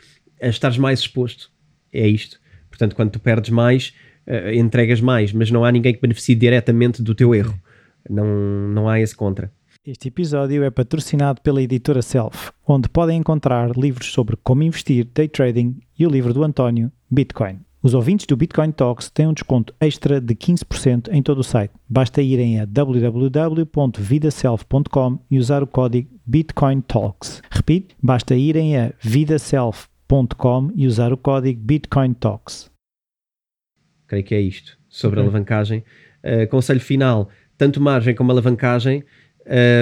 a 0.40 0.48
estares 0.48 0.76
mais 0.76 1.00
exposto. 1.00 1.50
É 1.92 2.06
isto. 2.06 2.38
Portanto, 2.68 2.94
quando 2.94 3.10
tu 3.10 3.18
perdes 3.18 3.50
mais, 3.50 3.94
uh, 4.26 4.54
entregas 4.54 5.00
mais, 5.00 5.32
mas 5.32 5.50
não 5.50 5.64
há 5.64 5.72
ninguém 5.72 5.94
que 5.94 6.00
beneficie 6.00 6.34
diretamente 6.34 7.02
do 7.02 7.14
teu 7.14 7.34
erro. 7.34 7.54
Não, 8.08 8.26
não 8.26 8.88
há 8.88 9.00
esse 9.00 9.14
contra. 9.14 9.50
Este 9.86 10.08
episódio 10.08 10.64
é 10.64 10.70
patrocinado 10.70 11.40
pela 11.40 11.62
editora 11.62 12.02
Self, 12.02 12.50
onde 12.66 12.88
podem 12.88 13.18
encontrar 13.18 13.70
livros 13.76 14.12
sobre 14.12 14.36
como 14.36 14.64
investir, 14.64 15.06
day 15.14 15.28
trading 15.28 15.78
e 15.96 16.04
o 16.04 16.10
livro 16.10 16.34
do 16.34 16.42
António, 16.42 16.90
Bitcoin. 17.08 17.60
Os 17.86 17.94
ouvintes 17.94 18.26
do 18.26 18.36
Bitcoin 18.36 18.72
Talks 18.72 19.08
têm 19.10 19.28
um 19.28 19.32
desconto 19.32 19.72
extra 19.80 20.20
de 20.20 20.34
15% 20.34 21.08
em 21.12 21.22
todo 21.22 21.38
o 21.38 21.44
site. 21.44 21.72
Basta 21.88 22.20
irem 22.20 22.58
a 22.58 22.64
www.vidaself.com 22.64 25.18
e 25.30 25.38
usar 25.38 25.62
o 25.62 25.68
código 25.68 26.10
Bitcoin 26.26 26.80
Talks. 26.80 27.40
Repito, 27.48 27.94
basta 28.02 28.34
irem 28.34 28.76
a 28.76 28.92
vidaself.com 29.00 30.72
e 30.74 30.84
usar 30.84 31.12
o 31.12 31.16
código 31.16 31.60
Bitcoin 31.60 32.12
Talks. 32.14 32.68
Creio 34.06 34.24
que 34.24 34.34
é 34.34 34.40
isto 34.40 34.78
sobre 34.88 35.18
okay. 35.20 35.28
alavancagem. 35.28 35.84
Uh, 36.22 36.46
conselho 36.48 36.80
final: 36.80 37.28
tanto 37.56 37.80
margem 37.80 38.14
como 38.14 38.32
alavancagem 38.32 39.04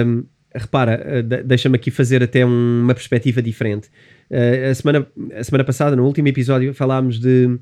um, 0.05 0.23
repara, 0.53 1.01
uh, 1.19 1.43
deixa-me 1.43 1.75
aqui 1.75 1.91
fazer 1.91 2.23
até 2.23 2.45
um, 2.45 2.81
uma 2.83 2.93
perspectiva 2.93 3.41
diferente. 3.41 3.89
Uh, 4.29 4.71
a, 4.71 4.73
semana, 4.73 5.07
a 5.35 5.43
semana 5.43 5.63
passada, 5.63 5.95
no 5.95 6.05
último 6.05 6.27
episódio, 6.27 6.73
falámos 6.73 7.19
de 7.19 7.59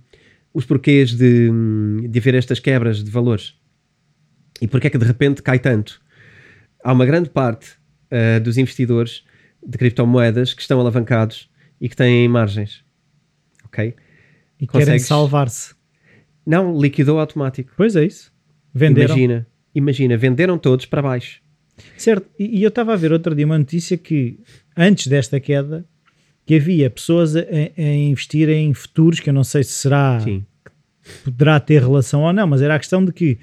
os 0.53 0.65
porquês 0.65 1.11
de, 1.15 1.49
de 2.07 2.19
haver 2.19 2.35
estas 2.35 2.59
quebras 2.59 3.03
de 3.03 3.09
valores 3.09 3.55
e 4.61 4.67
porque 4.67 4.87
é 4.87 4.89
que 4.89 4.97
de 4.97 5.05
repente 5.05 5.41
cai 5.41 5.59
tanto. 5.59 5.99
Há 6.83 6.93
uma 6.93 7.05
grande 7.05 7.29
parte 7.29 7.71
uh, 8.11 8.39
dos 8.39 8.57
investidores 8.57 9.23
de 9.65 9.77
criptomoedas 9.77 10.53
que 10.53 10.61
estão 10.61 10.79
alavancados 10.79 11.49
e 11.81 11.89
que 11.89 11.95
têm 11.95 12.27
margens. 12.27 12.83
Ok? 13.65 13.95
E 14.59 14.67
Consegues... 14.67 14.85
querem 14.85 14.99
salvar-se. 14.99 15.73
Não, 16.45 16.79
liquidou 16.79 17.19
automático. 17.19 17.71
Pois 17.75 17.95
é 17.95 18.05
isso. 18.05 18.31
Venderam. 18.73 19.15
Imagina, 19.15 19.47
imagina, 19.73 20.17
venderam 20.17 20.57
todos 20.57 20.85
para 20.85 21.01
baixo. 21.01 21.41
Certo, 21.97 22.27
e, 22.37 22.59
e 22.59 22.63
eu 22.63 22.69
estava 22.69 22.93
a 22.93 22.95
ver 22.95 23.11
outro 23.11 23.33
dia 23.35 23.45
uma 23.45 23.57
notícia 23.57 23.97
que 23.97 24.39
antes 24.75 25.07
desta 25.07 25.39
queda 25.39 25.85
que 26.45 26.55
havia 26.55 26.89
pessoas 26.89 27.35
a, 27.35 27.41
a, 27.41 27.81
investir 27.81 28.49
em 28.49 28.73
futuros 28.73 29.19
que 29.19 29.29
eu 29.29 29.33
não 29.33 29.43
sei 29.43 29.63
se 29.63 29.71
será 29.71 30.19
Sim. 30.19 30.45
poderá 31.23 31.59
ter 31.59 31.81
relação 31.81 32.21
ou 32.21 32.33
não, 32.33 32.45
mas 32.45 32.61
era 32.61 32.75
a 32.75 32.79
questão 32.79 33.03
de 33.03 33.13
que 33.13 33.37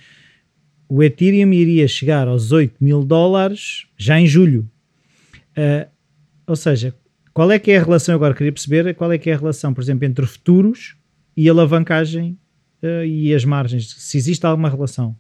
o 0.88 1.02
Ethereum 1.02 1.52
iria 1.52 1.86
chegar 1.88 2.28
aos 2.28 2.52
8 2.52 2.74
mil 2.80 3.04
dólares 3.04 3.86
já 3.96 4.20
em 4.20 4.26
julho. 4.26 4.68
Uh, 5.56 5.88
ou 6.46 6.56
seja, 6.56 6.94
qual 7.32 7.50
é 7.50 7.58
que 7.58 7.70
é 7.70 7.78
a 7.78 7.82
relação 7.82 8.14
agora? 8.14 8.34
Queria 8.34 8.52
perceber 8.52 8.94
qual 8.94 9.12
é 9.12 9.18
que 9.18 9.30
é 9.30 9.34
a 9.34 9.38
relação, 9.38 9.72
por 9.72 9.82
exemplo, 9.82 10.04
entre 10.04 10.26
futuros 10.26 10.96
e 11.36 11.48
alavancagem 11.48 12.36
uh, 12.82 13.04
e 13.04 13.34
as 13.34 13.44
margens. 13.44 13.94
Se 13.98 14.16
existe 14.16 14.44
alguma 14.46 14.68
relação. 14.68 15.16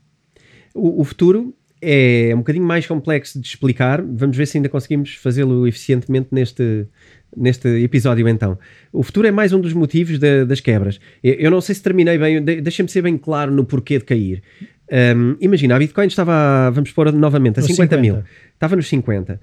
O, 0.74 1.00
o 1.00 1.04
futuro 1.04 1.54
é 1.82 2.32
um 2.34 2.38
bocadinho 2.38 2.64
mais 2.64 2.86
complexo 2.86 3.40
de 3.40 3.46
explicar. 3.46 4.02
Vamos 4.02 4.36
ver 4.36 4.46
se 4.46 4.58
ainda 4.58 4.68
conseguimos 4.68 5.14
fazê-lo 5.14 5.66
eficientemente 5.66 6.28
neste, 6.30 6.86
neste 7.36 7.68
episódio 7.82 8.28
então. 8.28 8.58
O 8.92 9.02
futuro 9.02 9.26
é 9.26 9.30
mais 9.30 9.52
um 9.52 9.60
dos 9.60 9.72
motivos 9.72 10.18
de, 10.18 10.44
das 10.44 10.60
quebras. 10.60 11.00
Eu 11.22 11.50
não 11.50 11.60
sei 11.60 11.74
se 11.74 11.82
terminei 11.82 12.18
bem, 12.18 12.42
deixa-me 12.42 12.88
ser 12.88 13.02
bem 13.02 13.16
claro 13.16 13.50
no 13.50 13.64
porquê 13.64 13.98
de 13.98 14.04
cair. 14.04 14.42
Um, 14.92 15.36
imagina, 15.40 15.76
a 15.76 15.78
Bitcoin 15.78 16.08
estava, 16.08 16.70
vamos 16.70 16.90
pôr 16.90 17.12
novamente, 17.12 17.60
a 17.60 17.62
50, 17.62 17.96
50, 17.96 17.96
mil. 17.98 18.22
Estava 18.52 18.74
nos 18.74 18.88
50. 18.88 19.40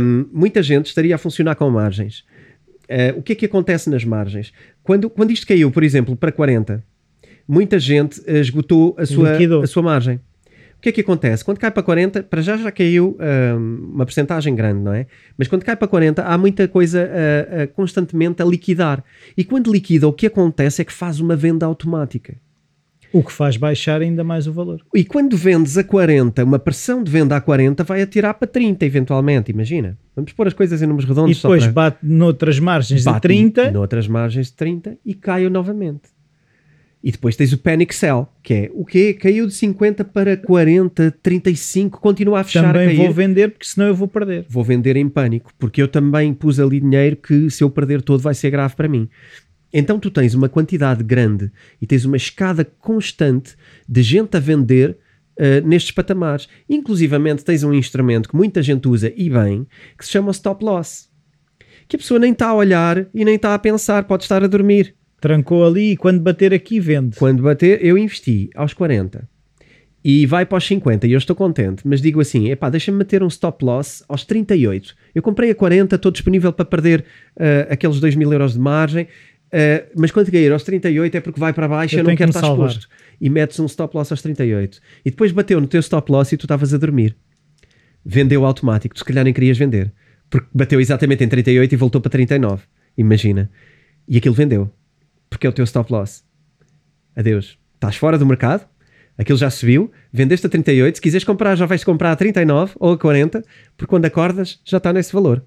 Um, 0.00 0.26
muita 0.32 0.62
gente 0.62 0.86
estaria 0.86 1.14
a 1.14 1.18
funcionar 1.18 1.54
com 1.54 1.68
margens. 1.70 2.24
Uh, 2.88 3.18
o 3.18 3.22
que 3.22 3.32
é 3.32 3.36
que 3.36 3.44
acontece 3.44 3.90
nas 3.90 4.02
margens? 4.02 4.52
Quando, 4.82 5.10
quando 5.10 5.30
isto 5.30 5.46
caiu, 5.46 5.70
por 5.70 5.82
exemplo, 5.82 6.16
para 6.16 6.32
40, 6.32 6.82
muita 7.48 7.78
gente 7.78 8.22
esgotou 8.26 8.94
a 8.98 9.06
sua, 9.06 9.32
a 9.62 9.66
sua 9.66 9.82
margem. 9.82 10.20
O 10.78 10.80
que 10.80 10.90
é 10.90 10.92
que 10.92 11.00
acontece? 11.00 11.44
Quando 11.44 11.58
cai 11.58 11.72
para 11.72 11.82
40, 11.82 12.22
para 12.22 12.40
já 12.40 12.56
já 12.56 12.70
caiu 12.70 13.18
uh, 13.18 13.58
uma 13.58 14.04
porcentagem 14.06 14.54
grande, 14.54 14.80
não 14.80 14.92
é? 14.92 15.06
Mas 15.36 15.48
quando 15.48 15.64
cai 15.64 15.74
para 15.74 15.88
40, 15.88 16.22
há 16.22 16.38
muita 16.38 16.68
coisa 16.68 17.02
uh, 17.02 17.64
uh, 17.64 17.68
constantemente 17.74 18.40
a 18.40 18.44
liquidar. 18.44 19.02
E 19.36 19.42
quando 19.42 19.72
liquida, 19.72 20.06
o 20.06 20.12
que 20.12 20.26
acontece 20.26 20.80
é 20.80 20.84
que 20.84 20.92
faz 20.92 21.18
uma 21.18 21.34
venda 21.34 21.66
automática. 21.66 22.36
O 23.12 23.24
que 23.24 23.32
faz 23.32 23.56
baixar 23.56 24.02
ainda 24.02 24.22
mais 24.22 24.46
o 24.46 24.52
valor. 24.52 24.80
E 24.94 25.04
quando 25.04 25.36
vendes 25.36 25.76
a 25.76 25.82
40, 25.82 26.44
uma 26.44 26.60
pressão 26.60 27.02
de 27.02 27.10
venda 27.10 27.34
a 27.34 27.40
40 27.40 27.82
vai 27.82 28.02
atirar 28.02 28.34
para 28.34 28.46
30, 28.46 28.84
eventualmente, 28.84 29.50
imagina. 29.50 29.98
Vamos 30.14 30.32
pôr 30.32 30.46
as 30.46 30.54
coisas 30.54 30.80
em 30.80 30.86
números 30.86 31.08
redondos. 31.08 31.38
E 31.38 31.42
depois 31.42 31.64
para... 31.64 31.72
bate 31.72 31.98
noutras 32.02 32.60
margens 32.60 33.02
bate 33.02 33.16
de 33.16 33.22
30. 33.22 33.72
Noutras 33.72 34.06
margens 34.06 34.46
de 34.48 34.52
30 34.52 34.98
e 35.04 35.14
cai 35.14 35.48
novamente. 35.48 36.17
E 37.02 37.12
depois 37.12 37.36
tens 37.36 37.52
o 37.52 37.58
Panic 37.58 37.94
Sell, 37.94 38.26
que 38.42 38.54
é 38.54 38.70
o 38.74 38.84
quê? 38.84 39.14
Caiu 39.14 39.46
de 39.46 39.54
50 39.54 40.04
para 40.04 40.36
40, 40.36 41.16
35, 41.22 42.00
continua 42.00 42.40
a 42.40 42.44
fechar 42.44 42.72
Também 42.72 43.00
a 43.00 43.04
vou 43.04 43.12
vender 43.12 43.50
porque 43.50 43.66
senão 43.66 43.86
eu 43.86 43.94
vou 43.94 44.08
perder. 44.08 44.44
Vou 44.48 44.64
vender 44.64 44.96
em 44.96 45.08
pânico, 45.08 45.52
porque 45.58 45.80
eu 45.80 45.86
também 45.86 46.34
pus 46.34 46.58
ali 46.58 46.80
dinheiro 46.80 47.16
que 47.16 47.48
se 47.50 47.62
eu 47.62 47.70
perder 47.70 48.02
todo 48.02 48.20
vai 48.20 48.34
ser 48.34 48.50
grave 48.50 48.74
para 48.74 48.88
mim. 48.88 49.08
Então 49.72 49.98
tu 50.00 50.10
tens 50.10 50.34
uma 50.34 50.48
quantidade 50.48 51.04
grande 51.04 51.52
e 51.80 51.86
tens 51.86 52.04
uma 52.04 52.16
escada 52.16 52.64
constante 52.64 53.54
de 53.88 54.02
gente 54.02 54.36
a 54.36 54.40
vender 54.40 54.98
uh, 55.38 55.66
nestes 55.66 55.92
patamares. 55.92 56.48
Inclusivamente 56.68 57.44
tens 57.44 57.62
um 57.62 57.72
instrumento 57.72 58.28
que 58.28 58.36
muita 58.36 58.62
gente 58.62 58.88
usa 58.88 59.12
e 59.14 59.30
bem, 59.30 59.66
que 59.96 60.04
se 60.04 60.10
chama 60.10 60.32
stop 60.32 60.64
loss. 60.64 61.08
Que 61.86 61.96
a 61.96 61.98
pessoa 61.98 62.18
nem 62.18 62.32
está 62.32 62.48
a 62.48 62.54
olhar 62.54 63.06
e 63.14 63.24
nem 63.24 63.36
está 63.36 63.54
a 63.54 63.58
pensar, 63.58 64.04
pode 64.04 64.24
estar 64.24 64.42
a 64.42 64.46
dormir. 64.46 64.94
Trancou 65.20 65.66
ali 65.66 65.92
e 65.92 65.96
quando 65.96 66.20
bater 66.20 66.54
aqui 66.54 66.78
vende. 66.78 67.16
Quando 67.16 67.42
bater, 67.42 67.84
eu 67.84 67.98
investi 67.98 68.50
aos 68.54 68.72
40 68.72 69.28
e 70.04 70.26
vai 70.26 70.46
para 70.46 70.58
os 70.58 70.66
50 70.66 71.06
e 71.06 71.12
eu 71.12 71.18
estou 71.18 71.34
contente, 71.34 71.86
mas 71.86 72.00
digo 72.00 72.20
assim: 72.20 72.48
epá, 72.48 72.70
deixa-me 72.70 72.98
meter 72.98 73.22
um 73.22 73.26
stop 73.26 73.64
loss 73.64 74.04
aos 74.08 74.24
38. 74.24 74.94
Eu 75.14 75.22
comprei 75.22 75.50
a 75.50 75.54
40, 75.54 75.96
estou 75.96 76.12
disponível 76.12 76.52
para 76.52 76.64
perder 76.64 77.04
uh, 77.36 77.72
aqueles 77.72 77.98
2 78.00 78.14
mil 78.14 78.32
euros 78.32 78.52
de 78.52 78.60
margem, 78.60 79.04
uh, 79.04 79.90
mas 79.96 80.10
quando 80.10 80.30
cair 80.30 80.52
aos 80.52 80.62
38 80.62 81.16
é 81.16 81.20
porque 81.20 81.40
vai 81.40 81.52
para 81.52 81.66
baixo 81.66 81.96
eu, 81.96 81.98
eu 81.98 82.04
não 82.04 82.16
quero 82.16 82.30
que 82.30 82.38
estar 82.38 82.46
salvar. 82.46 82.68
exposto. 82.68 82.88
E 83.20 83.28
metes 83.28 83.58
um 83.58 83.66
stop 83.66 83.96
loss 83.96 84.12
aos 84.12 84.22
38. 84.22 84.80
E 85.04 85.10
depois 85.10 85.32
bateu 85.32 85.60
no 85.60 85.66
teu 85.66 85.80
stop 85.80 86.10
loss 86.12 86.32
e 86.32 86.36
tu 86.36 86.44
estavas 86.44 86.72
a 86.72 86.78
dormir. 86.78 87.16
Vendeu 88.04 88.46
automático, 88.46 88.94
tu 88.94 88.98
se 89.00 89.04
calhar 89.04 89.24
nem 89.24 89.34
querias 89.34 89.58
vender, 89.58 89.92
porque 90.30 90.46
bateu 90.54 90.80
exatamente 90.80 91.24
em 91.24 91.28
38 91.28 91.72
e 91.72 91.76
voltou 91.76 92.00
para 92.00 92.10
39. 92.10 92.62
Imagina. 92.96 93.50
E 94.08 94.16
aquilo 94.16 94.34
vendeu 94.34 94.70
porque 95.28 95.46
é 95.46 95.50
o 95.50 95.52
teu 95.52 95.64
stop 95.64 95.92
loss. 95.92 96.24
Adeus. 97.16 97.58
Estás 97.74 97.96
fora 97.96 98.18
do 98.18 98.26
mercado, 98.26 98.66
aquilo 99.16 99.38
já 99.38 99.50
subiu, 99.50 99.90
vendeste 100.12 100.46
a 100.46 100.50
38, 100.50 100.96
se 100.96 101.00
quiseres 101.00 101.24
comprar 101.24 101.56
já 101.56 101.66
vais 101.66 101.84
comprar 101.84 102.12
a 102.12 102.16
39 102.16 102.72
ou 102.78 102.92
a 102.92 102.98
40, 102.98 103.42
porque 103.76 103.88
quando 103.88 104.04
acordas 104.04 104.60
já 104.64 104.78
está 104.78 104.92
nesse 104.92 105.12
valor. 105.12 105.44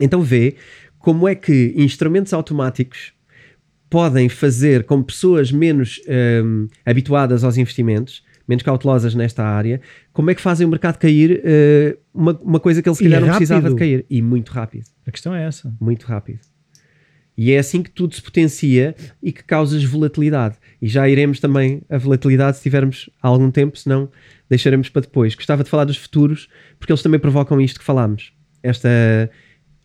Então 0.00 0.22
vê 0.22 0.56
como 0.98 1.28
é 1.28 1.34
que 1.34 1.74
instrumentos 1.76 2.32
automáticos 2.32 3.12
podem 3.90 4.28
fazer 4.28 4.84
com 4.84 5.02
pessoas 5.02 5.52
menos 5.52 6.00
um, 6.44 6.66
habituadas 6.84 7.44
aos 7.44 7.56
investimentos, 7.56 8.24
menos 8.46 8.62
cautelosas 8.62 9.14
nesta 9.14 9.44
área, 9.44 9.80
como 10.12 10.30
é 10.30 10.34
que 10.34 10.40
fazem 10.40 10.66
o 10.66 10.70
mercado 10.70 10.98
cair 10.98 11.40
uh, 11.40 11.98
uma, 12.12 12.32
uma 12.42 12.60
coisa 12.60 12.82
que 12.82 12.88
ele 12.88 12.96
se 12.96 13.04
calhar 13.04 13.20
não 13.20 13.28
precisava 13.28 13.70
de 13.70 13.76
cair. 13.76 14.04
E 14.10 14.20
muito 14.20 14.50
rápido. 14.50 14.84
A 15.06 15.10
questão 15.10 15.34
é 15.34 15.46
essa. 15.46 15.72
Muito 15.80 16.06
rápido. 16.06 16.40
E 17.36 17.52
é 17.52 17.58
assim 17.58 17.82
que 17.82 17.90
tudo 17.90 18.14
se 18.14 18.22
potencia 18.22 18.94
e 19.22 19.32
que 19.32 19.42
causas 19.42 19.82
volatilidade. 19.82 20.56
E 20.80 20.86
já 20.86 21.08
iremos 21.08 21.40
também 21.40 21.82
a 21.90 21.98
volatilidade 21.98 22.56
se 22.56 22.62
tivermos 22.62 23.10
algum 23.20 23.50
tempo, 23.50 23.76
senão 23.76 24.08
deixaremos 24.48 24.88
para 24.88 25.02
depois. 25.02 25.34
Gostava 25.34 25.64
de 25.64 25.70
falar 25.70 25.84
dos 25.84 25.96
futuros, 25.96 26.48
porque 26.78 26.92
eles 26.92 27.02
também 27.02 27.18
provocam 27.18 27.60
isto 27.60 27.80
que 27.80 27.84
falámos. 27.84 28.32
Esta, 28.62 28.88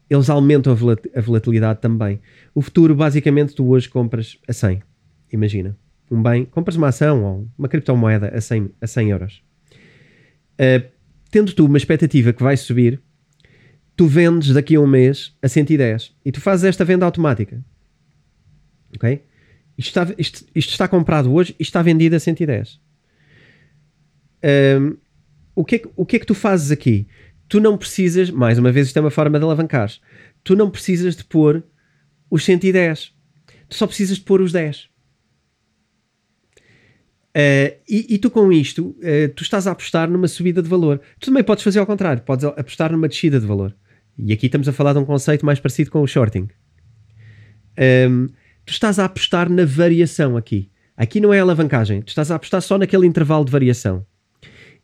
eles 0.10 0.30
aumentam 0.30 0.72
a 1.16 1.22
volatilidade 1.22 1.82
também. 1.82 2.20
O 2.54 2.62
futuro, 2.62 2.94
basicamente, 2.94 3.56
tu 3.56 3.68
hoje 3.68 3.90
compras 3.90 4.38
a 4.48 4.54
100. 4.54 4.82
Imagina. 5.32 5.76
Um 6.12 6.22
bem, 6.22 6.46
compras 6.46 6.76
uma 6.76 6.88
ação 6.88 7.24
ou 7.24 7.48
uma 7.58 7.68
criptomoeda 7.68 8.30
a 8.36 8.42
100, 8.42 8.72
a 8.82 8.88
100 8.88 9.10
euros. 9.12 9.44
Uh, 10.54 10.88
tendo 11.30 11.54
tu 11.54 11.66
uma 11.66 11.78
expectativa 11.78 12.34
que 12.34 12.42
vai 12.42 12.58
subir, 12.58 13.00
tu 14.00 14.08
vendes 14.08 14.54
daqui 14.54 14.78
a 14.78 14.80
um 14.80 14.88
mês 14.88 15.36
a 15.42 15.50
110 15.50 16.16
e 16.24 16.32
tu 16.32 16.40
fazes 16.40 16.64
esta 16.64 16.86
venda 16.86 17.06
automática. 17.06 17.62
Ok? 18.96 19.22
Isto 19.78 19.90
está, 19.90 20.16
isto, 20.18 20.46
isto 20.56 20.70
está 20.70 20.88
comprado 20.88 21.34
hoje 21.34 21.54
e 21.60 21.64
está 21.64 21.82
vendido 21.82 22.16
a 22.16 22.20
110. 22.22 22.80
Um, 24.42 24.96
o, 25.54 25.66
que 25.66 25.76
é, 25.76 25.82
o 25.98 26.06
que 26.06 26.16
é 26.16 26.20
que 26.20 26.26
tu 26.26 26.34
fazes 26.34 26.72
aqui? 26.72 27.10
Tu 27.50 27.60
não 27.60 27.78
precisas, 27.78 28.32
mais 28.32 28.58
uma 28.58 28.72
vez, 28.72 28.88
isto 28.88 28.96
é 28.96 29.02
uma 29.02 29.12
forma 29.12 29.38
de 29.38 29.44
alavancar. 29.44 29.92
Tu 30.46 30.56
não 30.56 30.72
precisas 30.72 31.18
de 31.18 31.26
pôr 31.26 31.62
os 32.32 32.46
110. 32.46 33.14
Tu 33.68 33.76
só 33.76 33.86
precisas 33.86 34.16
de 34.16 34.24
pôr 34.24 34.40
os 34.40 34.54
10. 34.54 34.86
Uh, 37.36 37.76
e, 37.86 38.16
e, 38.16 38.18
tu 38.18 38.32
com 38.32 38.50
isto, 38.50 38.96
uh, 39.00 39.28
tu 39.36 39.44
estás 39.44 39.68
a 39.68 39.72
apostar 39.72 40.10
numa 40.10 40.30
subida 40.30 40.62
de 40.62 40.70
valor. 40.70 41.02
Tu 41.20 41.26
também 41.26 41.44
podes 41.44 41.66
fazer 41.66 41.80
ao 41.80 41.86
contrário, 41.86 42.24
podes 42.24 42.46
apostar 42.46 42.94
numa 42.94 43.10
descida 43.10 43.42
de 43.42 43.46
valor. 43.46 43.76
E 44.22 44.34
aqui 44.34 44.48
estamos 44.48 44.68
a 44.68 44.74
falar 44.74 44.94
de 44.94 45.00
um 45.00 45.06
conceito 45.06 45.46
mais 45.46 45.60
parecido 45.60 45.92
com 45.92 46.02
o 46.02 46.08
shorting. 46.08 46.50
Um, 48.10 48.28
tu 48.66 48.74
estás 48.74 49.00
a 49.00 49.06
apostar 49.06 49.50
na 49.50 49.64
variação 49.64 50.36
aqui. 50.36 50.70
Aqui 50.98 51.22
não 51.22 51.34
é 51.34 51.40
alavancagem, 51.40 52.02
tu 52.02 52.10
estás 52.10 52.30
a 52.30 52.36
apostar 52.36 52.62
só 52.62 52.78
naquele 52.78 53.08
intervalo 53.08 53.46
de 53.46 53.52
variação. 53.52 54.06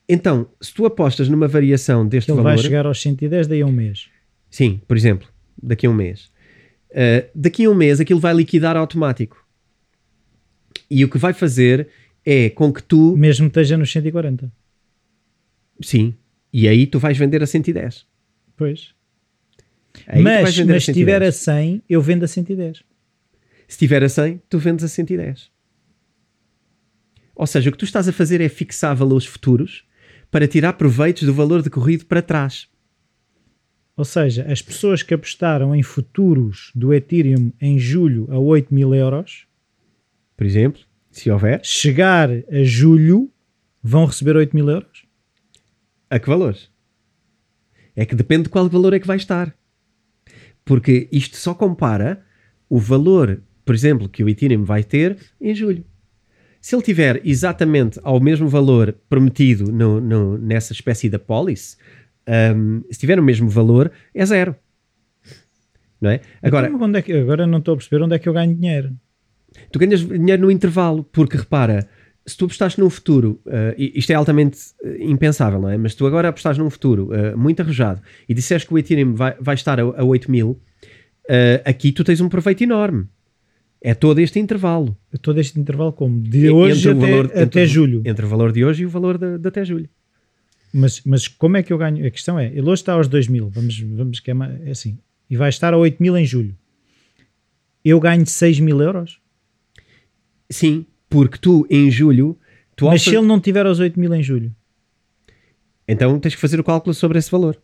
Então, 0.08 0.48
se 0.62 0.74
tu 0.74 0.86
apostas 0.86 1.28
numa 1.28 1.48
variação 1.48 2.08
deste 2.08 2.32
Ele 2.32 2.38
valor... 2.38 2.56
vai 2.56 2.58
chegar 2.58 2.86
aos 2.86 3.02
110 3.02 3.48
daí 3.48 3.62
a 3.62 3.66
um 3.66 3.72
mês. 3.72 4.08
Sim, 4.50 4.80
por 4.88 4.96
exemplo, 4.96 5.28
daqui 5.62 5.86
a 5.86 5.90
um 5.90 5.94
mês. 5.94 6.32
Uh, 6.92 7.28
daqui 7.36 7.66
a 7.66 7.70
um 7.70 7.76
mês 7.76 8.00
aquilo 8.00 8.20
vai 8.20 8.34
liquidar 8.34 8.78
automático. 8.78 9.46
E 10.90 11.04
o 11.04 11.10
que 11.10 11.18
vai 11.18 11.34
fazer 11.34 11.90
é 12.24 12.50
com 12.50 12.72
que 12.72 12.82
tu... 12.82 13.18
Mesmo 13.18 13.50
que 13.50 13.60
esteja 13.60 13.78
nos 13.78 13.92
140. 13.92 14.50
Sim. 15.82 16.14
E 16.54 16.70
aí 16.70 16.88
tu 16.88 17.00
vais 17.00 17.18
vender 17.18 17.44
a 17.44 17.48
110. 17.48 18.06
Pois. 18.56 18.95
Aí 20.08 20.22
mas, 20.22 20.58
mas 20.60 20.84
se 20.84 20.92
estiver 20.92 21.24
a 21.24 21.32
100, 21.32 21.84
eu 21.90 22.02
vendo 22.02 22.24
a 22.24 22.28
110. 22.28 22.78
Se 22.78 22.84
estiver 23.70 24.04
a 24.04 24.10
100, 24.10 24.42
tu 24.50 24.60
vendes 24.60 24.86
a 24.86 24.88
110. 24.88 25.50
Ou 27.36 27.48
seja, 27.48 27.70
o 27.70 27.72
que 27.72 27.78
tu 27.78 27.86
estás 27.86 28.08
a 28.08 28.14
fazer 28.14 28.40
é 28.40 28.48
fixar 28.48 28.96
valores 28.96 29.26
futuros 29.26 29.86
para 30.32 30.48
tirar 30.48 30.74
proveitos 30.74 31.24
do 31.24 31.34
valor 31.34 31.62
decorrido 31.62 32.06
para 32.06 32.22
trás. 32.22 32.68
Ou 33.98 34.06
seja, 34.06 34.46
as 34.52 34.62
pessoas 34.62 35.02
que 35.02 35.14
apostaram 35.14 35.74
em 35.74 35.82
futuros 35.82 36.72
do 36.76 36.94
Ethereum 36.94 37.52
em 37.62 37.80
julho 37.80 38.28
a 38.30 38.38
8 38.38 38.74
mil 38.74 38.94
euros, 38.94 39.48
por 40.36 40.46
exemplo, 40.46 40.82
se 41.10 41.32
houver, 41.32 41.62
chegar 41.64 42.30
a 42.30 42.64
julho 42.64 43.32
vão 43.82 44.06
receber 44.06 44.36
8 44.36 44.54
mil 44.54 44.70
euros? 44.70 45.06
A 46.10 46.20
que 46.20 46.28
valores? 46.28 46.70
É 47.96 48.06
que 48.06 48.16
depende 48.16 48.44
de 48.44 48.50
qual 48.50 48.68
valor 48.68 48.94
é 48.94 49.00
que 49.00 49.08
vai 49.08 49.16
estar. 49.16 49.56
Porque 50.66 51.08
isto 51.12 51.38
só 51.38 51.54
compara 51.54 52.26
o 52.68 52.80
valor, 52.80 53.42
por 53.64 53.76
exemplo, 53.76 54.10
que 54.10 54.24
o 54.24 54.30
Ethereum 54.30 54.64
vai 54.64 54.84
ter 54.84 55.18
em 55.40 55.54
julho. 55.54 55.86
Se 56.60 56.76
ele 56.76 56.82
tiver 56.82 57.22
exatamente 57.24 58.00
ao 58.04 58.20
mesmo 58.20 58.50
valor 58.50 58.96
prometido 59.08 59.72
no, 59.72 60.02
no, 60.02 60.38
nessa 60.40 60.74
espécie 60.74 61.08
de 61.08 61.16
apólice, 61.16 61.78
um, 62.28 62.84
se 62.90 63.00
tiver 63.00 63.20
o 63.20 63.24
mesmo 63.24 63.48
valor, 63.48 63.92
é 64.14 64.26
zero. 64.26 64.56
Não 66.02 66.10
é? 66.10 66.22
Agora, 66.42 66.68
então, 66.68 66.96
é 66.96 67.02
que, 67.04 67.14
agora 67.14 67.46
não 67.46 67.60
estou 67.60 67.76
a 67.76 67.78
perceber 67.78 68.04
onde 68.04 68.16
é 68.16 68.20
que 68.20 68.28
eu 68.28 68.34
ganho 68.34 68.56
dinheiro. 68.56 68.96
Tu 69.72 69.80
ganhas 69.80 70.02
dinheiro 70.02 70.42
no 70.42 70.52
intervalo, 70.52 71.04
porque 71.04 71.38
repara, 71.38 71.88
se 72.26 72.36
tu 72.36 72.46
apostaste 72.46 72.80
num 72.80 72.90
futuro, 72.90 73.40
uh, 73.46 73.76
isto 73.78 74.10
é 74.12 74.16
altamente 74.16 74.58
uh, 74.84 74.96
impensável, 75.00 75.62
não 75.62 75.70
é? 75.70 75.78
Mas 75.78 75.94
tu 75.94 76.08
agora 76.08 76.30
apostaste 76.30 76.62
num 76.62 76.70
futuro 76.70 77.10
uh, 77.12 77.38
muito 77.38 77.62
arrojado 77.62 78.02
e 78.28 78.34
disseste 78.34 78.68
que 78.68 78.74
o 78.74 78.78
Ethereum 78.80 79.14
vai, 79.14 79.36
vai 79.40 79.54
estar 79.54 79.80
a, 79.80 79.84
a 79.84 80.04
8 80.04 80.30
mil, 80.32 80.60
aqui 81.64 81.92
tu 81.92 82.04
tens 82.04 82.22
um 82.22 82.30
proveito 82.30 82.64
enorme. 82.64 83.08
É 83.82 83.94
todo 83.94 84.20
este 84.20 84.40
intervalo. 84.40 84.98
É 85.14 85.18
todo 85.18 85.40
este 85.40 85.60
intervalo 85.60 85.94
como? 85.94 86.20
De 86.20 86.50
hoje 86.50 86.90
até, 86.90 87.00
valor, 87.00 87.26
até 87.26 87.42
entre, 87.42 87.68
julho. 87.68 88.02
Entre 88.06 88.26
o 88.26 88.30
valor 88.30 88.52
de 88.52 88.66
hoje 88.66 88.84
e 88.84 88.86
o 88.86 88.90
valor 88.90 89.18
de, 89.18 89.38
de, 89.38 89.48
até 89.48 89.64
julho. 89.64 89.88
Mas, 90.74 91.02
mas 91.06 91.28
como 91.28 91.58
é 91.58 91.64
que 91.64 91.72
eu 91.72 91.78
ganho? 91.78 92.06
A 92.06 92.10
questão 92.10 92.40
é, 92.40 92.48
ele 92.48 92.62
hoje 92.62 92.82
está 92.82 92.94
aos 92.94 93.08
2 93.08 93.28
mil, 93.28 93.50
vamos, 93.50 93.80
vamos 93.80 94.20
que 94.20 94.32
é, 94.32 94.36
é 94.66 94.72
assim, 94.72 94.98
e 95.30 95.38
vai 95.38 95.50
estar 95.50 95.74
a 95.74 95.78
8 95.78 96.02
mil 96.02 96.18
em 96.18 96.26
julho. 96.26 96.56
Eu 97.84 98.00
ganho 98.00 98.26
6 98.26 98.60
mil 98.60 98.82
euros? 98.82 99.20
Sim, 100.50 100.86
porque 101.16 101.38
tu 101.38 101.66
em 101.70 101.90
julho. 101.90 102.38
Tu 102.76 102.84
Mas 102.84 103.02
se 103.02 103.16
ele 103.16 103.26
não 103.26 103.40
tiver 103.40 103.66
aos 103.66 103.80
8 103.80 103.98
mil 103.98 104.14
em 104.14 104.22
julho? 104.22 104.54
Então 105.88 106.20
tens 106.20 106.36
que 106.36 106.42
fazer 106.42 106.60
o 106.60 106.64
cálculo 106.64 106.94
sobre 106.94 107.18
esse 107.18 107.32
valor. 107.32 107.58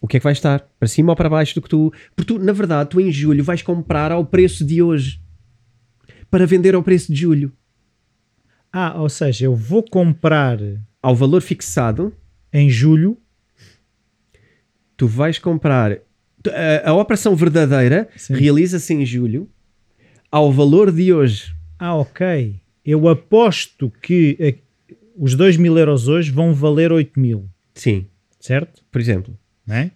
O 0.00 0.06
que 0.06 0.16
é 0.16 0.20
que 0.20 0.24
vai 0.24 0.32
estar? 0.32 0.60
Para 0.78 0.86
cima 0.86 1.10
ou 1.10 1.16
para 1.16 1.28
baixo 1.28 1.56
do 1.56 1.62
que 1.62 1.68
tu. 1.68 1.92
Porque 2.14 2.32
tu, 2.32 2.38
na 2.38 2.52
verdade, 2.52 2.90
tu 2.90 3.00
em 3.00 3.10
julho 3.10 3.42
vais 3.42 3.62
comprar 3.62 4.12
ao 4.12 4.24
preço 4.24 4.64
de 4.64 4.80
hoje 4.80 5.20
para 6.30 6.46
vender 6.46 6.76
ao 6.76 6.84
preço 6.84 7.12
de 7.12 7.20
julho. 7.20 7.52
Ah, 8.72 9.00
ou 9.00 9.08
seja, 9.08 9.46
eu 9.46 9.56
vou 9.56 9.82
comprar 9.82 10.58
ao 11.02 11.16
valor 11.16 11.42
fixado 11.42 12.14
em 12.52 12.70
julho. 12.70 13.18
Tu 14.96 15.08
vais 15.08 15.36
comprar 15.40 15.98
a, 16.48 16.90
a 16.90 16.94
operação 16.94 17.34
verdadeira 17.34 18.08
realiza-se 18.30 18.94
em 18.94 19.04
julho 19.04 19.50
ao 20.30 20.52
valor 20.52 20.92
de 20.92 21.12
hoje. 21.12 21.52
Ah, 21.76 21.96
ok. 21.96 22.62
Eu 22.84 23.08
aposto 23.08 23.92
que 24.02 24.36
a, 24.40 24.94
os 25.16 25.34
2 25.34 25.56
mil 25.56 25.76
euros 25.78 26.08
hoje 26.08 26.30
vão 26.30 26.52
valer 26.52 26.92
8 26.92 27.18
mil. 27.18 27.48
Sim. 27.74 28.06
Certo? 28.38 28.82
Por 28.90 29.00
exemplo. 29.00 29.36
Não 29.66 29.76
é? 29.76 29.90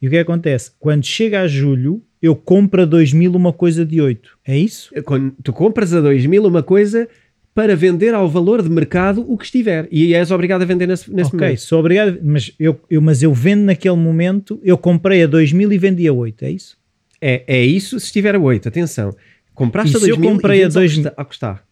E 0.00 0.06
o 0.06 0.10
que 0.10 0.18
acontece? 0.18 0.70
Quando 0.78 1.04
chega 1.04 1.42
a 1.42 1.48
julho, 1.48 2.02
eu 2.22 2.34
compro 2.34 2.82
a 2.82 2.84
2 2.84 3.12
mil 3.12 3.34
uma 3.34 3.52
coisa 3.52 3.84
de 3.84 4.00
8. 4.00 4.38
É 4.46 4.56
isso? 4.56 4.92
Quando 5.04 5.34
tu 5.42 5.52
compras 5.52 5.92
a 5.92 6.00
2 6.00 6.26
mil 6.26 6.46
uma 6.46 6.62
coisa 6.62 7.08
para 7.54 7.74
vender 7.74 8.14
ao 8.14 8.28
valor 8.28 8.62
de 8.62 8.70
mercado 8.70 9.24
o 9.28 9.36
que 9.36 9.44
estiver. 9.44 9.88
E 9.90 10.14
és 10.14 10.30
obrigado 10.30 10.62
a 10.62 10.64
vender 10.64 10.86
nesse, 10.86 11.12
nesse 11.12 11.28
okay, 11.28 11.38
momento. 11.38 11.52
Ok, 11.52 11.56
sou 11.56 11.80
obrigado, 11.80 12.18
mas 12.22 12.52
eu, 12.58 12.80
eu, 12.88 13.02
mas 13.02 13.22
eu 13.22 13.34
vendo 13.34 13.62
naquele 13.62 13.96
momento, 13.96 14.60
eu 14.62 14.78
comprei 14.78 15.24
a 15.24 15.26
2 15.26 15.52
mil 15.52 15.72
e 15.72 15.78
vendi 15.78 16.06
a 16.06 16.12
8, 16.12 16.44
é 16.44 16.50
isso? 16.50 16.78
É, 17.20 17.42
é 17.46 17.64
isso 17.64 17.98
se 17.98 18.06
estiver 18.06 18.34
a 18.34 18.38
8, 18.38 18.68
atenção. 18.68 19.14
Compraste 19.52 19.94
e 19.94 19.96
a 19.96 20.00
2 20.00 20.18
mil 20.18 20.30
comprei 20.30 20.64
a 20.64 20.68
2 20.68 20.98
mil. 20.98 21.10
A 21.16 21.24
custar. 21.24 21.64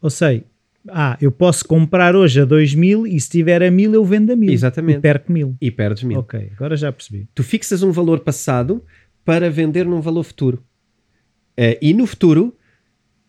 Ou 0.00 0.10
seja, 0.10 0.44
ah, 0.88 1.16
eu 1.20 1.32
posso 1.32 1.66
comprar 1.66 2.14
hoje 2.14 2.40
a 2.40 2.44
2 2.44 2.74
mil 2.74 3.06
e 3.06 3.20
se 3.20 3.30
tiver 3.30 3.62
a 3.62 3.70
mil 3.70 3.92
eu 3.92 4.04
vendo 4.04 4.32
a 4.32 4.36
mil. 4.36 4.52
Exatamente. 4.52 4.98
E 4.98 5.00
perco 5.00 5.32
mil. 5.32 5.56
E 5.60 5.70
perdes 5.70 6.02
mil. 6.02 6.18
Ok, 6.20 6.50
agora 6.54 6.76
já 6.76 6.92
percebi. 6.92 7.28
Tu 7.34 7.42
fixas 7.42 7.82
um 7.82 7.90
valor 7.90 8.20
passado 8.20 8.82
para 9.24 9.50
vender 9.50 9.84
num 9.84 10.00
valor 10.00 10.22
futuro. 10.22 10.62
Uh, 11.58 11.76
e 11.80 11.92
no 11.92 12.06
futuro, 12.06 12.54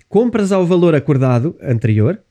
compras 0.08 0.52
ao 0.52 0.66
valor 0.66 0.94
acordado 0.94 1.58
anterior 1.62 2.22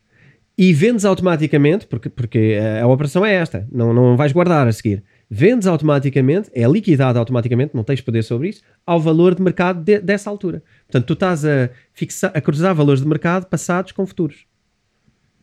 e 0.57 0.73
vendes 0.73 1.05
automaticamente, 1.05 1.87
porque, 1.87 2.09
porque 2.09 2.59
a, 2.61 2.85
a 2.85 2.87
operação 2.87 3.25
é 3.25 3.35
esta, 3.35 3.67
não, 3.71 3.93
não 3.93 4.17
vais 4.17 4.33
guardar 4.33 4.67
a 4.67 4.73
seguir. 4.73 5.03
Vendes 5.29 5.67
automaticamente, 5.67 6.51
é 6.55 6.67
liquidado 6.69 7.19
automaticamente, 7.19 7.75
não 7.75 7.83
tens 7.83 8.01
poder 8.01 8.23
sobre 8.23 8.49
isso, 8.49 8.63
ao 8.87 9.01
valor 9.01 9.35
de 9.35 9.43
mercado 9.43 9.83
de, 9.83 9.99
dessa 9.99 10.31
altura. 10.31 10.63
Portanto, 10.87 11.07
tu 11.07 11.13
estás 11.15 11.45
a, 11.45 11.69
fixar, 11.93 12.31
a 12.33 12.41
cruzar 12.41 12.75
valores 12.75 13.03
de 13.03 13.09
mercado 13.09 13.47
passados 13.47 13.91
com 13.91 14.07
futuros. 14.07 14.47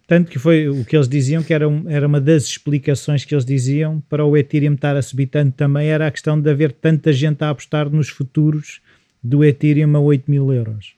Tanto 0.07 0.31
que 0.31 0.39
foi 0.39 0.69
o 0.69 0.86
que 0.86 0.95
eles 0.95 1.07
diziam, 1.07 1.43
que 1.43 1.53
era, 1.53 1.65
era 1.88 2.07
uma 2.07 2.21
das 2.21 2.43
explicações 2.43 3.25
que 3.25 3.34
eles 3.34 3.45
diziam 3.45 4.01
para 4.09 4.23
o 4.25 4.38
Ethereum 4.38 4.73
estar 4.73 4.95
a 4.95 5.01
subir 5.01 5.27
tanto 5.27 5.55
também, 5.55 5.88
era 5.88 6.07
a 6.07 6.11
questão 6.11 6.39
de 6.39 6.49
haver 6.49 6.71
tanta 6.71 7.11
gente 7.11 7.43
a 7.43 7.49
apostar 7.49 7.89
nos 7.89 8.09
futuros 8.09 8.81
do 9.21 9.43
Ethereum 9.43 9.95
a 9.95 9.99
8 9.99 10.29
mil 10.29 10.51
euros. 10.51 10.95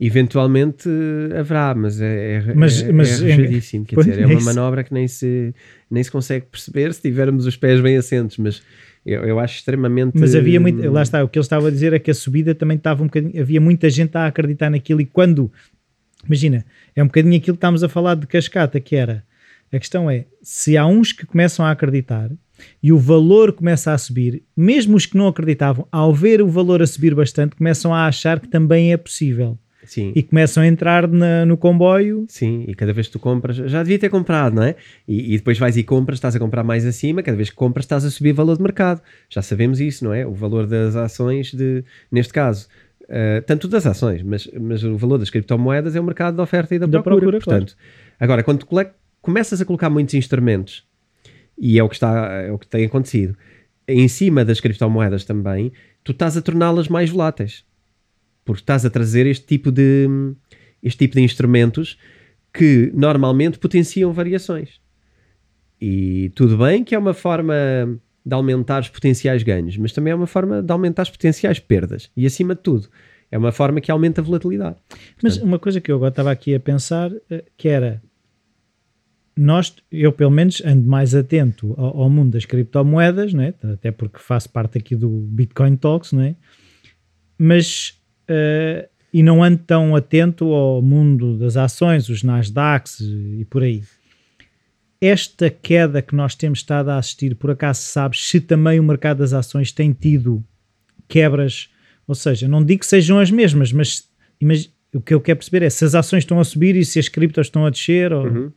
Eventualmente 0.00 0.88
eh, 0.88 1.38
haverá, 1.38 1.74
mas 1.74 2.00
é, 2.00 2.36
é, 2.36 2.54
mas, 2.54 2.82
é, 2.82 2.90
mas, 2.90 3.22
é 3.22 3.36
quer 3.36 3.96
dizer, 3.96 4.18
é 4.20 4.26
uma 4.26 4.40
manobra 4.40 4.82
que 4.82 4.94
nem 4.94 5.06
se, 5.06 5.54
nem 5.90 6.02
se 6.02 6.10
consegue 6.10 6.46
perceber 6.46 6.94
se 6.94 7.02
tivermos 7.02 7.44
os 7.44 7.54
pés 7.54 7.80
bem 7.82 7.98
assentos, 7.98 8.38
mas 8.38 8.62
eu, 9.04 9.22
eu 9.24 9.38
acho 9.38 9.56
extremamente... 9.56 10.18
Mas 10.18 10.34
havia 10.34 10.58
muito, 10.58 10.90
lá 10.90 11.02
está, 11.02 11.22
o 11.22 11.28
que 11.28 11.38
ele 11.38 11.44
estava 11.44 11.68
a 11.68 11.70
dizer 11.70 11.92
é 11.92 11.98
que 11.98 12.10
a 12.10 12.14
subida 12.14 12.54
também 12.54 12.78
estava 12.78 13.02
um 13.02 13.06
bocadinho, 13.06 13.38
havia 13.40 13.60
muita 13.60 13.90
gente 13.90 14.16
a 14.16 14.26
acreditar 14.26 14.70
naquilo 14.70 15.02
e 15.02 15.06
quando 15.06 15.52
Imagina, 16.26 16.64
é 16.94 17.02
um 17.02 17.06
bocadinho 17.06 17.36
aquilo 17.36 17.56
que 17.56 17.58
estávamos 17.58 17.82
a 17.82 17.88
falar 17.88 18.14
de 18.14 18.26
cascata, 18.26 18.80
que 18.80 18.96
era 18.96 19.24
A 19.72 19.78
questão 19.78 20.10
é, 20.10 20.26
se 20.42 20.76
há 20.76 20.86
uns 20.86 21.12
que 21.12 21.26
começam 21.26 21.64
a 21.64 21.70
acreditar 21.70 22.30
e 22.82 22.92
o 22.92 22.98
valor 22.98 23.52
começa 23.52 23.92
a 23.92 23.98
subir, 23.98 24.42
mesmo 24.54 24.96
os 24.96 25.06
que 25.06 25.16
não 25.16 25.28
acreditavam, 25.28 25.88
ao 25.90 26.14
ver 26.14 26.42
o 26.42 26.48
valor 26.48 26.82
a 26.82 26.86
subir 26.86 27.14
bastante, 27.14 27.56
começam 27.56 27.94
a 27.94 28.06
achar 28.06 28.38
que 28.38 28.48
também 28.48 28.92
é 28.92 28.98
possível. 28.98 29.58
Sim. 29.90 30.12
E 30.14 30.22
começam 30.22 30.62
a 30.62 30.66
entrar 30.68 31.08
na- 31.08 31.44
no 31.44 31.56
comboio. 31.56 32.24
Sim, 32.28 32.64
e 32.68 32.74
cada 32.76 32.92
vez 32.92 33.08
que 33.08 33.14
tu 33.14 33.18
compras, 33.18 33.56
já 33.56 33.82
devia 33.82 33.98
ter 33.98 34.08
comprado, 34.08 34.54
não 34.54 34.62
é? 34.62 34.76
E, 35.08 35.34
e 35.34 35.36
depois 35.36 35.58
vais 35.58 35.76
e 35.76 35.82
compras, 35.82 36.18
estás 36.18 36.36
a 36.36 36.38
comprar 36.38 36.62
mais 36.62 36.86
acima, 36.86 37.24
cada 37.24 37.36
vez 37.36 37.50
que 37.50 37.56
compras 37.56 37.86
estás 37.86 38.04
a 38.04 38.10
subir 38.10 38.32
valor 38.32 38.56
de 38.56 38.62
mercado. 38.62 39.02
Já 39.28 39.42
sabemos 39.42 39.80
isso, 39.80 40.04
não 40.04 40.12
é? 40.14 40.24
O 40.24 40.32
valor 40.32 40.68
das 40.68 40.94
ações, 40.94 41.52
de, 41.52 41.82
neste 42.08 42.32
caso, 42.32 42.68
eh, 43.08 43.40
tanto 43.40 43.66
das 43.66 43.84
ações, 43.84 44.22
mas, 44.22 44.48
mas 44.60 44.84
o 44.84 44.96
valor 44.96 45.18
das 45.18 45.28
criptomoedas 45.28 45.96
é 45.96 46.00
o 46.00 46.04
mercado 46.04 46.36
da 46.36 46.44
oferta 46.44 46.72
e 46.72 46.78
da, 46.78 46.86
Da 46.86 47.02
procura. 47.02 47.26
procura, 47.32 47.40
portanto, 47.44 47.76
agora, 48.20 48.44
quando 48.44 48.60
tu 48.60 48.68
começas 49.20 49.60
a 49.60 49.64
colocar 49.64 49.90
muitos 49.90 50.14
instrumentos, 50.14 50.84
e 51.58 51.80
é 51.80 51.82
o 51.82 51.88
que, 51.88 51.96
está, 51.96 52.30
é 52.30 52.52
o 52.52 52.58
que 52.58 52.66
tem 52.68 52.84
acontecido, 52.86 53.36
em 53.88 54.06
cima 54.06 54.44
das 54.44 54.60
criptomoedas 54.60 55.24
também, 55.24 55.72
tu 56.04 56.12
estás 56.12 56.36
a 56.36 56.40
torná-las 56.42 56.86
mais 56.86 57.10
voláteis 57.10 57.64
porque 58.50 58.62
estás 58.62 58.84
a 58.84 58.90
trazer 58.90 59.28
este 59.28 59.46
tipo 59.46 59.70
de 59.70 60.08
este 60.82 60.98
tipo 60.98 61.14
de 61.14 61.22
instrumentos 61.22 61.96
que 62.52 62.90
normalmente 62.92 63.60
potenciam 63.60 64.12
variações. 64.12 64.80
E 65.80 66.32
tudo 66.34 66.58
bem 66.58 66.82
que 66.82 66.92
é 66.92 66.98
uma 66.98 67.14
forma 67.14 67.54
de 68.26 68.34
aumentar 68.34 68.80
os 68.80 68.88
potenciais 68.88 69.44
ganhos, 69.44 69.76
mas 69.76 69.92
também 69.92 70.10
é 70.10 70.16
uma 70.16 70.26
forma 70.26 70.60
de 70.60 70.72
aumentar 70.72 71.02
as 71.02 71.10
potenciais 71.10 71.60
perdas. 71.60 72.10
E 72.16 72.26
acima 72.26 72.56
de 72.56 72.60
tudo, 72.60 72.88
é 73.30 73.38
uma 73.38 73.52
forma 73.52 73.80
que 73.80 73.88
aumenta 73.88 74.20
a 74.20 74.24
volatilidade. 74.24 74.78
Mas 75.22 75.36
uma 75.36 75.60
coisa 75.60 75.80
que 75.80 75.92
eu 75.92 75.94
agora 75.94 76.10
estava 76.10 76.32
aqui 76.32 76.52
a 76.52 76.58
pensar, 76.58 77.12
eh, 77.30 77.44
que 77.56 77.68
era, 77.68 78.02
nós, 79.36 79.72
eu 79.92 80.10
pelo 80.10 80.32
menos 80.32 80.60
ando 80.64 80.88
mais 80.88 81.14
atento 81.14 81.72
ao, 81.78 82.02
ao 82.02 82.10
mundo 82.10 82.32
das 82.32 82.44
criptomoedas, 82.44 83.32
não 83.32 83.44
é? 83.44 83.54
até 83.62 83.92
porque 83.92 84.18
faço 84.18 84.50
parte 84.50 84.76
aqui 84.76 84.96
do 84.96 85.08
Bitcoin 85.08 85.76
Talks, 85.76 86.10
não 86.12 86.22
é? 86.22 86.34
mas 87.38 87.99
eh, 88.30 88.88
e 89.12 89.22
não 89.22 89.42
ando 89.42 89.58
tão 89.58 89.96
atento 89.96 90.44
ao 90.52 90.80
mundo 90.80 91.36
das 91.36 91.56
ações, 91.56 92.08
os 92.08 92.22
Nasdaqs 92.22 93.00
e 93.00 93.44
por 93.50 93.62
aí. 93.62 93.82
Esta 95.00 95.50
queda 95.50 96.00
que 96.00 96.14
nós 96.14 96.36
temos 96.36 96.60
estado 96.60 96.90
a 96.90 96.98
assistir, 96.98 97.34
por 97.34 97.50
acaso 97.50 97.80
sabes 97.82 98.24
se 98.24 98.40
também 98.40 98.78
o 98.78 98.84
mercado 98.84 99.18
das 99.18 99.32
ações 99.32 99.72
tem 99.72 99.92
tido 99.92 100.44
quebras? 101.08 101.68
Ou 102.06 102.14
seja, 102.14 102.46
não 102.46 102.64
digo 102.64 102.80
que 102.80 102.86
sejam 102.86 103.18
as 103.18 103.30
mesmas, 103.30 103.72
mas 103.72 104.08
o 104.94 105.00
que 105.00 105.14
eu 105.14 105.20
quero 105.20 105.38
perceber 105.38 105.64
é 105.64 105.70
se 105.70 105.84
as 105.84 105.94
ações 105.94 106.22
estão 106.22 106.38
a 106.38 106.44
subir 106.44 106.76
e 106.76 106.84
se 106.84 106.98
as 106.98 107.08
criptos 107.08 107.48
estão 107.48 107.66
a 107.66 107.70
descer. 107.70 108.12
Ou... 108.12 108.26
Uhum. 108.26 108.52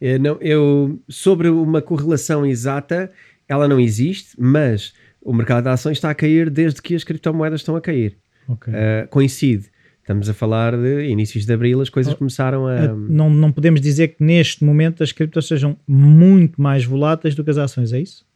Eh, 0.00 0.18
não, 0.18 0.38
eu, 0.40 1.02
sobre 1.08 1.48
uma 1.48 1.82
correlação 1.82 2.46
exata, 2.46 3.10
ela 3.48 3.68
não 3.68 3.78
existe, 3.78 4.34
mas 4.38 4.94
o 5.20 5.34
mercado 5.34 5.64
de 5.64 5.70
ações 5.70 5.98
está 5.98 6.10
a 6.10 6.14
cair 6.14 6.48
desde 6.48 6.80
que 6.80 6.94
as 6.94 7.04
criptomoedas 7.04 7.60
estão 7.60 7.76
a 7.76 7.80
cair. 7.80 8.16
Ok. 8.52 8.72
Uh, 8.72 9.08
coincide. 9.08 9.70
Estamos 10.00 10.28
a 10.28 10.34
falar 10.34 10.76
de 10.76 11.08
inícios 11.08 11.46
de 11.46 11.52
abril, 11.52 11.80
as 11.80 11.88
coisas 11.88 12.14
Oh, 12.14 12.16
começaram 12.16 12.66
a. 12.66 12.88
Não, 12.88 13.30
não 13.30 13.52
podemos 13.52 13.80
dizer 13.80 14.08
que 14.08 14.24
neste 14.24 14.64
momento 14.64 15.04
as 15.04 15.12
criptos 15.12 15.46
sejam 15.46 15.76
muito 15.86 16.60
mais 16.60 16.84
voláteis 16.84 17.34
do 17.34 17.44
que 17.44 17.50
as 17.50 17.58
ações, 17.58 17.92
é 17.92 18.00
isso? 18.00 18.26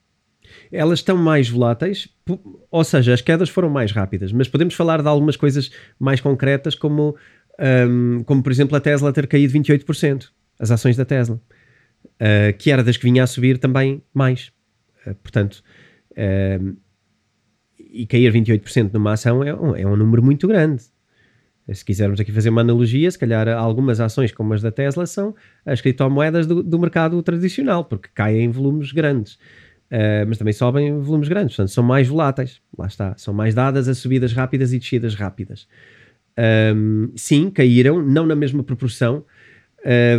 Elas 0.70 1.00
estão 1.00 1.16
mais 1.16 1.48
voláteis, 1.48 2.08
ou 2.70 2.84
seja, 2.84 3.12
as 3.12 3.20
quedas 3.20 3.48
foram 3.48 3.68
mais 3.68 3.90
rápidas, 3.90 4.30
mas 4.30 4.46
podemos 4.46 4.74
falar 4.74 5.02
de 5.02 5.08
algumas 5.08 5.36
coisas 5.36 5.72
mais 5.98 6.20
concretas, 6.20 6.76
como, 6.76 7.16
um, 7.88 8.22
como 8.24 8.42
por 8.42 8.52
exemplo 8.52 8.76
a 8.76 8.80
Tesla 8.80 9.12
ter 9.12 9.26
caído 9.26 9.52
28%, 9.52 10.28
as 10.60 10.70
ações 10.70 10.96
da 10.96 11.04
Tesla, 11.04 11.40
uh, 12.04 12.56
que 12.56 12.70
era 12.70 12.84
das 12.84 12.96
que 12.96 13.04
vinha 13.04 13.24
a 13.24 13.26
subir 13.26 13.58
também 13.58 14.00
mais. 14.12 14.52
Uh, 15.04 15.14
portanto, 15.16 15.62
um, 16.60 16.76
e 17.94 18.06
cair 18.06 18.32
28% 18.32 18.92
numa 18.92 19.12
ação 19.12 19.42
é 19.44 19.54
um, 19.54 19.76
é 19.76 19.86
um 19.86 19.96
número 19.96 20.22
muito 20.22 20.46
grande. 20.48 20.82
Se 21.72 21.82
quisermos 21.84 22.20
aqui 22.20 22.30
fazer 22.30 22.50
uma 22.50 22.60
analogia, 22.60 23.10
se 23.10 23.18
calhar 23.18 23.48
algumas 23.48 23.98
ações 23.98 24.30
como 24.32 24.52
as 24.52 24.60
da 24.60 24.70
Tesla 24.70 25.06
são 25.06 25.34
as 25.64 25.80
criptomoedas 25.80 26.46
do, 26.46 26.62
do 26.62 26.78
mercado 26.78 27.22
tradicional, 27.22 27.84
porque 27.86 28.08
caem 28.14 28.44
em 28.44 28.50
volumes 28.50 28.92
grandes. 28.92 29.34
Uh, 29.90 30.26
mas 30.26 30.36
também 30.38 30.52
sobem 30.52 30.88
em 30.88 30.98
volumes 30.98 31.28
grandes, 31.28 31.56
portanto 31.56 31.72
são 31.72 31.84
mais 31.84 32.06
voláteis. 32.08 32.60
Lá 32.76 32.86
está, 32.86 33.14
são 33.16 33.32
mais 33.32 33.54
dadas 33.54 33.88
a 33.88 33.94
subidas 33.94 34.32
rápidas 34.32 34.72
e 34.72 34.78
descidas 34.78 35.14
rápidas. 35.14 35.66
Um, 36.74 37.12
sim, 37.16 37.48
caíram, 37.50 38.02
não 38.02 38.26
na 38.26 38.34
mesma 38.34 38.62
proporção, 38.62 39.24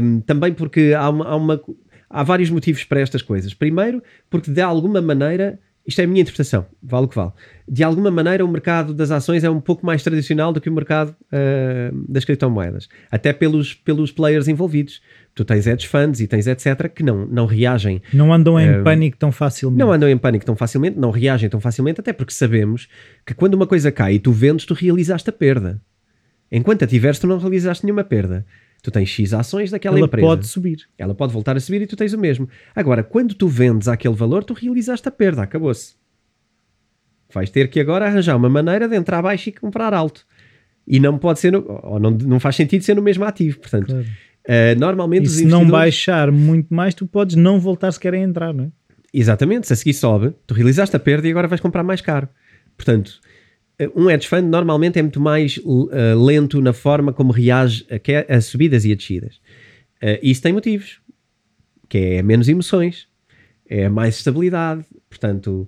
um, 0.01 0.21
também 0.21 0.53
porque 0.53 0.93
há, 0.97 1.09
uma, 1.09 1.25
há, 1.25 1.35
uma- 1.35 1.61
há 2.09 2.23
vários 2.23 2.49
motivos 2.49 2.83
para 2.85 3.01
estas 3.01 3.21
coisas. 3.21 3.53
Primeiro, 3.53 4.01
porque 4.29 4.49
de 4.49 4.61
alguma 4.61 5.01
maneira, 5.01 5.59
isto 5.87 6.01
é 6.01 6.03
a 6.03 6.07
minha 6.07 6.21
interpretação, 6.21 6.65
vale 6.81 7.05
o 7.05 7.07
que 7.07 7.15
vale, 7.15 7.31
de 7.67 7.83
alguma 7.83 8.09
maneira 8.09 8.43
o 8.43 8.47
mercado 8.47 8.93
das 8.93 9.11
ações 9.11 9.43
é 9.43 9.49
um 9.49 9.61
pouco 9.61 9.85
mais 9.85 10.01
tradicional 10.03 10.51
do 10.51 10.59
que 10.59 10.69
o 10.69 10.73
mercado 10.73 11.09
uh, 11.09 12.05
das 12.07 12.25
criptomoedas, 12.25 12.89
até 13.11 13.31
pelos, 13.31 13.73
pelos 13.73 14.11
players 14.11 14.47
envolvidos. 14.47 15.01
Tu 15.35 15.43
tens 15.43 15.67
hedge 15.67 15.87
funds 15.87 16.21
e 16.21 16.27
tens 16.27 16.47
etc. 16.47 16.87
que 16.87 17.03
não, 17.03 17.25
não 17.25 17.45
reagem 17.45 18.01
Não 18.13 18.33
andam 18.33 18.59
em 18.59 18.79
Um, 18.79 18.83
pânico 18.83 19.17
tão 19.17 19.31
facilmente. 19.31 19.77
não 19.77 19.91
andam 19.91 20.09
em 20.09 20.17
pânico 20.17 20.45
tão 20.45 20.55
facilmente, 20.55 20.97
não 20.97 21.11
reagem 21.11 21.49
tão 21.49 21.59
facilmente, 21.59 21.99
até 21.99 22.13
porque 22.13 22.33
sabemos 22.33 22.87
que 23.25 23.33
quando 23.33 23.53
uma 23.53 23.67
coisa 23.67 23.91
cai 23.91 24.13
e 24.13 24.19
tu 24.19 24.31
vendes, 24.31 24.65
tu 24.65 24.73
realizaste 24.73 25.29
a 25.29 25.33
perda. 25.33 25.81
Enquanto 26.51 26.83
a 26.83 26.87
tiveres, 26.87 27.19
tu 27.19 27.27
não 27.27 27.37
realizaste 27.37 27.83
nenhuma 27.83 28.03
perda. 28.03 28.45
Tu 28.85 28.91
tens 28.91 29.09
X 29.09 29.33
ações 29.33 29.71
daquela 29.71 29.97
Ela 29.97 30.05
empresa. 30.05 30.27
pode 30.27 30.45
subir. 30.45 30.87
Ela 30.95 31.15
pode 31.15 31.33
voltar 31.33 31.57
a 31.57 31.59
subir 31.59 31.81
e 31.81 31.87
tu 31.87 31.95
tens 31.95 32.13
o 32.13 32.19
mesmo. 32.19 32.47
Agora, 32.75 33.03
quando 33.03 33.33
tu 33.33 33.47
vendes 33.47 33.87
aquele 33.87 34.13
valor, 34.13 34.43
tu 34.43 34.53
realizaste 34.53 35.07
a 35.07 35.11
perda, 35.11 35.41
acabou-se. 35.41 35.95
Vais 37.33 37.49
ter 37.49 37.67
que 37.67 37.79
agora 37.79 38.05
arranjar 38.05 38.35
uma 38.37 38.47
maneira 38.47 38.87
de 38.87 38.95
entrar 38.95 39.23
baixo 39.23 39.49
e 39.49 39.51
comprar 39.53 39.91
alto. 39.91 40.23
E 40.87 40.99
não 40.99 41.17
pode 41.17 41.39
ser, 41.39 41.51
no, 41.51 41.65
ou 41.81 41.99
não, 41.99 42.11
não 42.11 42.39
faz 42.39 42.55
sentido 42.55 42.83
ser 42.83 42.95
no 42.95 43.01
mesmo 43.01 43.25
ativo. 43.25 43.57
Portanto, 43.57 43.87
Claro. 43.87 44.05
eh, 44.47 44.75
normalmente 44.75 45.25
E 45.25 45.29
se 45.29 45.45
não 45.45 45.61
investidores- 45.61 45.71
baixar 45.71 46.31
muito 46.31 46.71
mais, 46.71 46.93
tu 46.93 47.07
podes 47.07 47.35
não 47.35 47.59
voltar 47.59 47.91
sequer 47.91 48.13
a 48.13 48.19
entrar, 48.19 48.53
não 48.53 48.65
é? 48.65 48.67
Exatamente, 49.11 49.65
se 49.65 49.73
a 49.73 49.75
seguir 49.75 49.93
sobe, 49.95 50.31
tu 50.45 50.53
realizaste 50.53 50.95
a 50.95 50.99
perda 50.99 51.27
e 51.27 51.31
agora 51.31 51.47
vais 51.47 51.59
comprar 51.59 51.81
mais 51.81 52.01
caro. 52.01 52.29
Portanto, 52.77 53.19
um 53.95 54.09
hedge 54.09 54.27
fund 54.27 54.47
normalmente 54.47 54.97
é 54.99 55.01
muito 55.01 55.19
mais 55.19 55.59
eh, 55.91 56.15
lento 56.15 56.61
na 56.61 56.73
forma 56.73 57.11
como 57.11 57.31
reage 57.31 57.85
a, 57.89 58.35
a 58.35 58.41
subidas 58.41 58.85
e 58.85 58.91
a 58.91 58.95
descidas. 58.95 59.39
Eh, 60.01 60.19
isso 60.23 60.41
tem 60.41 60.53
motivos, 60.53 61.01
que 61.89 61.97
é 61.97 62.23
menos 62.23 62.47
emoções, 62.47 63.07
é 63.67 63.89
mais 63.89 64.17
estabilidade. 64.17 64.85
Portanto, 65.09 65.67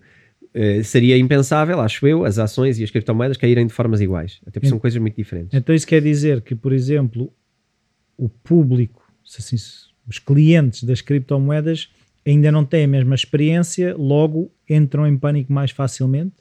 eh, 0.54 0.84
seria 0.84 1.18
impensável, 1.18 1.80
acho 1.82 2.08
eu, 2.08 2.24
as 2.24 2.40
ações 2.40 2.80
e 2.80 2.84
as 2.84 2.92
criptomoedas 2.92 3.38
caírem 3.38 3.68
de 3.68 3.74
formas 3.74 4.00
iguais. 4.00 4.40
Até 4.44 4.60
porque 4.60 4.70
são 4.70 4.80
coisas 4.80 5.00
muito 5.02 5.16
diferentes. 5.16 5.54
Então 5.54 5.76
isso 5.76 5.86
quer 5.86 6.02
dizer 6.02 6.42
que, 6.42 6.56
por 6.56 6.72
exemplo, 6.72 7.32
o 8.18 8.30
público, 8.30 9.04
assim, 9.38 9.56
os 10.08 10.18
clientes 10.18 10.84
das 10.84 11.02
criptomoedas 11.02 11.90
ainda 12.26 12.52
não 12.52 12.66
têm 12.66 12.86
a 12.86 12.88
mesma 12.88 13.16
experiência, 13.16 13.96
logo 13.96 14.52
entram 14.70 15.08
em 15.08 15.18
pânico 15.18 15.52
mais 15.52 15.72
facilmente? 15.72 16.36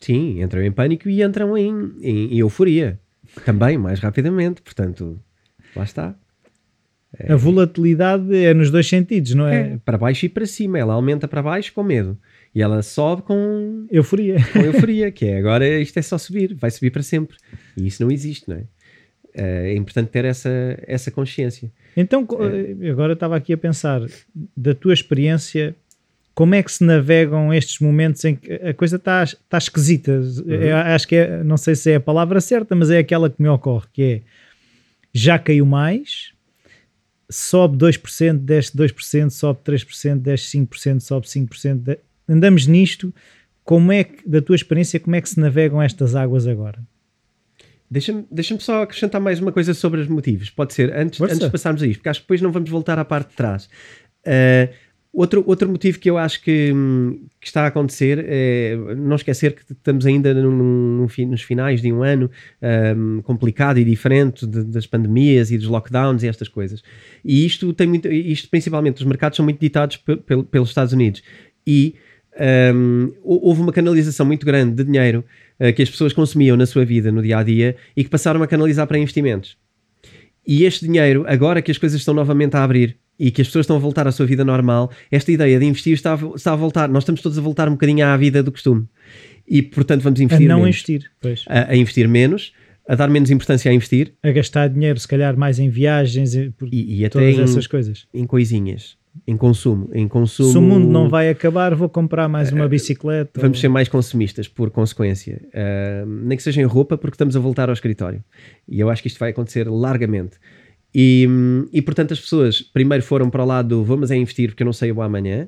Sim, 0.00 0.42
entram 0.42 0.62
em 0.62 0.70
pânico 0.72 1.08
e 1.08 1.22
entram 1.22 1.56
em, 1.56 1.92
em 2.02 2.38
euforia 2.38 2.98
também, 3.44 3.76
mais 3.78 3.98
rapidamente. 4.00 4.60
Portanto, 4.62 5.18
lá 5.74 5.84
está. 5.84 6.14
A 7.28 7.34
volatilidade 7.36 8.34
é 8.36 8.52
nos 8.52 8.70
dois 8.70 8.86
sentidos, 8.86 9.32
não 9.34 9.46
é? 9.46 9.60
É, 9.74 9.78
para 9.84 9.96
baixo 9.96 10.26
e 10.26 10.28
para 10.28 10.44
cima. 10.44 10.78
Ela 10.78 10.92
aumenta 10.94 11.26
para 11.26 11.42
baixo 11.42 11.72
com 11.72 11.82
medo. 11.82 12.18
E 12.54 12.60
ela 12.60 12.82
sobe 12.82 13.22
com, 13.22 13.86
Euforia. 13.90 14.36
com 14.52 14.58
euforia, 14.60 15.10
que 15.10 15.24
é 15.26 15.38
agora 15.38 15.66
isto 15.80 15.98
é 15.98 16.02
só 16.02 16.18
subir, 16.18 16.54
vai 16.54 16.70
subir 16.70 16.90
para 16.90 17.02
sempre. 17.02 17.36
E 17.76 17.86
isso 17.86 18.02
não 18.02 18.10
existe, 18.10 18.48
não 18.48 18.56
é? 18.56 18.62
Eh, 19.34 19.72
É 19.72 19.76
importante 19.76 20.08
ter 20.10 20.24
essa, 20.26 20.50
essa 20.86 21.10
consciência. 21.10 21.70
Então, 21.96 22.24
co- 22.26 22.38
agora 22.90 23.12
estava 23.14 23.36
aqui 23.36 23.52
a 23.52 23.58
pensar, 23.58 24.00
da 24.56 24.74
tua 24.74 24.92
experiência, 24.94 25.74
como 26.36 26.54
é 26.54 26.62
que 26.62 26.70
se 26.70 26.84
navegam 26.84 27.52
estes 27.54 27.78
momentos 27.80 28.22
em 28.26 28.36
que 28.36 28.52
a 28.52 28.74
coisa 28.74 28.96
está, 28.96 29.24
está 29.24 29.56
esquisita? 29.56 30.20
Eu 30.46 30.76
acho 30.76 31.08
que 31.08 31.16
é, 31.16 31.42
não 31.42 31.56
sei 31.56 31.74
se 31.74 31.90
é 31.92 31.94
a 31.94 32.00
palavra 32.00 32.42
certa, 32.42 32.76
mas 32.76 32.90
é 32.90 32.98
aquela 32.98 33.30
que 33.30 33.40
me 33.42 33.48
ocorre, 33.48 33.86
que 33.90 34.02
é 34.02 34.20
já 35.14 35.38
caiu 35.38 35.64
mais, 35.64 36.34
sobe 37.30 37.78
2%, 37.78 38.34
desce 38.38 38.76
2%, 38.76 39.30
sobe 39.30 39.60
3%, 39.64 40.16
desce 40.20 40.58
5%, 40.58 41.00
sobe 41.00 41.26
5%. 41.26 41.76
de- 41.82 41.98
Andamos 42.28 42.66
nisto. 42.66 43.14
Como 43.64 43.90
é 43.90 44.04
que, 44.04 44.28
da 44.28 44.42
tua 44.42 44.54
experiência, 44.56 45.00
como 45.00 45.16
é 45.16 45.20
que 45.22 45.28
se 45.30 45.40
navegam 45.40 45.80
estas 45.82 46.14
águas 46.14 46.46
agora? 46.46 46.78
Deixa-me 47.90 48.26
deixa 48.30 48.58
só 48.60 48.82
acrescentar 48.82 49.20
mais 49.20 49.40
uma 49.40 49.52
coisa 49.52 49.72
sobre 49.72 50.00
os 50.02 50.06
motivos. 50.08 50.50
Pode 50.50 50.74
ser, 50.74 50.92
antes, 50.94 51.18
Força. 51.18 51.34
antes 51.34 51.46
de 51.46 51.50
passarmos 51.50 51.82
a 51.82 51.86
isto, 51.86 51.98
porque 52.00 52.08
acho 52.10 52.20
que 52.20 52.24
depois 52.24 52.42
não 52.42 52.52
vamos 52.52 52.68
voltar 52.68 52.98
à 52.98 53.04
parte 53.04 53.30
de 53.30 53.36
trás. 53.36 53.68
Eh, 54.24 54.68
Outro, 55.16 55.42
outro 55.46 55.66
motivo 55.66 55.98
que 55.98 56.10
eu 56.10 56.18
acho 56.18 56.42
que, 56.42 56.70
hum, 56.74 57.26
que 57.40 57.46
está 57.46 57.62
a 57.62 57.68
acontecer 57.68 58.22
é 58.28 58.76
não 58.98 59.16
esquecer 59.16 59.54
que 59.54 59.72
estamos 59.72 60.04
ainda 60.04 60.34
num, 60.34 60.50
num, 60.50 61.06
nos 61.28 61.40
finais 61.40 61.80
de 61.80 61.90
um 61.90 62.02
ano 62.02 62.30
um, 62.94 63.22
complicado 63.22 63.78
e 63.78 63.84
diferente 63.84 64.46
de, 64.46 64.62
das 64.64 64.86
pandemias 64.86 65.50
e 65.50 65.56
dos 65.56 65.68
lockdowns 65.68 66.22
e 66.22 66.28
estas 66.28 66.48
coisas. 66.48 66.82
E 67.24 67.46
isto 67.46 67.72
tem 67.72 67.86
muito, 67.86 68.06
isto 68.12 68.50
principalmente, 68.50 68.98
os 68.98 69.04
mercados 69.04 69.36
são 69.36 69.44
muito 69.46 69.58
ditados 69.58 69.98
pelos 70.50 70.68
Estados 70.68 70.92
Unidos. 70.92 71.22
E 71.66 71.94
um, 72.74 73.10
houve 73.22 73.62
uma 73.62 73.72
canalização 73.72 74.26
muito 74.26 74.44
grande 74.44 74.74
de 74.74 74.84
dinheiro 74.84 75.24
uh, 75.58 75.72
que 75.72 75.80
as 75.80 75.88
pessoas 75.88 76.12
consumiam 76.12 76.58
na 76.58 76.66
sua 76.66 76.84
vida, 76.84 77.10
no 77.10 77.22
dia 77.22 77.38
a 77.38 77.42
dia, 77.42 77.74
e 77.96 78.04
que 78.04 78.10
passaram 78.10 78.42
a 78.42 78.46
canalizar 78.46 78.86
para 78.86 78.98
investimentos. 78.98 79.56
E 80.46 80.64
este 80.64 80.84
dinheiro, 80.84 81.24
agora 81.26 81.62
que 81.62 81.70
as 81.70 81.78
coisas 81.78 81.98
estão 81.98 82.12
novamente 82.12 82.54
a 82.54 82.62
abrir 82.62 82.98
e 83.18 83.30
que 83.30 83.40
as 83.40 83.48
pessoas 83.48 83.64
estão 83.64 83.76
a 83.76 83.78
voltar 83.78 84.06
à 84.06 84.12
sua 84.12 84.26
vida 84.26 84.44
normal, 84.44 84.90
esta 85.10 85.32
ideia 85.32 85.58
de 85.58 85.64
investir 85.64 85.94
está 85.94 86.14
a, 86.14 86.36
está 86.36 86.52
a 86.52 86.56
voltar. 86.56 86.88
Nós 86.88 87.02
estamos 87.02 87.20
todos 87.20 87.38
a 87.38 87.40
voltar 87.40 87.68
um 87.68 87.72
bocadinho 87.72 88.06
à 88.06 88.16
vida 88.16 88.42
do 88.42 88.52
costume. 88.52 88.86
E, 89.48 89.62
portanto, 89.62 90.02
vamos 90.02 90.20
investir 90.20 90.46
A 90.46 90.54
não 90.54 90.60
menos. 90.62 90.76
investir, 90.76 91.10
pois. 91.20 91.44
A, 91.48 91.70
a, 91.70 91.76
investir 91.76 92.08
menos, 92.08 92.52
a 92.88 92.94
dar 92.94 93.08
menos 93.08 93.30
importância 93.30 93.70
a 93.70 93.74
investir. 93.74 94.12
A 94.22 94.30
gastar 94.30 94.68
dinheiro, 94.68 94.98
se 94.98 95.06
calhar, 95.06 95.36
mais 95.36 95.58
em 95.58 95.68
viagens 95.68 96.34
e, 96.34 96.52
e, 96.70 97.04
até 97.04 97.18
todas 97.18 97.38
em, 97.38 97.42
essas 97.42 97.66
coisas. 97.66 98.06
Em 98.12 98.26
coisinhas. 98.26 98.96
Em 99.26 99.36
consumo, 99.36 99.88
em 99.94 100.06
consumo. 100.06 100.50
Se 100.50 100.58
o 100.58 100.60
mundo 100.60 100.86
não 100.86 101.08
vai 101.08 101.30
acabar, 101.30 101.74
vou 101.74 101.88
comprar 101.88 102.28
mais 102.28 102.52
uma 102.52 102.68
bicicleta. 102.68 103.40
Vamos 103.40 103.58
ou... 103.58 103.60
ser 103.62 103.68
mais 103.68 103.88
consumistas, 103.88 104.46
por 104.46 104.70
consequência. 104.70 105.40
Uh, 105.46 106.06
nem 106.06 106.36
que 106.36 106.42
seja 106.42 106.60
em 106.60 106.64
roupa, 106.64 106.98
porque 106.98 107.14
estamos 107.14 107.34
a 107.34 107.40
voltar 107.40 107.70
ao 107.70 107.72
escritório. 107.72 108.22
E 108.68 108.78
eu 108.78 108.90
acho 108.90 109.00
que 109.00 109.08
isto 109.08 109.18
vai 109.18 109.30
acontecer 109.30 109.66
largamente. 109.70 110.36
E, 110.98 111.28
e 111.74 111.82
portanto 111.82 112.14
as 112.14 112.20
pessoas 112.20 112.62
primeiro 112.62 113.04
foram 113.04 113.28
para 113.28 113.42
o 113.42 113.46
lado 113.46 113.84
vamos 113.84 114.10
é 114.10 114.16
investir 114.16 114.48
porque 114.48 114.62
eu 114.62 114.64
não 114.64 114.72
sei 114.72 114.90
o 114.90 115.02
amanhã 115.02 115.46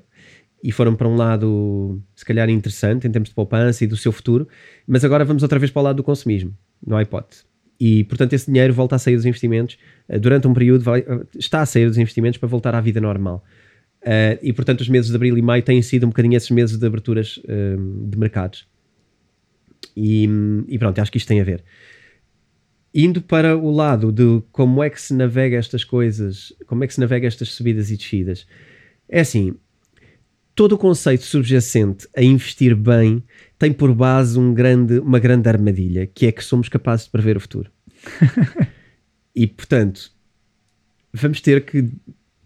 e 0.63 0.71
foram 0.71 0.95
para 0.95 1.09
um 1.09 1.17
lado 1.17 2.03
se 2.15 2.23
calhar 2.23 2.51
interessante 2.51 3.09
em 3.09 3.11
termos 3.11 3.31
de 3.31 3.35
poupança 3.35 3.83
e 3.83 3.87
do 3.87 3.97
seu 3.97 4.13
futuro, 4.13 4.47
mas 4.87 5.07
agora 5.07 5.25
vamos 5.25 5.43
outra 5.43 5.59
vez 5.59 5.71
para 5.71 5.81
o 5.81 5.85
lado 5.85 5.97
do 5.97 6.03
consumismo, 6.03 6.55
não 6.87 6.99
há 6.99 7.03
hipótese. 7.03 7.45
E 7.81 8.05
portanto 8.05 8.35
esse 8.35 8.45
dinheiro 8.45 8.75
volta 8.75 8.97
a 8.97 8.99
sair 8.99 9.17
dos 9.17 9.25
investimentos 9.25 9.79
uh, 10.11 10.21
durante 10.21 10.47
um 10.47 10.53
período, 10.53 10.85
vai, 10.85 11.01
uh, 11.01 11.27
está 11.39 11.63
a 11.63 11.67
sair 11.67 11.87
dos 11.87 11.97
investimentos 11.97 12.37
para 12.37 12.47
voltar 12.47 12.75
à 12.75 12.81
vida 12.83 13.01
normal. 13.01 13.43
Uh, 14.03 14.37
e 14.43 14.53
portanto 14.53 14.83
os 14.83 14.89
meses 14.91 15.09
de 15.09 15.17
abril 15.17 15.39
e 15.39 15.41
maio 15.41 15.63
têm 15.63 15.81
sido 15.81 16.05
um 16.05 16.11
bocadinho 16.11 16.37
esses 16.37 16.51
meses 16.51 16.77
de 16.77 16.87
aberturas 16.87 17.41
de 17.43 18.19
mercados. 18.19 18.67
E, 19.97 20.29
e 20.69 20.79
pronto, 20.79 20.99
acho 20.99 21.11
que 21.11 21.17
isto 21.17 21.29
tem 21.29 21.41
a 21.41 21.45
ver 21.45 21.65
indo 22.95 23.21
para 23.21 23.57
o 23.57 23.71
lado 23.71 24.11
de 24.11 24.43
como 24.51 24.83
é 24.83 24.91
que 24.91 25.01
se 25.01 25.15
navega 25.15 25.57
estas 25.57 25.85
coisas, 25.85 26.53
como 26.67 26.85
é 26.85 26.87
que 26.87 26.95
se 26.95 27.01
navega 27.01 27.27
estas 27.27 27.51
subidas 27.51 27.91
e 27.91 27.97
descidas, 27.97 28.47
é 29.09 29.21
assim, 29.21 29.55
todo 30.55 30.73
o 30.73 30.79
conceito 30.79 31.25
subjacente 31.25 32.09
a 32.17 32.23
investir 32.23 32.75
bem 32.75 33.23
tem 33.59 33.73
por 33.73 33.95
base 33.95 34.39
um 34.39 34.53
grande, 34.53 34.99
uma 34.99 35.19
grande 35.19 35.49
armadilha, 35.49 36.07
que 36.07 36.27
é 36.27 36.33
que 36.33 36.43
somos 36.43 36.69
capazes 36.69 37.07
de 37.07 37.13
prever 37.13 37.37
o 37.37 37.41
futuro. 37.41 37.71
e, 39.35 39.47
portanto, 39.47 40.11
vamos 41.13 41.41
ter 41.41 41.65
que 41.65 41.89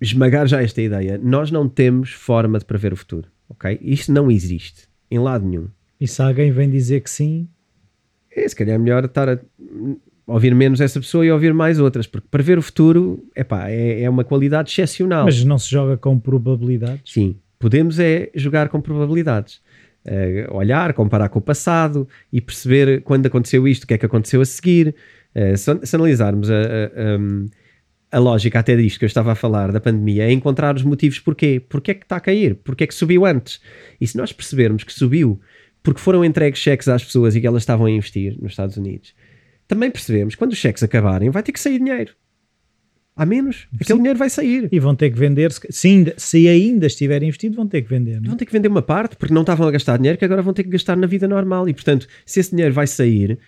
esmagar 0.01 0.47
já 0.47 0.63
esta 0.63 0.83
ideia. 0.83 1.19
Nós 1.19 1.51
não 1.51 1.69
temos 1.69 2.13
forma 2.13 2.59
de 2.59 2.65
prever 2.65 2.93
o 2.93 2.97
futuro, 2.97 3.29
ok? 3.49 3.79
Isto 3.81 4.13
não 4.13 4.31
existe, 4.31 4.89
em 5.11 5.19
lado 5.19 5.47
nenhum. 5.47 5.69
E 6.01 6.07
se 6.07 6.21
alguém 6.21 6.51
vem 6.53 6.69
dizer 6.69 7.01
que 7.01 7.11
sim... 7.11 7.49
É, 8.35 8.49
se 8.49 8.57
calhar 8.57 8.75
é 8.75 8.79
melhor 8.79 9.05
estar 9.05 9.29
a 9.29 9.39
ouvir 10.27 10.55
menos 10.55 10.81
essa 10.81 11.01
pessoa 11.01 11.25
e 11.25 11.31
ouvir 11.31 11.53
mais 11.53 11.79
outras, 11.79 12.07
porque 12.07 12.27
para 12.31 12.43
ver 12.43 12.59
o 12.59 12.63
futuro 12.63 13.25
epá, 13.37 13.69
é, 13.69 14.03
é 14.03 14.11
uma 14.11 14.25
qualidade 14.25 14.71
excepcional. 14.71 15.25
Mas 15.25 15.43
não 15.45 15.59
se 15.59 15.71
joga 15.71 15.97
com 15.97 16.19
probabilidades? 16.19 17.13
Sim, 17.13 17.37
podemos 17.59 17.99
é 17.99 18.31
jogar 18.35 18.69
com 18.69 18.81
probabilidades. 18.81 19.61
Uh, 20.05 20.57
olhar, 20.57 20.93
comparar 20.95 21.29
com 21.29 21.39
o 21.39 21.43
passado 21.43 22.09
e 22.33 22.41
perceber 22.41 23.03
quando 23.03 23.27
aconteceu 23.27 23.69
isto, 23.69 23.85
o 23.85 23.87
que 23.87 23.95
é 23.95 23.99
que 23.99 24.07
aconteceu 24.07 24.41
a 24.41 24.45
seguir. 24.45 24.97
Uh, 25.35 25.57
se, 25.57 25.87
se, 25.87 25.95
analisarmos 25.95 26.51
a, 26.51 26.55
a, 26.55 27.19
um, 27.21 27.47
a, 28.11 28.19
lógica 28.19 28.59
até 28.59 28.75
disto 28.75 28.99
que 28.99 29.05
eu 29.05 29.07
estava 29.07 29.31
a 29.31 29.35
falar 29.37 29.71
da 29.71 29.81
pandemia, 29.81 30.25
é 30.25 30.33
encontrar 30.33 30.75
os 30.75 30.83
motivos 30.83 31.21
porquê. 31.21 31.63
Porquê 31.69 31.93
é 31.93 31.95
que 31.95 32.05
está 32.05 32.17
a 32.17 32.21
cair? 32.21 32.57
Porquê 32.57 32.83
é 32.83 32.87
que 32.89 32.95
subiu 32.95 33.25
antes? 33.25 33.61
E 34.01 34.07
se 34.07 34.17
nós 34.17 34.33
percebermos 34.33 34.83
que 34.83 34.93
subiu 34.93 35.41
porque 35.85 36.01
foram 36.01 36.25
entregues 36.25 36.61
cheques 36.61 36.89
às 36.89 37.05
pessoas 37.05 37.37
e 37.37 37.41
que 37.41 37.47
elas 37.47 37.63
estavam 37.63 37.87
a 37.87 37.91
investir 37.91 38.37
nos 38.41 38.53
Estados 38.53 38.77
Unidos, 38.77 39.15
também 39.67 39.91
percebemos 39.91 40.35
que 40.35 40.39
quando 40.39 40.53
os 40.53 40.59
cheques 40.59 40.83
acabarem, 40.83 41.31
vai 41.31 41.43
ter 41.43 41.53
que 41.53 41.61
sair 41.61 41.79
dinheiro. 41.79 42.15
Há 43.15 43.27
menos, 43.27 43.69
aquele 43.75 43.89
Sim. 43.89 43.97
dinheiro 43.99 44.19
vai 44.19 44.31
sair. 44.31 44.69
E 44.73 44.81
vão 44.81 44.95
ter 44.95 45.11
que 45.11 45.19
vender, 45.19 45.53
se 45.53 45.89
ainda, 45.89 46.15
se 46.17 46.49
ainda 46.49 46.87
estiver 46.87 47.23
investido, 47.23 47.57
vão 47.57 47.67
ter 47.67 47.83
que 47.83 47.89
vender. 47.89 48.21
Não? 48.21 48.25
É? 48.25 48.29
Vão 48.29 48.37
ter 48.37 48.47
que 48.47 48.53
vender 48.53 48.69
uma 48.69 48.81
parte, 48.81 49.17
porque 49.17 49.35
não 49.35 49.43
estavam 49.43 49.69
a 49.69 49.71
gastar 49.71 49.99
dinheiro, 49.99 50.19
que 50.19 50.25
agora 50.25 50.41
vão 50.41 50.55
ter 50.55 50.63
que 50.65 50.71
gastar 50.71 50.97
na 50.97 51.07
vida 51.07 51.29
normal. 51.29 51.69
E 51.69 51.75
portanto, 51.75 52.07
se 52.25 52.41
esse 52.41 52.51
dinheiro 52.51 52.73
vai 52.73 52.87
sair, 52.87 53.39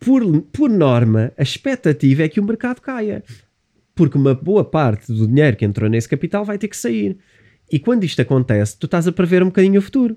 por, 0.00 0.22
por 0.52 0.70
norma, 0.70 1.32
a 1.36 1.42
expectativa 1.42 2.22
é 2.22 2.28
que 2.28 2.40
o 2.40 2.44
mercado 2.44 2.80
caia. 2.80 3.22
Porque 3.94 4.16
uma 4.16 4.34
boa 4.34 4.64
parte 4.64 5.12
do 5.12 5.26
dinheiro 5.26 5.56
que 5.56 5.64
entrou 5.64 5.90
nesse 5.90 6.08
capital 6.08 6.44
vai 6.44 6.56
ter 6.56 6.68
que 6.68 6.76
sair. 6.76 7.18
E 7.70 7.78
quando 7.78 8.04
isto 8.04 8.22
acontece, 8.22 8.78
tu 8.78 8.86
estás 8.86 9.06
a 9.06 9.12
prever 9.12 9.42
um 9.42 9.46
bocadinho 9.46 9.78
o 9.78 9.82
futuro. 9.82 10.16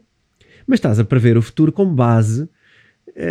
Mas 0.65 0.77
estás 0.77 0.99
a 0.99 1.03
prever 1.03 1.37
o 1.37 1.41
futuro 1.41 1.71
com 1.71 1.85
base 1.85 2.47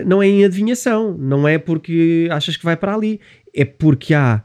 não 0.07 0.23
é 0.23 0.27
em 0.27 0.45
adivinhação, 0.45 1.17
não 1.17 1.47
é 1.47 1.59
porque 1.59 2.29
achas 2.31 2.57
que 2.57 2.65
vai 2.65 2.77
para 2.77 2.95
ali, 2.95 3.21
é 3.55 3.65
porque 3.65 4.15
há 4.15 4.43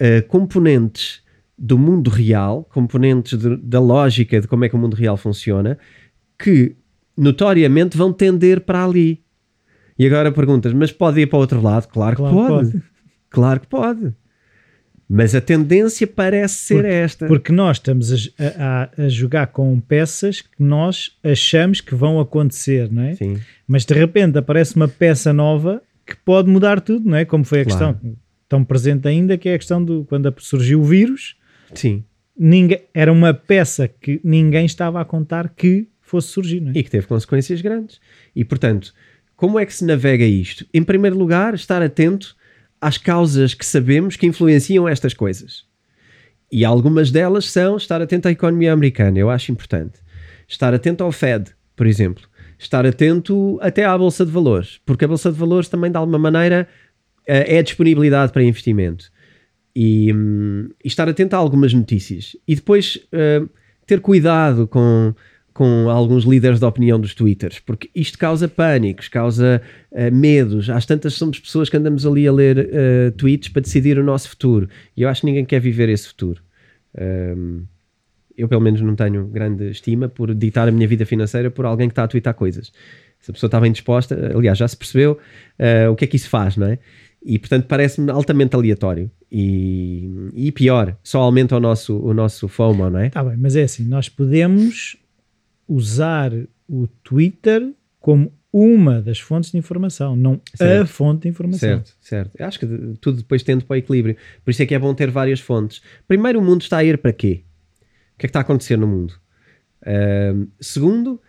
uh, 0.00 0.26
componentes 0.28 1.22
do 1.56 1.76
mundo 1.76 2.08
real, 2.08 2.64
componentes 2.72 3.38
de, 3.38 3.56
da 3.56 3.80
lógica 3.80 4.40
de 4.40 4.46
como 4.46 4.64
é 4.64 4.68
que 4.68 4.76
o 4.76 4.78
mundo 4.78 4.94
real 4.94 5.16
funciona, 5.16 5.78
que 6.38 6.76
notoriamente 7.16 7.96
vão 7.96 8.12
tender 8.12 8.60
para 8.60 8.84
ali. 8.84 9.22
E 9.98 10.06
agora 10.06 10.30
perguntas, 10.30 10.72
mas 10.72 10.92
pode 10.92 11.20
ir 11.20 11.26
para 11.26 11.36
o 11.36 11.40
outro 11.40 11.60
lado? 11.60 11.88
Claro, 11.88 12.16
claro 12.16 12.36
que 12.36 12.46
pode. 12.48 12.70
pode. 12.70 12.84
Claro 13.30 13.60
que 13.60 13.66
pode. 13.66 14.14
Mas 15.08 15.34
a 15.34 15.40
tendência 15.40 16.06
parece 16.06 16.54
ser 16.56 16.74
porque, 16.74 16.88
esta. 16.88 17.26
Porque 17.26 17.52
nós 17.52 17.78
estamos 17.78 18.34
a, 18.38 18.90
a, 18.98 19.04
a, 19.04 19.08
jogar 19.08 19.46
com 19.46 19.80
peças 19.80 20.42
que 20.42 20.62
nós 20.62 21.16
achamos 21.24 21.80
que 21.80 21.94
vão 21.94 22.20
acontecer, 22.20 22.92
não 22.92 23.02
é? 23.02 23.14
Sim. 23.14 23.38
Mas 23.66 23.86
de 23.86 23.94
repente 23.94 24.36
aparece 24.36 24.76
uma 24.76 24.86
peça 24.86 25.32
nova 25.32 25.82
que 26.04 26.14
pode 26.14 26.50
mudar 26.50 26.80
tudo, 26.80 27.08
não 27.08 27.16
é? 27.16 27.24
Como 27.24 27.42
foi 27.42 27.62
a 27.62 27.64
claro. 27.64 27.94
questão 27.94 28.16
tão 28.48 28.64
presente 28.64 29.08
ainda, 29.08 29.38
que 29.38 29.48
é 29.48 29.54
a 29.54 29.58
questão 29.58 29.82
do 29.82 30.04
quando 30.04 30.32
surgiu 30.38 30.80
o 30.80 30.84
vírus. 30.84 31.36
Sim. 31.74 32.04
Ninguém, 32.36 32.80
era 32.94 33.12
uma 33.12 33.34
peça 33.34 33.88
que 33.88 34.20
ninguém 34.22 34.64
estava 34.64 35.00
a 35.00 35.04
contar 35.04 35.50
que 35.50 35.88
fosse 36.00 36.28
surgir, 36.28 36.60
não 36.60 36.70
é? 36.70 36.78
E 36.78 36.82
que 36.82 36.90
teve 36.90 37.06
consequências 37.06 37.60
grandes. 37.60 38.00
E 38.34 38.44
portanto, 38.44 38.94
como 39.36 39.58
é 39.58 39.66
que 39.66 39.74
se 39.74 39.84
navega 39.84 40.24
isto? 40.24 40.66
Em 40.72 40.82
primeiro 40.82 41.16
lugar, 41.16 41.54
estar 41.54 41.82
atento 41.82 42.36
às 42.80 42.98
causas 42.98 43.54
que 43.54 43.66
sabemos 43.66 44.16
que 44.16 44.26
influenciam 44.26 44.88
estas 44.88 45.14
coisas. 45.14 45.64
E 46.50 46.64
algumas 46.64 47.10
delas 47.10 47.50
são 47.50 47.76
estar 47.76 48.00
atento 48.00 48.28
à 48.28 48.30
economia 48.30 48.72
americana, 48.72 49.18
eu 49.18 49.30
acho 49.30 49.52
importante. 49.52 50.00
Estar 50.46 50.72
atento 50.72 51.04
ao 51.04 51.12
Fed, 51.12 51.50
por 51.76 51.86
exemplo. 51.86 52.24
Estar 52.58 52.86
atento 52.86 53.58
até 53.60 53.84
à 53.84 53.96
Bolsa 53.96 54.24
de 54.24 54.32
Valores, 54.32 54.80
porque 54.84 55.04
a 55.04 55.08
Bolsa 55.08 55.30
de 55.30 55.38
Valores 55.38 55.68
também, 55.68 55.90
de 55.90 55.96
alguma 55.96 56.18
maneira, 56.18 56.66
eh, 57.26 57.58
é 57.58 57.62
disponibilidade 57.62 58.32
para 58.32 58.42
investimento. 58.42 59.10
E, 59.76 60.12
hum, 60.12 60.70
e 60.82 60.88
estar 60.88 61.08
atento 61.08 61.36
a 61.36 61.38
algumas 61.38 61.72
notícias. 61.74 62.34
E 62.48 62.54
depois 62.54 62.96
uh, 63.12 63.48
ter 63.86 64.00
cuidado 64.00 64.66
com 64.66 65.14
com 65.58 65.90
alguns 65.90 66.22
líderes 66.22 66.60
de 66.60 66.64
opinião 66.64 67.00
dos 67.00 67.16
twitters, 67.16 67.58
porque 67.58 67.90
isto 67.92 68.16
causa 68.16 68.46
pânicos, 68.46 69.08
causa 69.08 69.60
uh, 69.90 70.14
medos. 70.14 70.70
Às 70.70 70.86
tantas 70.86 71.14
somos 71.14 71.40
pessoas 71.40 71.68
que 71.68 71.76
andamos 71.76 72.06
ali 72.06 72.28
a 72.28 72.32
ler 72.32 72.58
uh, 72.58 73.10
tweets 73.16 73.48
para 73.48 73.62
decidir 73.62 73.98
o 73.98 74.04
nosso 74.04 74.28
futuro. 74.28 74.68
E 74.96 75.02
eu 75.02 75.08
acho 75.08 75.22
que 75.22 75.26
ninguém 75.26 75.44
quer 75.44 75.58
viver 75.58 75.88
esse 75.88 76.06
futuro. 76.06 76.40
Um, 76.96 77.64
eu, 78.36 78.46
pelo 78.46 78.60
menos, 78.60 78.80
não 78.80 78.94
tenho 78.94 79.26
grande 79.26 79.68
estima 79.68 80.08
por 80.08 80.32
ditar 80.32 80.68
a 80.68 80.70
minha 80.70 80.86
vida 80.86 81.04
financeira 81.04 81.50
por 81.50 81.66
alguém 81.66 81.88
que 81.88 81.92
está 81.92 82.04
a 82.04 82.08
twittar 82.08 82.34
coisas. 82.34 82.72
Se 83.18 83.32
a 83.32 83.34
pessoa 83.34 83.48
está 83.48 83.58
bem 83.58 83.72
disposta, 83.72 84.30
aliás, 84.32 84.56
já 84.56 84.68
se 84.68 84.76
percebeu 84.76 85.18
uh, 85.58 85.90
o 85.90 85.96
que 85.96 86.04
é 86.04 86.06
que 86.06 86.14
isso 86.14 86.28
faz, 86.28 86.56
não 86.56 86.68
é? 86.68 86.78
E, 87.20 87.36
portanto, 87.36 87.66
parece-me 87.66 88.12
altamente 88.12 88.54
aleatório. 88.54 89.10
E, 89.28 90.08
e, 90.34 90.52
pior, 90.52 90.96
só 91.02 91.22
aumenta 91.22 91.56
o 91.56 91.60
nosso, 91.60 91.98
o 91.98 92.14
nosso 92.14 92.46
FOMO, 92.46 92.88
não 92.88 93.00
é? 93.00 93.08
Está 93.08 93.24
bem, 93.24 93.36
mas 93.36 93.56
é 93.56 93.64
assim, 93.64 93.84
nós 93.88 94.08
podemos 94.08 94.96
usar 95.68 96.32
o 96.68 96.86
Twitter 97.02 97.72
como 98.00 98.32
uma 98.52 99.02
das 99.02 99.20
fontes 99.20 99.50
de 99.50 99.58
informação, 99.58 100.16
não 100.16 100.40
certo. 100.54 100.82
a 100.82 100.86
fonte 100.86 101.22
de 101.22 101.28
informação. 101.28 101.68
Certo, 101.68 101.96
certo. 102.00 102.36
Eu 102.38 102.46
acho 102.46 102.58
que 102.58 102.66
tudo 103.00 103.18
depois 103.18 103.42
tende 103.42 103.64
para 103.64 103.74
o 103.74 103.76
equilíbrio. 103.76 104.16
Por 104.44 104.50
isso 104.50 104.62
é 104.62 104.66
que 104.66 104.74
é 104.74 104.78
bom 104.78 104.94
ter 104.94 105.10
várias 105.10 105.40
fontes. 105.40 105.82
Primeiro, 106.06 106.40
o 106.40 106.42
mundo 106.42 106.62
está 106.62 106.78
a 106.78 106.84
ir 106.84 106.98
para 106.98 107.12
quê? 107.12 107.42
O 108.14 108.18
que 108.18 108.26
é 108.26 108.26
que 108.26 108.30
está 108.30 108.40
a 108.40 108.42
acontecer 108.42 108.78
no 108.78 108.86
mundo? 108.86 109.14
Uh, 109.82 110.48
segundo, 110.60 111.20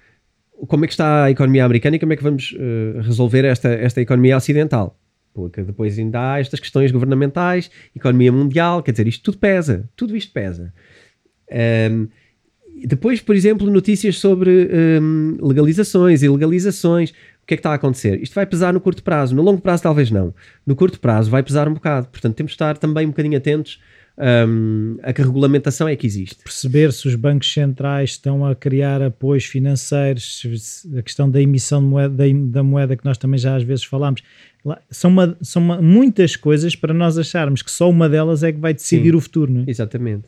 como 0.67 0.85
é 0.85 0.87
que 0.87 0.93
está 0.93 1.25
a 1.25 1.31
economia 1.31 1.65
americana 1.65 1.97
e 1.97 1.99
como 1.99 2.13
é 2.13 2.15
que 2.15 2.23
vamos 2.23 2.53
uh, 2.53 3.01
resolver 3.01 3.45
esta, 3.45 3.69
esta 3.69 4.01
economia 4.01 4.37
ocidental? 4.37 4.97
Porque 5.33 5.61
depois 5.61 5.99
ainda 5.99 6.33
há 6.33 6.39
estas 6.39 6.59
questões 6.59 6.91
governamentais, 6.91 7.69
economia 7.95 8.31
mundial, 8.31 8.81
quer 8.81 8.91
dizer, 8.91 9.07
isto 9.07 9.23
tudo 9.23 9.37
pesa, 9.37 9.89
tudo 9.95 10.15
isto 10.15 10.33
pesa. 10.33 10.73
Um, 11.91 12.07
depois, 12.85 13.21
por 13.21 13.35
exemplo, 13.35 13.69
notícias 13.69 14.17
sobre 14.17 14.69
hum, 15.01 15.37
legalizações 15.41 16.23
e 16.23 16.29
legalizações. 16.29 17.11
O 17.11 17.45
que 17.49 17.55
é 17.55 17.57
que 17.57 17.61
está 17.61 17.71
a 17.71 17.75
acontecer? 17.75 18.21
Isto 18.21 18.35
vai 18.35 18.45
pesar 18.45 18.73
no 18.73 18.79
curto 18.79 19.03
prazo, 19.03 19.35
no 19.35 19.41
longo 19.41 19.61
prazo 19.61 19.83
talvez 19.83 20.11
não. 20.11 20.33
No 20.65 20.75
curto 20.75 20.99
prazo 20.99 21.31
vai 21.31 21.41
pesar 21.41 21.67
um 21.67 21.73
bocado. 21.73 22.07
Portanto, 22.07 22.35
temos 22.35 22.51
de 22.51 22.55
estar 22.55 22.77
também 22.77 23.05
um 23.05 23.09
bocadinho 23.09 23.37
atentos 23.37 23.79
um, 24.19 24.97
a 25.01 25.13
que 25.13 25.21
regulamentação 25.21 25.87
é 25.87 25.95
que 25.95 26.05
existe. 26.05 26.43
Perceber 26.43 26.91
se 26.91 27.07
os 27.07 27.15
bancos 27.15 27.51
centrais 27.51 28.11
estão 28.11 28.45
a 28.45 28.53
criar 28.53 29.01
apoios 29.01 29.45
financeiros, 29.45 30.43
a 30.97 31.01
questão 31.01 31.29
da 31.29 31.41
emissão 31.41 31.81
moeda, 31.81 32.13
da, 32.15 32.25
da, 32.51 32.63
moeda 32.63 32.97
que 32.97 33.05
nós 33.05 33.17
também 33.17 33.39
já 33.39 33.55
às 33.55 33.63
vezes 33.63 33.85
falamos. 33.85 34.21
São, 34.89 35.09
uma, 35.09 35.37
são 35.41 35.61
uma, 35.61 35.81
muitas 35.81 36.35
coisas 36.35 36.75
para 36.75 36.93
nós 36.93 37.17
acharmos 37.17 37.61
que 37.61 37.71
só 37.71 37.89
uma 37.89 38.09
delas 38.09 38.43
é 38.43 38.51
que 38.51 38.59
vai 38.59 38.73
decidir 38.73 39.11
Sim, 39.11 39.17
o 39.17 39.21
futuro. 39.21 39.51
Não 39.53 39.61
é? 39.61 39.65
Exatamente. 39.67 40.27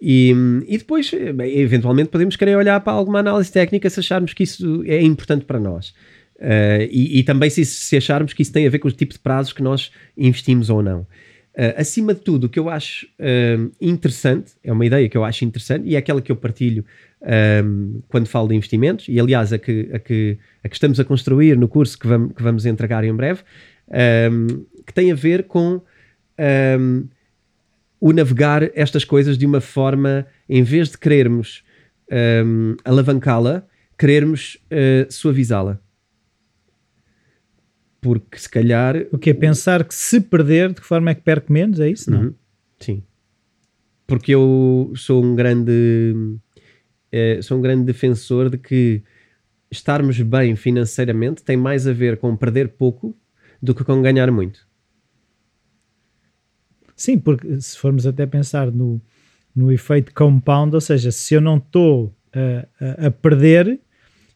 E, 0.00 0.32
e 0.66 0.78
depois, 0.78 1.10
bem, 1.34 1.58
eventualmente, 1.58 2.08
podemos 2.08 2.36
querer 2.36 2.56
olhar 2.56 2.80
para 2.80 2.92
alguma 2.92 3.18
análise 3.18 3.50
técnica 3.50 3.90
se 3.90 4.00
acharmos 4.00 4.32
que 4.32 4.44
isso 4.44 4.82
é 4.86 5.02
importante 5.02 5.44
para 5.44 5.58
nós. 5.58 5.92
Uh, 6.36 6.86
e, 6.88 7.18
e, 7.18 7.22
também 7.24 7.50
se, 7.50 7.64
se 7.64 7.96
acharmos 7.96 8.32
que 8.32 8.42
isso 8.42 8.52
tem 8.52 8.64
a 8.64 8.70
ver 8.70 8.78
com 8.78 8.86
o 8.86 8.92
tipo 8.92 9.12
de 9.12 9.18
prazos 9.18 9.52
que 9.52 9.62
nós 9.62 9.90
investimos 10.16 10.70
ou 10.70 10.80
não. 10.82 11.00
Uh, 11.00 11.74
acima 11.76 12.14
de 12.14 12.20
tudo, 12.20 12.44
o 12.44 12.48
que 12.48 12.60
eu 12.60 12.70
acho 12.70 13.06
uh, 13.18 13.72
interessante, 13.80 14.52
é 14.62 14.72
uma 14.72 14.86
ideia 14.86 15.08
que 15.08 15.16
eu 15.16 15.24
acho 15.24 15.44
interessante 15.44 15.88
e 15.88 15.96
é 15.96 15.98
aquela 15.98 16.22
que 16.22 16.30
eu 16.30 16.36
partilho 16.36 16.84
um, 17.64 18.00
quando 18.08 18.28
falo 18.28 18.46
de 18.46 18.54
investimentos, 18.54 19.06
e 19.08 19.18
aliás, 19.18 19.52
a 19.52 19.58
que, 19.58 19.90
a, 19.92 19.98
que, 19.98 20.38
a 20.62 20.68
que 20.68 20.76
estamos 20.76 21.00
a 21.00 21.04
construir 21.04 21.56
no 21.56 21.66
curso 21.66 21.98
que 21.98 22.06
vamos, 22.06 22.32
que 22.32 22.42
vamos 22.42 22.66
entregar 22.66 23.02
em 23.02 23.12
breve, 23.12 23.42
um, 24.30 24.64
que 24.86 24.94
tem 24.94 25.10
a 25.10 25.16
ver 25.16 25.44
com 25.44 25.80
um, 26.78 27.08
o 28.00 28.12
navegar 28.12 28.70
estas 28.74 29.04
coisas 29.04 29.36
de 29.36 29.46
uma 29.46 29.60
forma, 29.60 30.26
em 30.48 30.62
vez 30.62 30.90
de 30.90 30.98
querermos 30.98 31.64
alavancá-la, 32.84 33.66
querermos 33.98 34.56
uh, 34.72 35.12
suavizá-la 35.12 35.78
porque 38.00 38.38
se 38.38 38.48
calhar. 38.48 39.06
O 39.12 39.18
que 39.18 39.30
é 39.30 39.34
pensar 39.34 39.84
que 39.84 39.94
se 39.94 40.20
perder, 40.20 40.72
de 40.72 40.80
que 40.80 40.86
forma 40.86 41.10
é 41.10 41.14
que 41.14 41.22
perco 41.22 41.52
menos? 41.52 41.80
É 41.80 41.88
isso? 41.88 42.10
Não? 42.10 42.22
Uhum. 42.22 42.34
Sim. 42.78 43.02
Porque 44.06 44.34
eu 44.34 44.92
sou 44.96 45.22
um 45.22 45.34
grande. 45.34 46.14
É, 47.10 47.40
sou 47.42 47.58
um 47.58 47.60
grande 47.60 47.84
defensor 47.84 48.50
de 48.50 48.58
que 48.58 49.02
estarmos 49.70 50.20
bem 50.20 50.56
financeiramente 50.56 51.42
tem 51.42 51.56
mais 51.56 51.86
a 51.86 51.92
ver 51.92 52.18
com 52.18 52.36
perder 52.36 52.68
pouco 52.68 53.16
do 53.62 53.74
que 53.74 53.84
com 53.84 54.00
ganhar 54.00 54.30
muito. 54.30 54.66
Sim, 56.98 57.16
porque 57.16 57.60
se 57.60 57.78
formos 57.78 58.08
até 58.08 58.26
pensar 58.26 58.72
no, 58.72 59.00
no 59.54 59.70
efeito 59.70 60.12
compound, 60.12 60.74
ou 60.74 60.80
seja, 60.80 61.12
se 61.12 61.32
eu 61.32 61.40
não 61.40 61.56
estou 61.56 62.12
a, 62.80 63.06
a, 63.06 63.10
perder, 63.12 63.78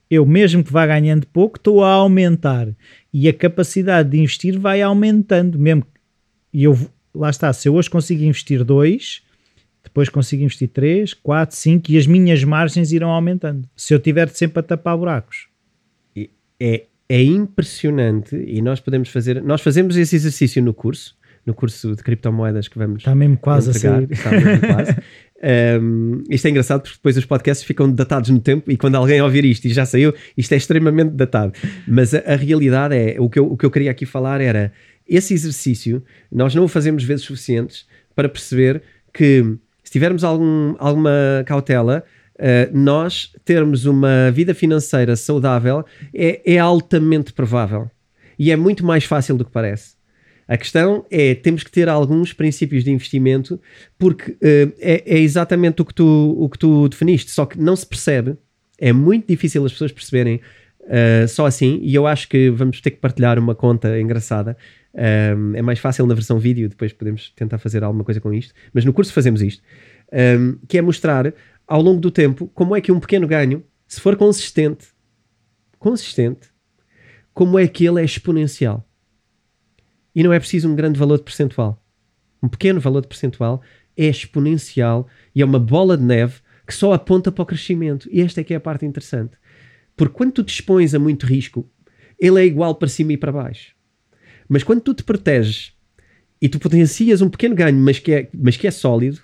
eu 0.09 0.25
mesmo 0.25 0.63
que 0.63 0.73
vá 0.73 0.87
ganhando 0.87 1.27
pouco, 1.27 1.59
estou 1.59 1.83
a 1.83 1.91
aumentar 1.91 2.69
e 3.13 3.29
a 3.29 3.33
capacidade 3.35 4.11
de 4.11 4.21
investir 4.21 4.57
vai 4.61 4.81
aumentando 4.81 5.59
mesmo. 5.59 5.85
E 6.53 6.63
eu, 6.63 6.79
lá 7.13 7.31
está, 7.31 7.53
se 7.53 7.69
eu 7.69 7.75
hoje 7.75 7.91
consigo 7.91 8.23
investir 8.23 8.63
2, 8.63 9.23
depois 9.83 10.09
consigo 10.09 10.45
investir 10.45 10.69
3, 10.69 11.15
4, 11.15 11.57
5 11.57 11.91
e 11.91 11.99
as 11.99 12.07
minhas 12.07 12.45
margens 12.45 12.93
irão 12.93 13.11
aumentando. 13.11 13.69
Se 13.75 13.93
eu 13.93 13.99
tiver 13.99 14.29
sempre 14.29 14.61
a 14.61 14.63
tapar 14.63 14.97
buracos. 14.97 15.49
É, 16.61 16.85
é 17.09 17.23
impressionante 17.25 18.37
e 18.37 18.63
nós 18.63 18.79
podemos 18.79 19.09
fazer, 19.09 19.43
nós 19.43 19.61
fazemos 19.61 19.97
esse 19.97 20.15
exercício 20.15 20.63
no 20.63 20.73
curso, 20.73 21.17
no 21.45 21.55
curso 21.55 21.95
de 21.95 22.03
criptomoedas 22.03 22.69
que 22.69 22.79
vamos 22.79 22.99
Está 22.99 23.15
mesmo 23.15 23.37
quase 23.37 23.71
entregar, 23.71 23.95
a 23.95 23.97
sair. 23.97 24.13
Está 24.13 24.31
mesmo 24.31 24.61
quase. 24.67 24.97
Um, 25.43 26.23
isto 26.31 26.47
é 26.47 26.51
engraçado 26.51 26.83
porque 26.83 26.95
depois 26.95 27.17
os 27.17 27.25
podcasts 27.25 27.67
ficam 27.67 27.93
datados 27.93 28.31
no 28.31 28.39
tempo 28.39 28.71
e 28.71 28.77
quando 28.77 28.95
alguém 28.95 29.21
ouvir 29.21 29.45
isto 29.45 29.65
e 29.65 29.71
já 29.71 29.85
saiu, 29.85 30.15
isto 30.37 30.53
é 30.53 30.57
extremamente 30.57 31.11
datado. 31.11 31.53
Mas 31.85 32.15
a, 32.15 32.19
a 32.19 32.37
realidade 32.37 32.95
é, 32.95 33.17
o 33.19 33.29
que, 33.29 33.41
eu, 33.41 33.51
o 33.51 33.57
que 33.57 33.67
eu 33.67 33.71
queria 33.73 33.91
aqui 33.91 34.07
falar 34.07 34.41
era 34.41 34.73
esse 35.05 35.35
exercício, 35.35 36.01
nós 36.31 36.55
não 36.55 36.63
o 36.63 36.69
fazemos 36.69 37.03
vezes 37.03 37.25
suficientes 37.25 37.87
para 38.15 38.29
perceber 38.29 38.83
que 39.13 39.59
se 39.83 39.91
tivermos 39.91 40.23
algum, 40.23 40.77
alguma 40.79 41.43
cautela, 41.45 42.05
uh, 42.37 42.79
nós 42.79 43.33
termos 43.45 43.85
uma 43.85 44.31
vida 44.31 44.55
financeira 44.55 45.17
saudável 45.17 45.85
é, 46.15 46.55
é 46.55 46.59
altamente 46.61 47.33
provável 47.33 47.91
e 48.39 48.51
é 48.51 48.57
muito 48.57 48.87
mais 48.87 49.05
fácil 49.05 49.37
do 49.37 49.45
que 49.45 49.51
parece. 49.51 49.97
A 50.47 50.57
questão 50.57 51.05
é, 51.11 51.35
temos 51.35 51.63
que 51.63 51.71
ter 51.71 51.89
alguns 51.89 52.33
princípios 52.33 52.85
de 52.85 52.91
investimento, 52.91 53.61
porque 53.99 54.33
uh, 54.33 54.73
é, 54.81 55.03
é, 55.07 55.19
exatamente 55.19 55.81
o 55.81 55.85
que, 55.85 55.95
tu, 55.95 56.37
o 56.39 56.49
que 56.49 56.59
tu 56.59 56.89
definiste, 56.89 57.31
só 57.31 57.47
que 57.47 57.59
não 57.59 57.77
se 57.77 57.87
percebe, 57.87 58.37
é 58.79 58.93
muito 58.93 59.29
difícil 59.29 59.65
as 59.65 59.73
pessoas 59.73 59.93
perceberem 59.93 60.41
uh, 60.81 61.29
só 61.29 61.47
assim, 61.47 61.79
e 61.83 61.95
eu 61.95 62.07
acho 62.07 62.29
que 62.29 62.51
vamos 62.51 62.81
ter 62.81 62.91
que 62.91 62.99
partilhar 62.99 63.39
uma 63.39 63.55
conta 63.55 63.99
engraçada. 64.01 64.57
Um, 64.95 65.55
é 65.55 65.63
mais 65.63 65.79
fácil 65.79 66.07
na 66.07 66.15
versão 66.15 66.39
vídeo, 66.39 66.69
depois 66.69 66.93
podemos 66.93 67.31
tentar 67.31 67.59
fazer 67.59 67.83
alguma 67.83 68.05
coisa 68.05 68.21
com 68.21 68.33
isto, 68.33 68.53
mas 68.75 68.85
no 68.85 68.93
curso 68.93 69.13
fazemos 69.13 69.41
isto, 69.41 69.63
um, 70.13 70.59
que 70.69 70.77
é 70.77 70.83
mostrar 70.83 71.33
ao 71.67 71.81
longo 71.81 72.01
do 72.01 72.11
tempo 72.11 72.51
como 72.55 72.77
é 72.77 72.81
que 72.81 72.93
um 72.93 73.01
pequeno 73.01 73.27
ganho, 73.27 73.65
se 73.87 74.01
for 74.01 74.17
consistente, 74.17 74.89
consistente, 75.79 76.49
como 77.33 77.59
é 77.59 77.67
que 77.67 77.87
ele 77.87 78.01
é 78.01 78.05
exponencial. 78.05 78.87
E 80.15 80.23
não 80.23 80.33
é 80.33 80.39
preciso 80.39 80.69
um 80.69 80.75
grande 80.75 80.99
valor 80.99 81.19
de 81.19 81.25
percentual. 81.25 81.83
Um 82.43 82.49
pequeno 82.49 82.81
valor 82.81 83.03
de 83.03 83.09
percentual 83.09 83.63
é 83.97 84.07
exponencial 84.07 85.07
e 85.35 85.43
é 85.43 85.45
uma 85.45 85.59
bola 85.59 85.97
de 85.97 86.03
neve 86.03 86.35
que 86.67 86.75
só 86.75 86.93
aponta 86.93 87.31
para 87.31 87.43
o 87.43 87.47
crescimento. 87.47 88.09
E 88.11 88.21
esta 88.21 88.41
é 88.41 88.45
que 88.45 88.55
é 88.55 88.57
a 88.57 88.61
parte 88.61 88.85
interessante. 88.85 89.37
Porque 89.97 90.15
quando 90.15 90.33
tu 90.33 90.43
te 90.43 90.55
expões 90.55 90.95
a 90.95 90.99
muito 90.99 91.27
risco, 91.27 91.69
ele 92.19 92.41
é 92.41 92.47
igual 92.47 92.75
para 92.75 92.89
cima 92.89 93.13
e 93.13 93.17
para 93.17 93.33
baixo. 93.33 93.75
Mas 94.49 94.63
quando 94.63 94.81
tu 94.81 94.95
te 94.95 95.05
proteges 95.05 95.73
e 96.41 96.49
tu 96.49 96.59
potencias 96.59 97.23
um 97.23 97.29
pequeno 97.29 97.55
ganho, 97.55 97.79
mas 97.79 97.99
que 97.99 98.13
é, 98.13 98.29
mas 98.35 98.57
que 98.57 98.67
é 98.67 98.71
sólido, 98.71 99.21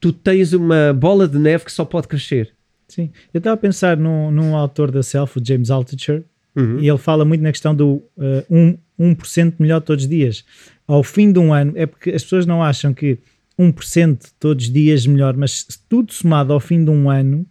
tu 0.00 0.12
tens 0.12 0.52
uma 0.52 0.92
bola 0.92 1.28
de 1.28 1.38
neve 1.38 1.64
que 1.64 1.72
só 1.72 1.84
pode 1.84 2.08
crescer. 2.08 2.54
Sim. 2.88 3.10
Eu 3.32 3.38
estava 3.38 3.54
a 3.54 3.56
pensar 3.56 3.96
num, 3.96 4.30
num 4.30 4.56
autor 4.56 4.90
da 4.90 5.02
Self, 5.02 5.38
o 5.38 5.42
James 5.44 5.70
Altucher, 5.70 6.24
uhum. 6.54 6.78
e 6.80 6.88
ele 6.88 6.98
fala 6.98 7.24
muito 7.24 7.40
na 7.40 7.50
questão 7.50 7.74
do 7.74 8.02
uh, 8.16 8.44
um, 8.50 8.76
1% 9.02 9.54
melhor 9.58 9.80
todos 9.80 10.04
os 10.04 10.10
dias. 10.10 10.44
Ao 10.86 11.02
fim 11.02 11.32
de 11.32 11.38
um 11.38 11.52
ano, 11.52 11.72
é 11.74 11.86
porque 11.86 12.10
as 12.10 12.22
pessoas 12.22 12.46
não 12.46 12.62
acham 12.62 12.92
que 12.94 13.18
1% 13.58 14.18
todos 14.38 14.66
os 14.66 14.72
dias 14.72 15.06
melhor, 15.06 15.36
mas 15.36 15.66
tudo 15.88 16.12
somado 16.12 16.52
ao 16.52 16.60
fim 16.60 16.84
de 16.84 16.90
um 16.90 17.10
ano, 17.10 17.46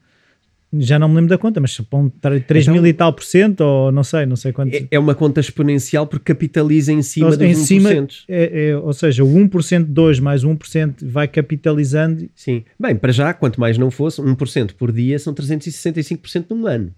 já 0.73 0.97
não 0.97 1.09
me 1.09 1.15
lembro 1.15 1.29
da 1.29 1.37
conta, 1.37 1.59
mas 1.59 1.71
supondo 1.71 2.13
3 2.21 2.63
então, 2.63 2.73
mil 2.73 2.87
e 2.87 2.93
tal 2.93 3.11
por 3.11 3.23
cento, 3.23 3.61
ou 3.61 3.91
não 3.91 4.03
sei, 4.03 4.25
não 4.25 4.37
sei 4.37 4.53
quanto. 4.53 4.73
É, 4.73 4.87
é 4.91 4.99
uma 4.99 5.13
conta 5.13 5.41
exponencial 5.41 6.07
porque 6.07 6.33
capitaliza 6.33 6.93
em 6.93 7.01
cima 7.01 7.27
ou, 7.27 7.37
dos 7.37 7.41
em 7.41 7.51
1%. 7.51 7.55
Cima, 7.65 7.89
é, 8.29 8.69
é, 8.69 8.77
ou 8.77 8.93
seja, 8.93 9.23
o 9.23 9.27
1% 9.27 9.79
de 9.79 9.91
2 9.91 10.19
mais 10.19 10.45
1% 10.45 10.95
vai 11.03 11.27
capitalizando. 11.27 12.29
Sim. 12.33 12.63
Bem, 12.79 12.95
para 12.95 13.11
já, 13.11 13.33
quanto 13.33 13.59
mais 13.59 13.77
não 13.77 13.91
fosse, 13.91 14.21
1% 14.21 14.73
por 14.77 14.91
dia 14.93 15.19
são 15.19 15.33
365% 15.33 16.45
num 16.49 16.65
ano. 16.65 16.93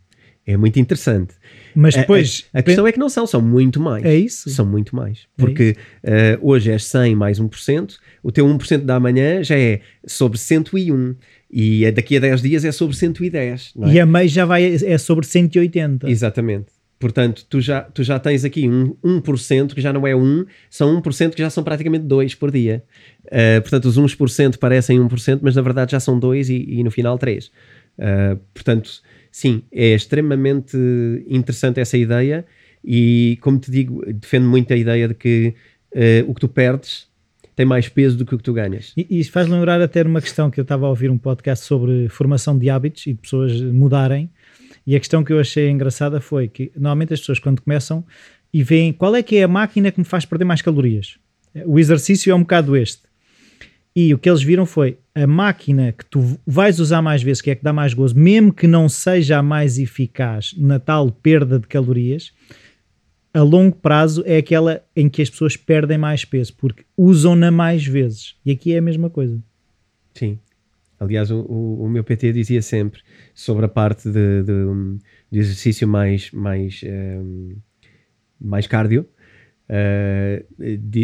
É 0.45 0.57
muito 0.57 0.77
interessante. 0.77 1.35
Mas 1.73 1.95
depois. 1.95 2.45
A, 2.53 2.57
a, 2.57 2.59
a 2.59 2.63
questão 2.63 2.85
é 2.85 2.91
que 2.91 2.99
não 2.99 3.09
são, 3.09 3.25
são 3.25 3.41
muito 3.41 3.79
mais. 3.79 4.03
É 4.03 4.15
isso? 4.15 4.49
São 4.49 4.65
muito 4.65 4.95
mais. 4.95 5.19
É 5.19 5.41
Porque 5.41 5.75
é 6.03 6.37
uh, 6.41 6.47
hoje 6.47 6.69
és 6.71 6.85
100 6.85 7.15
mais 7.15 7.39
1%, 7.39 7.95
o 8.21 8.31
teu 8.31 8.45
1% 8.45 8.79
da 8.79 8.99
manhã 8.99 9.43
já 9.43 9.57
é 9.57 9.81
sobre 10.05 10.37
101. 10.37 11.15
E 11.55 11.89
daqui 11.91 12.17
a 12.17 12.19
10 12.19 12.41
dias 12.41 12.65
é 12.65 12.71
sobre 12.71 12.95
110. 12.95 13.73
É? 13.83 13.93
E 13.93 13.99
a 13.99 14.05
MEI 14.05 14.27
já 14.27 14.43
vai, 14.43 14.75
é 14.75 14.97
sobre 14.97 15.25
180. 15.25 16.09
Exatamente. 16.09 16.65
Portanto, 17.03 17.45
tu 17.49 17.59
já, 17.59 17.81
tu 17.81 18.01
já 18.01 18.17
tens 18.17 18.45
aqui 18.45 18.67
um 18.67 18.95
1% 19.03 19.73
que 19.73 19.81
já 19.81 19.91
não 19.91 20.07
é 20.07 20.15
1, 20.15 20.45
são 20.69 21.01
1% 21.01 21.31
que 21.31 21.41
já 21.41 21.49
são 21.49 21.63
praticamente 21.63 22.05
2 22.05 22.33
por 22.35 22.49
dia. 22.49 22.83
Uh, 23.25 23.61
portanto, 23.61 23.85
os 23.85 23.99
1% 23.99 24.57
parecem 24.57 24.99
1%, 24.99 25.39
mas 25.41 25.55
na 25.55 25.61
verdade 25.61 25.91
já 25.91 25.99
são 25.99 26.17
2 26.17 26.49
e, 26.49 26.65
e 26.79 26.83
no 26.83 26.89
final 26.89 27.17
3. 27.17 27.47
Uh, 27.47 27.51
eh, 27.99 28.37
portanto, 28.53 29.01
sim, 29.34 29.63
é 29.71 29.95
extremamente 29.95 30.77
interessante 31.27 31.79
essa 31.79 31.97
ideia 31.97 32.45
e, 32.86 33.39
como 33.41 33.57
te 33.57 33.71
digo, 33.71 34.05
defendo 34.13 34.47
muito 34.47 34.71
a 34.71 34.77
ideia 34.77 35.07
de 35.07 35.15
que 35.15 35.55
uh, 35.91 36.29
o 36.29 36.36
que 36.36 36.41
tu 36.41 36.47
perdes 36.47 37.07
tem 37.55 37.65
mais 37.65 37.89
peso 37.89 38.15
do 38.15 38.25
que 38.25 38.36
o 38.36 38.38
que 38.38 38.43
tu 38.43 38.53
ganhas. 38.53 38.93
E, 38.95 39.07
e 39.09 39.23
faz 39.23 39.47
lembrar 39.47 39.81
até 39.81 40.03
uma 40.03 40.21
questão 40.21 40.51
que 40.51 40.59
eu 40.59 40.61
estava 40.61 40.86
a 40.86 40.89
ouvir 40.89 41.09
um 41.09 41.17
podcast 41.17 41.65
sobre 41.65 42.07
formação 42.09 42.57
de 42.57 42.69
hábitos 42.69 43.07
e 43.07 43.13
de 43.13 43.19
pessoas 43.19 43.59
mudarem. 43.59 44.29
E 44.86 44.95
a 44.95 44.99
questão 44.99 45.23
que 45.23 45.34
eu 45.34 45.39
achei 45.39 45.69
engraçada 45.69 46.21
foi 46.21 46.47
que 46.47 46.71
normalmente 46.75 47.13
as 47.13 47.19
pessoas 47.19 47.39
quando 47.39 47.61
começam 47.61 48.05
e 48.53 48.61
veem 48.61 48.93
qual 48.93 49.15
é 49.15 49.23
que 49.23 49.38
é 49.38 49.43
a 49.43 49.47
máquina 49.47 49.91
que 49.91 49.99
me 49.99 50.05
faz 50.05 50.25
perder 50.25 50.45
mais 50.45 50.61
calorias. 50.61 51.17
O 51.65 51.79
exercício 51.79 52.31
é 52.31 52.36
um 52.36 52.41
bocado 52.41 52.77
este. 52.77 53.01
E 53.95 54.13
o 54.13 54.19
que 54.19 54.29
eles 54.29 54.43
viram 54.43 54.65
foi 54.65 54.97
a 55.16 55.28
máquina 55.28 55.91
que 55.91 56.05
tu 56.05 56.39
vais 56.45 56.80
usar 56.80 57.01
mais 57.01 57.22
vezes, 57.22 57.41
que 57.41 57.51
é 57.51 57.55
que 57.55 57.64
dá 57.64 57.72
mais 57.72 57.93
gozo, 57.93 58.18
mesmo 58.18 58.51
que 58.51 58.66
não 58.66 58.89
seja 58.89 59.38
a 59.38 59.43
mais 59.43 59.78
eficaz 59.78 60.53
na 60.57 60.80
tal 60.80 61.11
perda 61.11 61.59
de 61.59 61.68
calorias, 61.68 62.34
a 63.34 63.41
longo 63.41 63.76
prazo 63.76 64.24
é 64.26 64.38
aquela 64.38 64.84
em 64.95 65.09
que 65.09 65.22
as 65.22 65.30
pessoas 65.30 65.57
perdem 65.57 65.97
mais 65.97 66.24
peso, 66.24 66.53
porque 66.55 66.84
usam-na 66.97 67.49
mais 67.49 67.86
vezes. 67.86 68.36
E 68.45 68.51
aqui 68.51 68.74
é 68.74 68.78
a 68.78 68.82
mesma 68.82 69.09
coisa. 69.09 69.41
Sim. 70.14 70.38
Aliás, 70.99 71.32
o, 71.32 71.39
o, 71.41 71.84
o 71.84 71.89
meu 71.89 72.03
PT 72.03 72.32
dizia 72.32 72.61
sempre 72.61 73.01
sobre 73.34 73.66
a 73.66 73.68
parte 73.68 74.09
de, 74.09 74.43
de, 74.43 74.99
de 75.32 75.39
exercício 75.39 75.88
mais, 75.88 76.32
mais, 76.32 76.82
um, 76.86 77.55
mais 78.39 78.68
cardio. 78.68 79.07
Uh, 79.70 80.43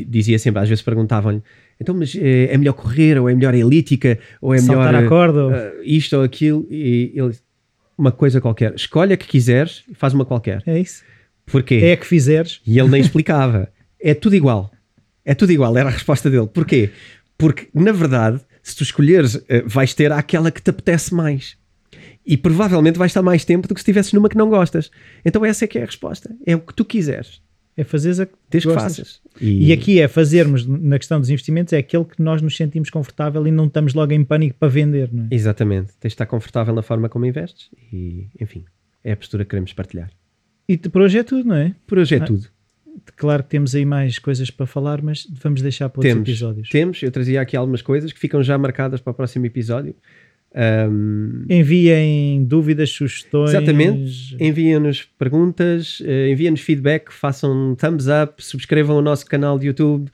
dizia 0.07 0.37
sempre, 0.37 0.61
às 0.61 0.67
vezes 0.67 0.83
perguntavam-lhe 0.83 1.41
então, 1.79 1.95
mas 1.95 2.13
é, 2.13 2.53
é, 2.53 2.57
melhor 2.57 2.73
correr, 2.73 3.17
ou 3.17 3.29
é 3.29 3.33
melhor 3.33 3.55
elítica, 3.55 4.19
ou 4.41 4.53
é 4.53 4.57
Saltar 4.57 4.91
melhor 4.91 5.05
a 5.05 5.07
corda, 5.07 5.45
ou... 5.45 5.51
uh, 5.51 5.83
isto 5.83 6.17
ou 6.17 6.23
aquilo, 6.23 6.67
e 6.69 7.13
ele 7.15 7.33
uma 7.97 8.11
coisa 8.11 8.39
qualquer, 8.39 8.73
escolhe 8.75 9.13
a 9.13 9.17
que 9.17 9.27
quiseres 9.27 9.83
e 9.89 9.93
faz 9.93 10.13
uma 10.13 10.25
qualquer. 10.25 10.63
É 10.65 10.79
isso. 10.79 11.03
Porquê? 11.45 11.75
É 11.83 11.93
a 11.93 11.97
que 11.97 12.07
fizeres. 12.07 12.61
E 12.65 12.79
ele 12.79 12.87
nem 12.87 13.01
explicava. 13.01 13.69
é 13.99 14.13
tudo 14.13 14.35
igual. 14.35 14.71
É 15.25 15.35
tudo 15.35 15.51
igual, 15.51 15.77
era 15.77 15.89
a 15.89 15.91
resposta 15.91 16.29
dele. 16.29 16.47
Porquê? 16.47 16.91
Porque, 17.37 17.67
na 17.73 17.91
verdade, 17.91 18.39
se 18.63 18.75
tu 18.75 18.83
escolheres, 18.83 19.41
eh, 19.49 19.63
vais 19.65 19.93
ter 19.93 20.11
aquela 20.11 20.49
que 20.49 20.61
te 20.61 20.69
apetece 20.69 21.13
mais. 21.13 21.57
E 22.25 22.37
provavelmente 22.37 22.97
vais 22.97 23.11
estar 23.11 23.21
mais 23.21 23.43
tempo 23.43 23.67
do 23.67 23.73
que 23.73 23.79
se 23.79 23.83
estivesses 23.83 24.13
numa 24.13 24.29
que 24.29 24.37
não 24.37 24.49
gostas. 24.49 24.89
Então 25.25 25.43
essa 25.43 25.65
é 25.65 25.67
que 25.67 25.77
é 25.77 25.83
a 25.83 25.85
resposta. 25.85 26.33
É 26.45 26.55
o 26.55 26.59
que 26.59 26.73
tu 26.73 26.85
quiseres. 26.85 27.41
É 27.79 27.83
fazeres 27.85 28.19
a 28.19 28.25
que 28.25 28.33
Desde 28.49 28.67
que 28.67 28.73
faças. 28.73 29.21
E... 29.39 29.69
e... 29.69 29.71
aqui 29.71 30.01
é 30.01 30.07
fazermos, 30.09 30.65
na 30.65 30.99
questão 30.99 31.17
dos 31.17 31.29
investimentos, 31.29 31.71
é 31.71 31.77
aquele 31.77 32.03
que 32.03 32.21
nós 32.21 32.41
nos 32.41 32.57
sentimos 32.57 32.89
confortável 32.89 33.47
e 33.47 33.51
não 33.51 33.67
estamos 33.67 33.93
logo 33.93 34.11
em 34.11 34.21
pânico 34.21 34.57
para 34.59 34.67
vender, 34.67 35.09
não 35.13 35.23
é? 35.23 35.27
Exatamente. 35.31 35.93
Tens 35.97 36.09
de 36.11 36.15
estar 36.15 36.25
confortável 36.25 36.75
na 36.75 36.81
forma 36.81 37.07
como 37.07 37.25
investes 37.25 37.69
e, 37.93 38.27
enfim, 38.37 38.65
é 39.01 39.13
a 39.13 39.17
postura 39.17 39.45
que 39.45 39.51
queremos 39.51 39.71
partilhar. 39.71 40.11
E 40.67 40.77
por 40.77 41.03
hoje 41.03 41.19
é 41.19 41.23
tudo, 41.23 41.47
não 41.47 41.55
é? 41.55 41.73
Por 41.87 41.99
hoje 41.99 42.15
é 42.15 42.17
ah, 42.17 42.25
tudo. 42.25 42.47
Claro 43.15 43.43
que 43.43 43.49
temos 43.49 43.73
aí 43.73 43.85
mais 43.85 44.19
coisas 44.19 44.51
para 44.51 44.65
falar, 44.65 45.01
mas 45.01 45.25
vamos 45.41 45.61
deixar 45.61 45.87
para 45.87 45.99
outros 45.99 46.13
temos, 46.13 46.27
episódios. 46.27 46.69
Temos, 46.69 47.01
eu 47.01 47.11
trazia 47.11 47.39
aqui 47.39 47.55
algumas 47.55 47.81
coisas 47.81 48.11
que 48.11 48.19
ficam 48.19 48.43
já 48.43 48.57
marcadas 48.57 48.99
para 48.99 49.11
o 49.11 49.13
próximo 49.13 49.45
episódio. 49.45 49.95
Um, 50.55 51.45
Enviem 51.49 52.43
dúvidas, 52.43 52.89
sugestões. 52.89 53.51
Exatamente. 53.51 54.35
Enviem-nos 54.39 55.03
perguntas, 55.17 55.99
uh, 55.99 56.31
enviem-nos 56.31 56.61
feedback, 56.61 57.11
façam 57.11 57.71
um 57.71 57.75
thumbs 57.75 58.07
up, 58.07 58.43
subscrevam 58.43 58.97
o 58.97 59.01
nosso 59.01 59.25
canal 59.25 59.59
de 59.59 59.67
YouTube. 59.67 60.09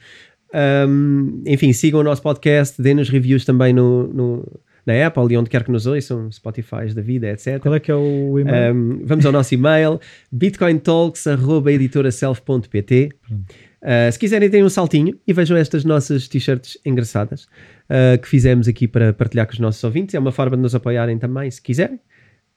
Um, 0.88 1.44
enfim, 1.46 1.72
sigam 1.74 2.00
o 2.00 2.04
nosso 2.04 2.22
podcast, 2.22 2.82
deem-nos 2.82 3.10
reviews 3.10 3.44
também 3.46 3.74
no, 3.74 4.08
no, 4.08 4.48
na 4.86 5.08
Apple 5.08 5.34
e 5.34 5.38
onde 5.38 5.50
quer 5.50 5.64
que 5.64 5.72
nos 5.72 5.88
ouçam, 5.88 6.32
Spotify 6.32 6.94
da 6.94 7.02
vida, 7.02 7.30
etc. 7.30 7.60
Qual 7.60 7.74
é 7.76 7.80
que 7.80 7.92
é 7.92 7.96
o 7.96 8.40
e-mail? 8.40 8.74
Um, 8.74 9.02
vamos 9.04 9.26
ao 9.26 9.32
nosso 9.32 9.54
e-mail, 9.54 10.00
bitcointalks.editoraself.pt. 10.32 13.10
Uh, 13.30 14.12
se 14.12 14.20
quiserem, 14.20 14.50
deem 14.50 14.64
um 14.64 14.70
saltinho 14.70 15.16
e 15.28 15.34
vejam 15.34 15.58
estas 15.58 15.86
nossas 15.86 16.28
t-shirts 16.28 16.78
engraçadas 16.86 17.48
uh, 17.90 18.20
que 18.22 18.28
fizemos 18.28 18.68
aqui 18.68 18.88
para 18.88 19.14
partilhar 19.14 19.46
com 19.46 19.54
os 19.54 19.60
nossos 19.60 19.84
ouvintes. 19.84 20.16
É 20.16 20.20
uma 20.20 20.32
forma 20.32 20.56
de 20.56 20.64
nos 20.64 20.76
apoiarem 20.76 21.18
também, 21.18 21.50
se 21.50 21.62
quiserem. 21.62 22.00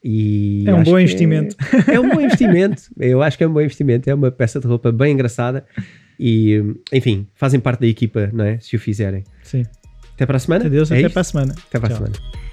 E 0.02 0.64
é 0.66 0.74
um 0.74 0.82
bom 0.82 0.98
investimento. 0.98 1.56
É, 1.88 1.94
é, 1.96 2.00
um 2.00 2.08
bom 2.08 2.20
investimento. 2.20 2.82
Eu 2.98 3.22
acho 3.22 3.36
que 3.36 3.44
é 3.44 3.48
um 3.48 3.52
bom 3.52 3.60
investimento. 3.60 4.08
É 4.08 4.14
uma 4.14 4.30
peça 4.30 4.60
de 4.60 4.66
roupa 4.66 4.92
bem 4.92 5.12
engraçada. 5.12 5.64
E, 6.18 6.62
enfim, 6.92 7.26
fazem 7.34 7.60
parte 7.60 7.80
da 7.80 7.86
equipa, 7.86 8.30
não 8.32 8.44
é? 8.44 8.58
Se 8.60 8.76
o 8.76 8.78
fizerem. 8.78 9.24
Sim. 9.42 9.64
Até 10.14 10.26
para 10.26 10.36
a 10.36 10.40
semana. 10.40 10.66
Adeus, 10.66 10.90
é 10.90 10.94
até 10.94 11.06
isto? 11.06 11.12
para 11.12 11.20
a 11.20 11.24
semana. 11.24 11.54
Até 11.68 11.78
para 11.78 11.88
Tchau. 11.88 11.96
a 11.96 11.98
semana. 11.98 12.47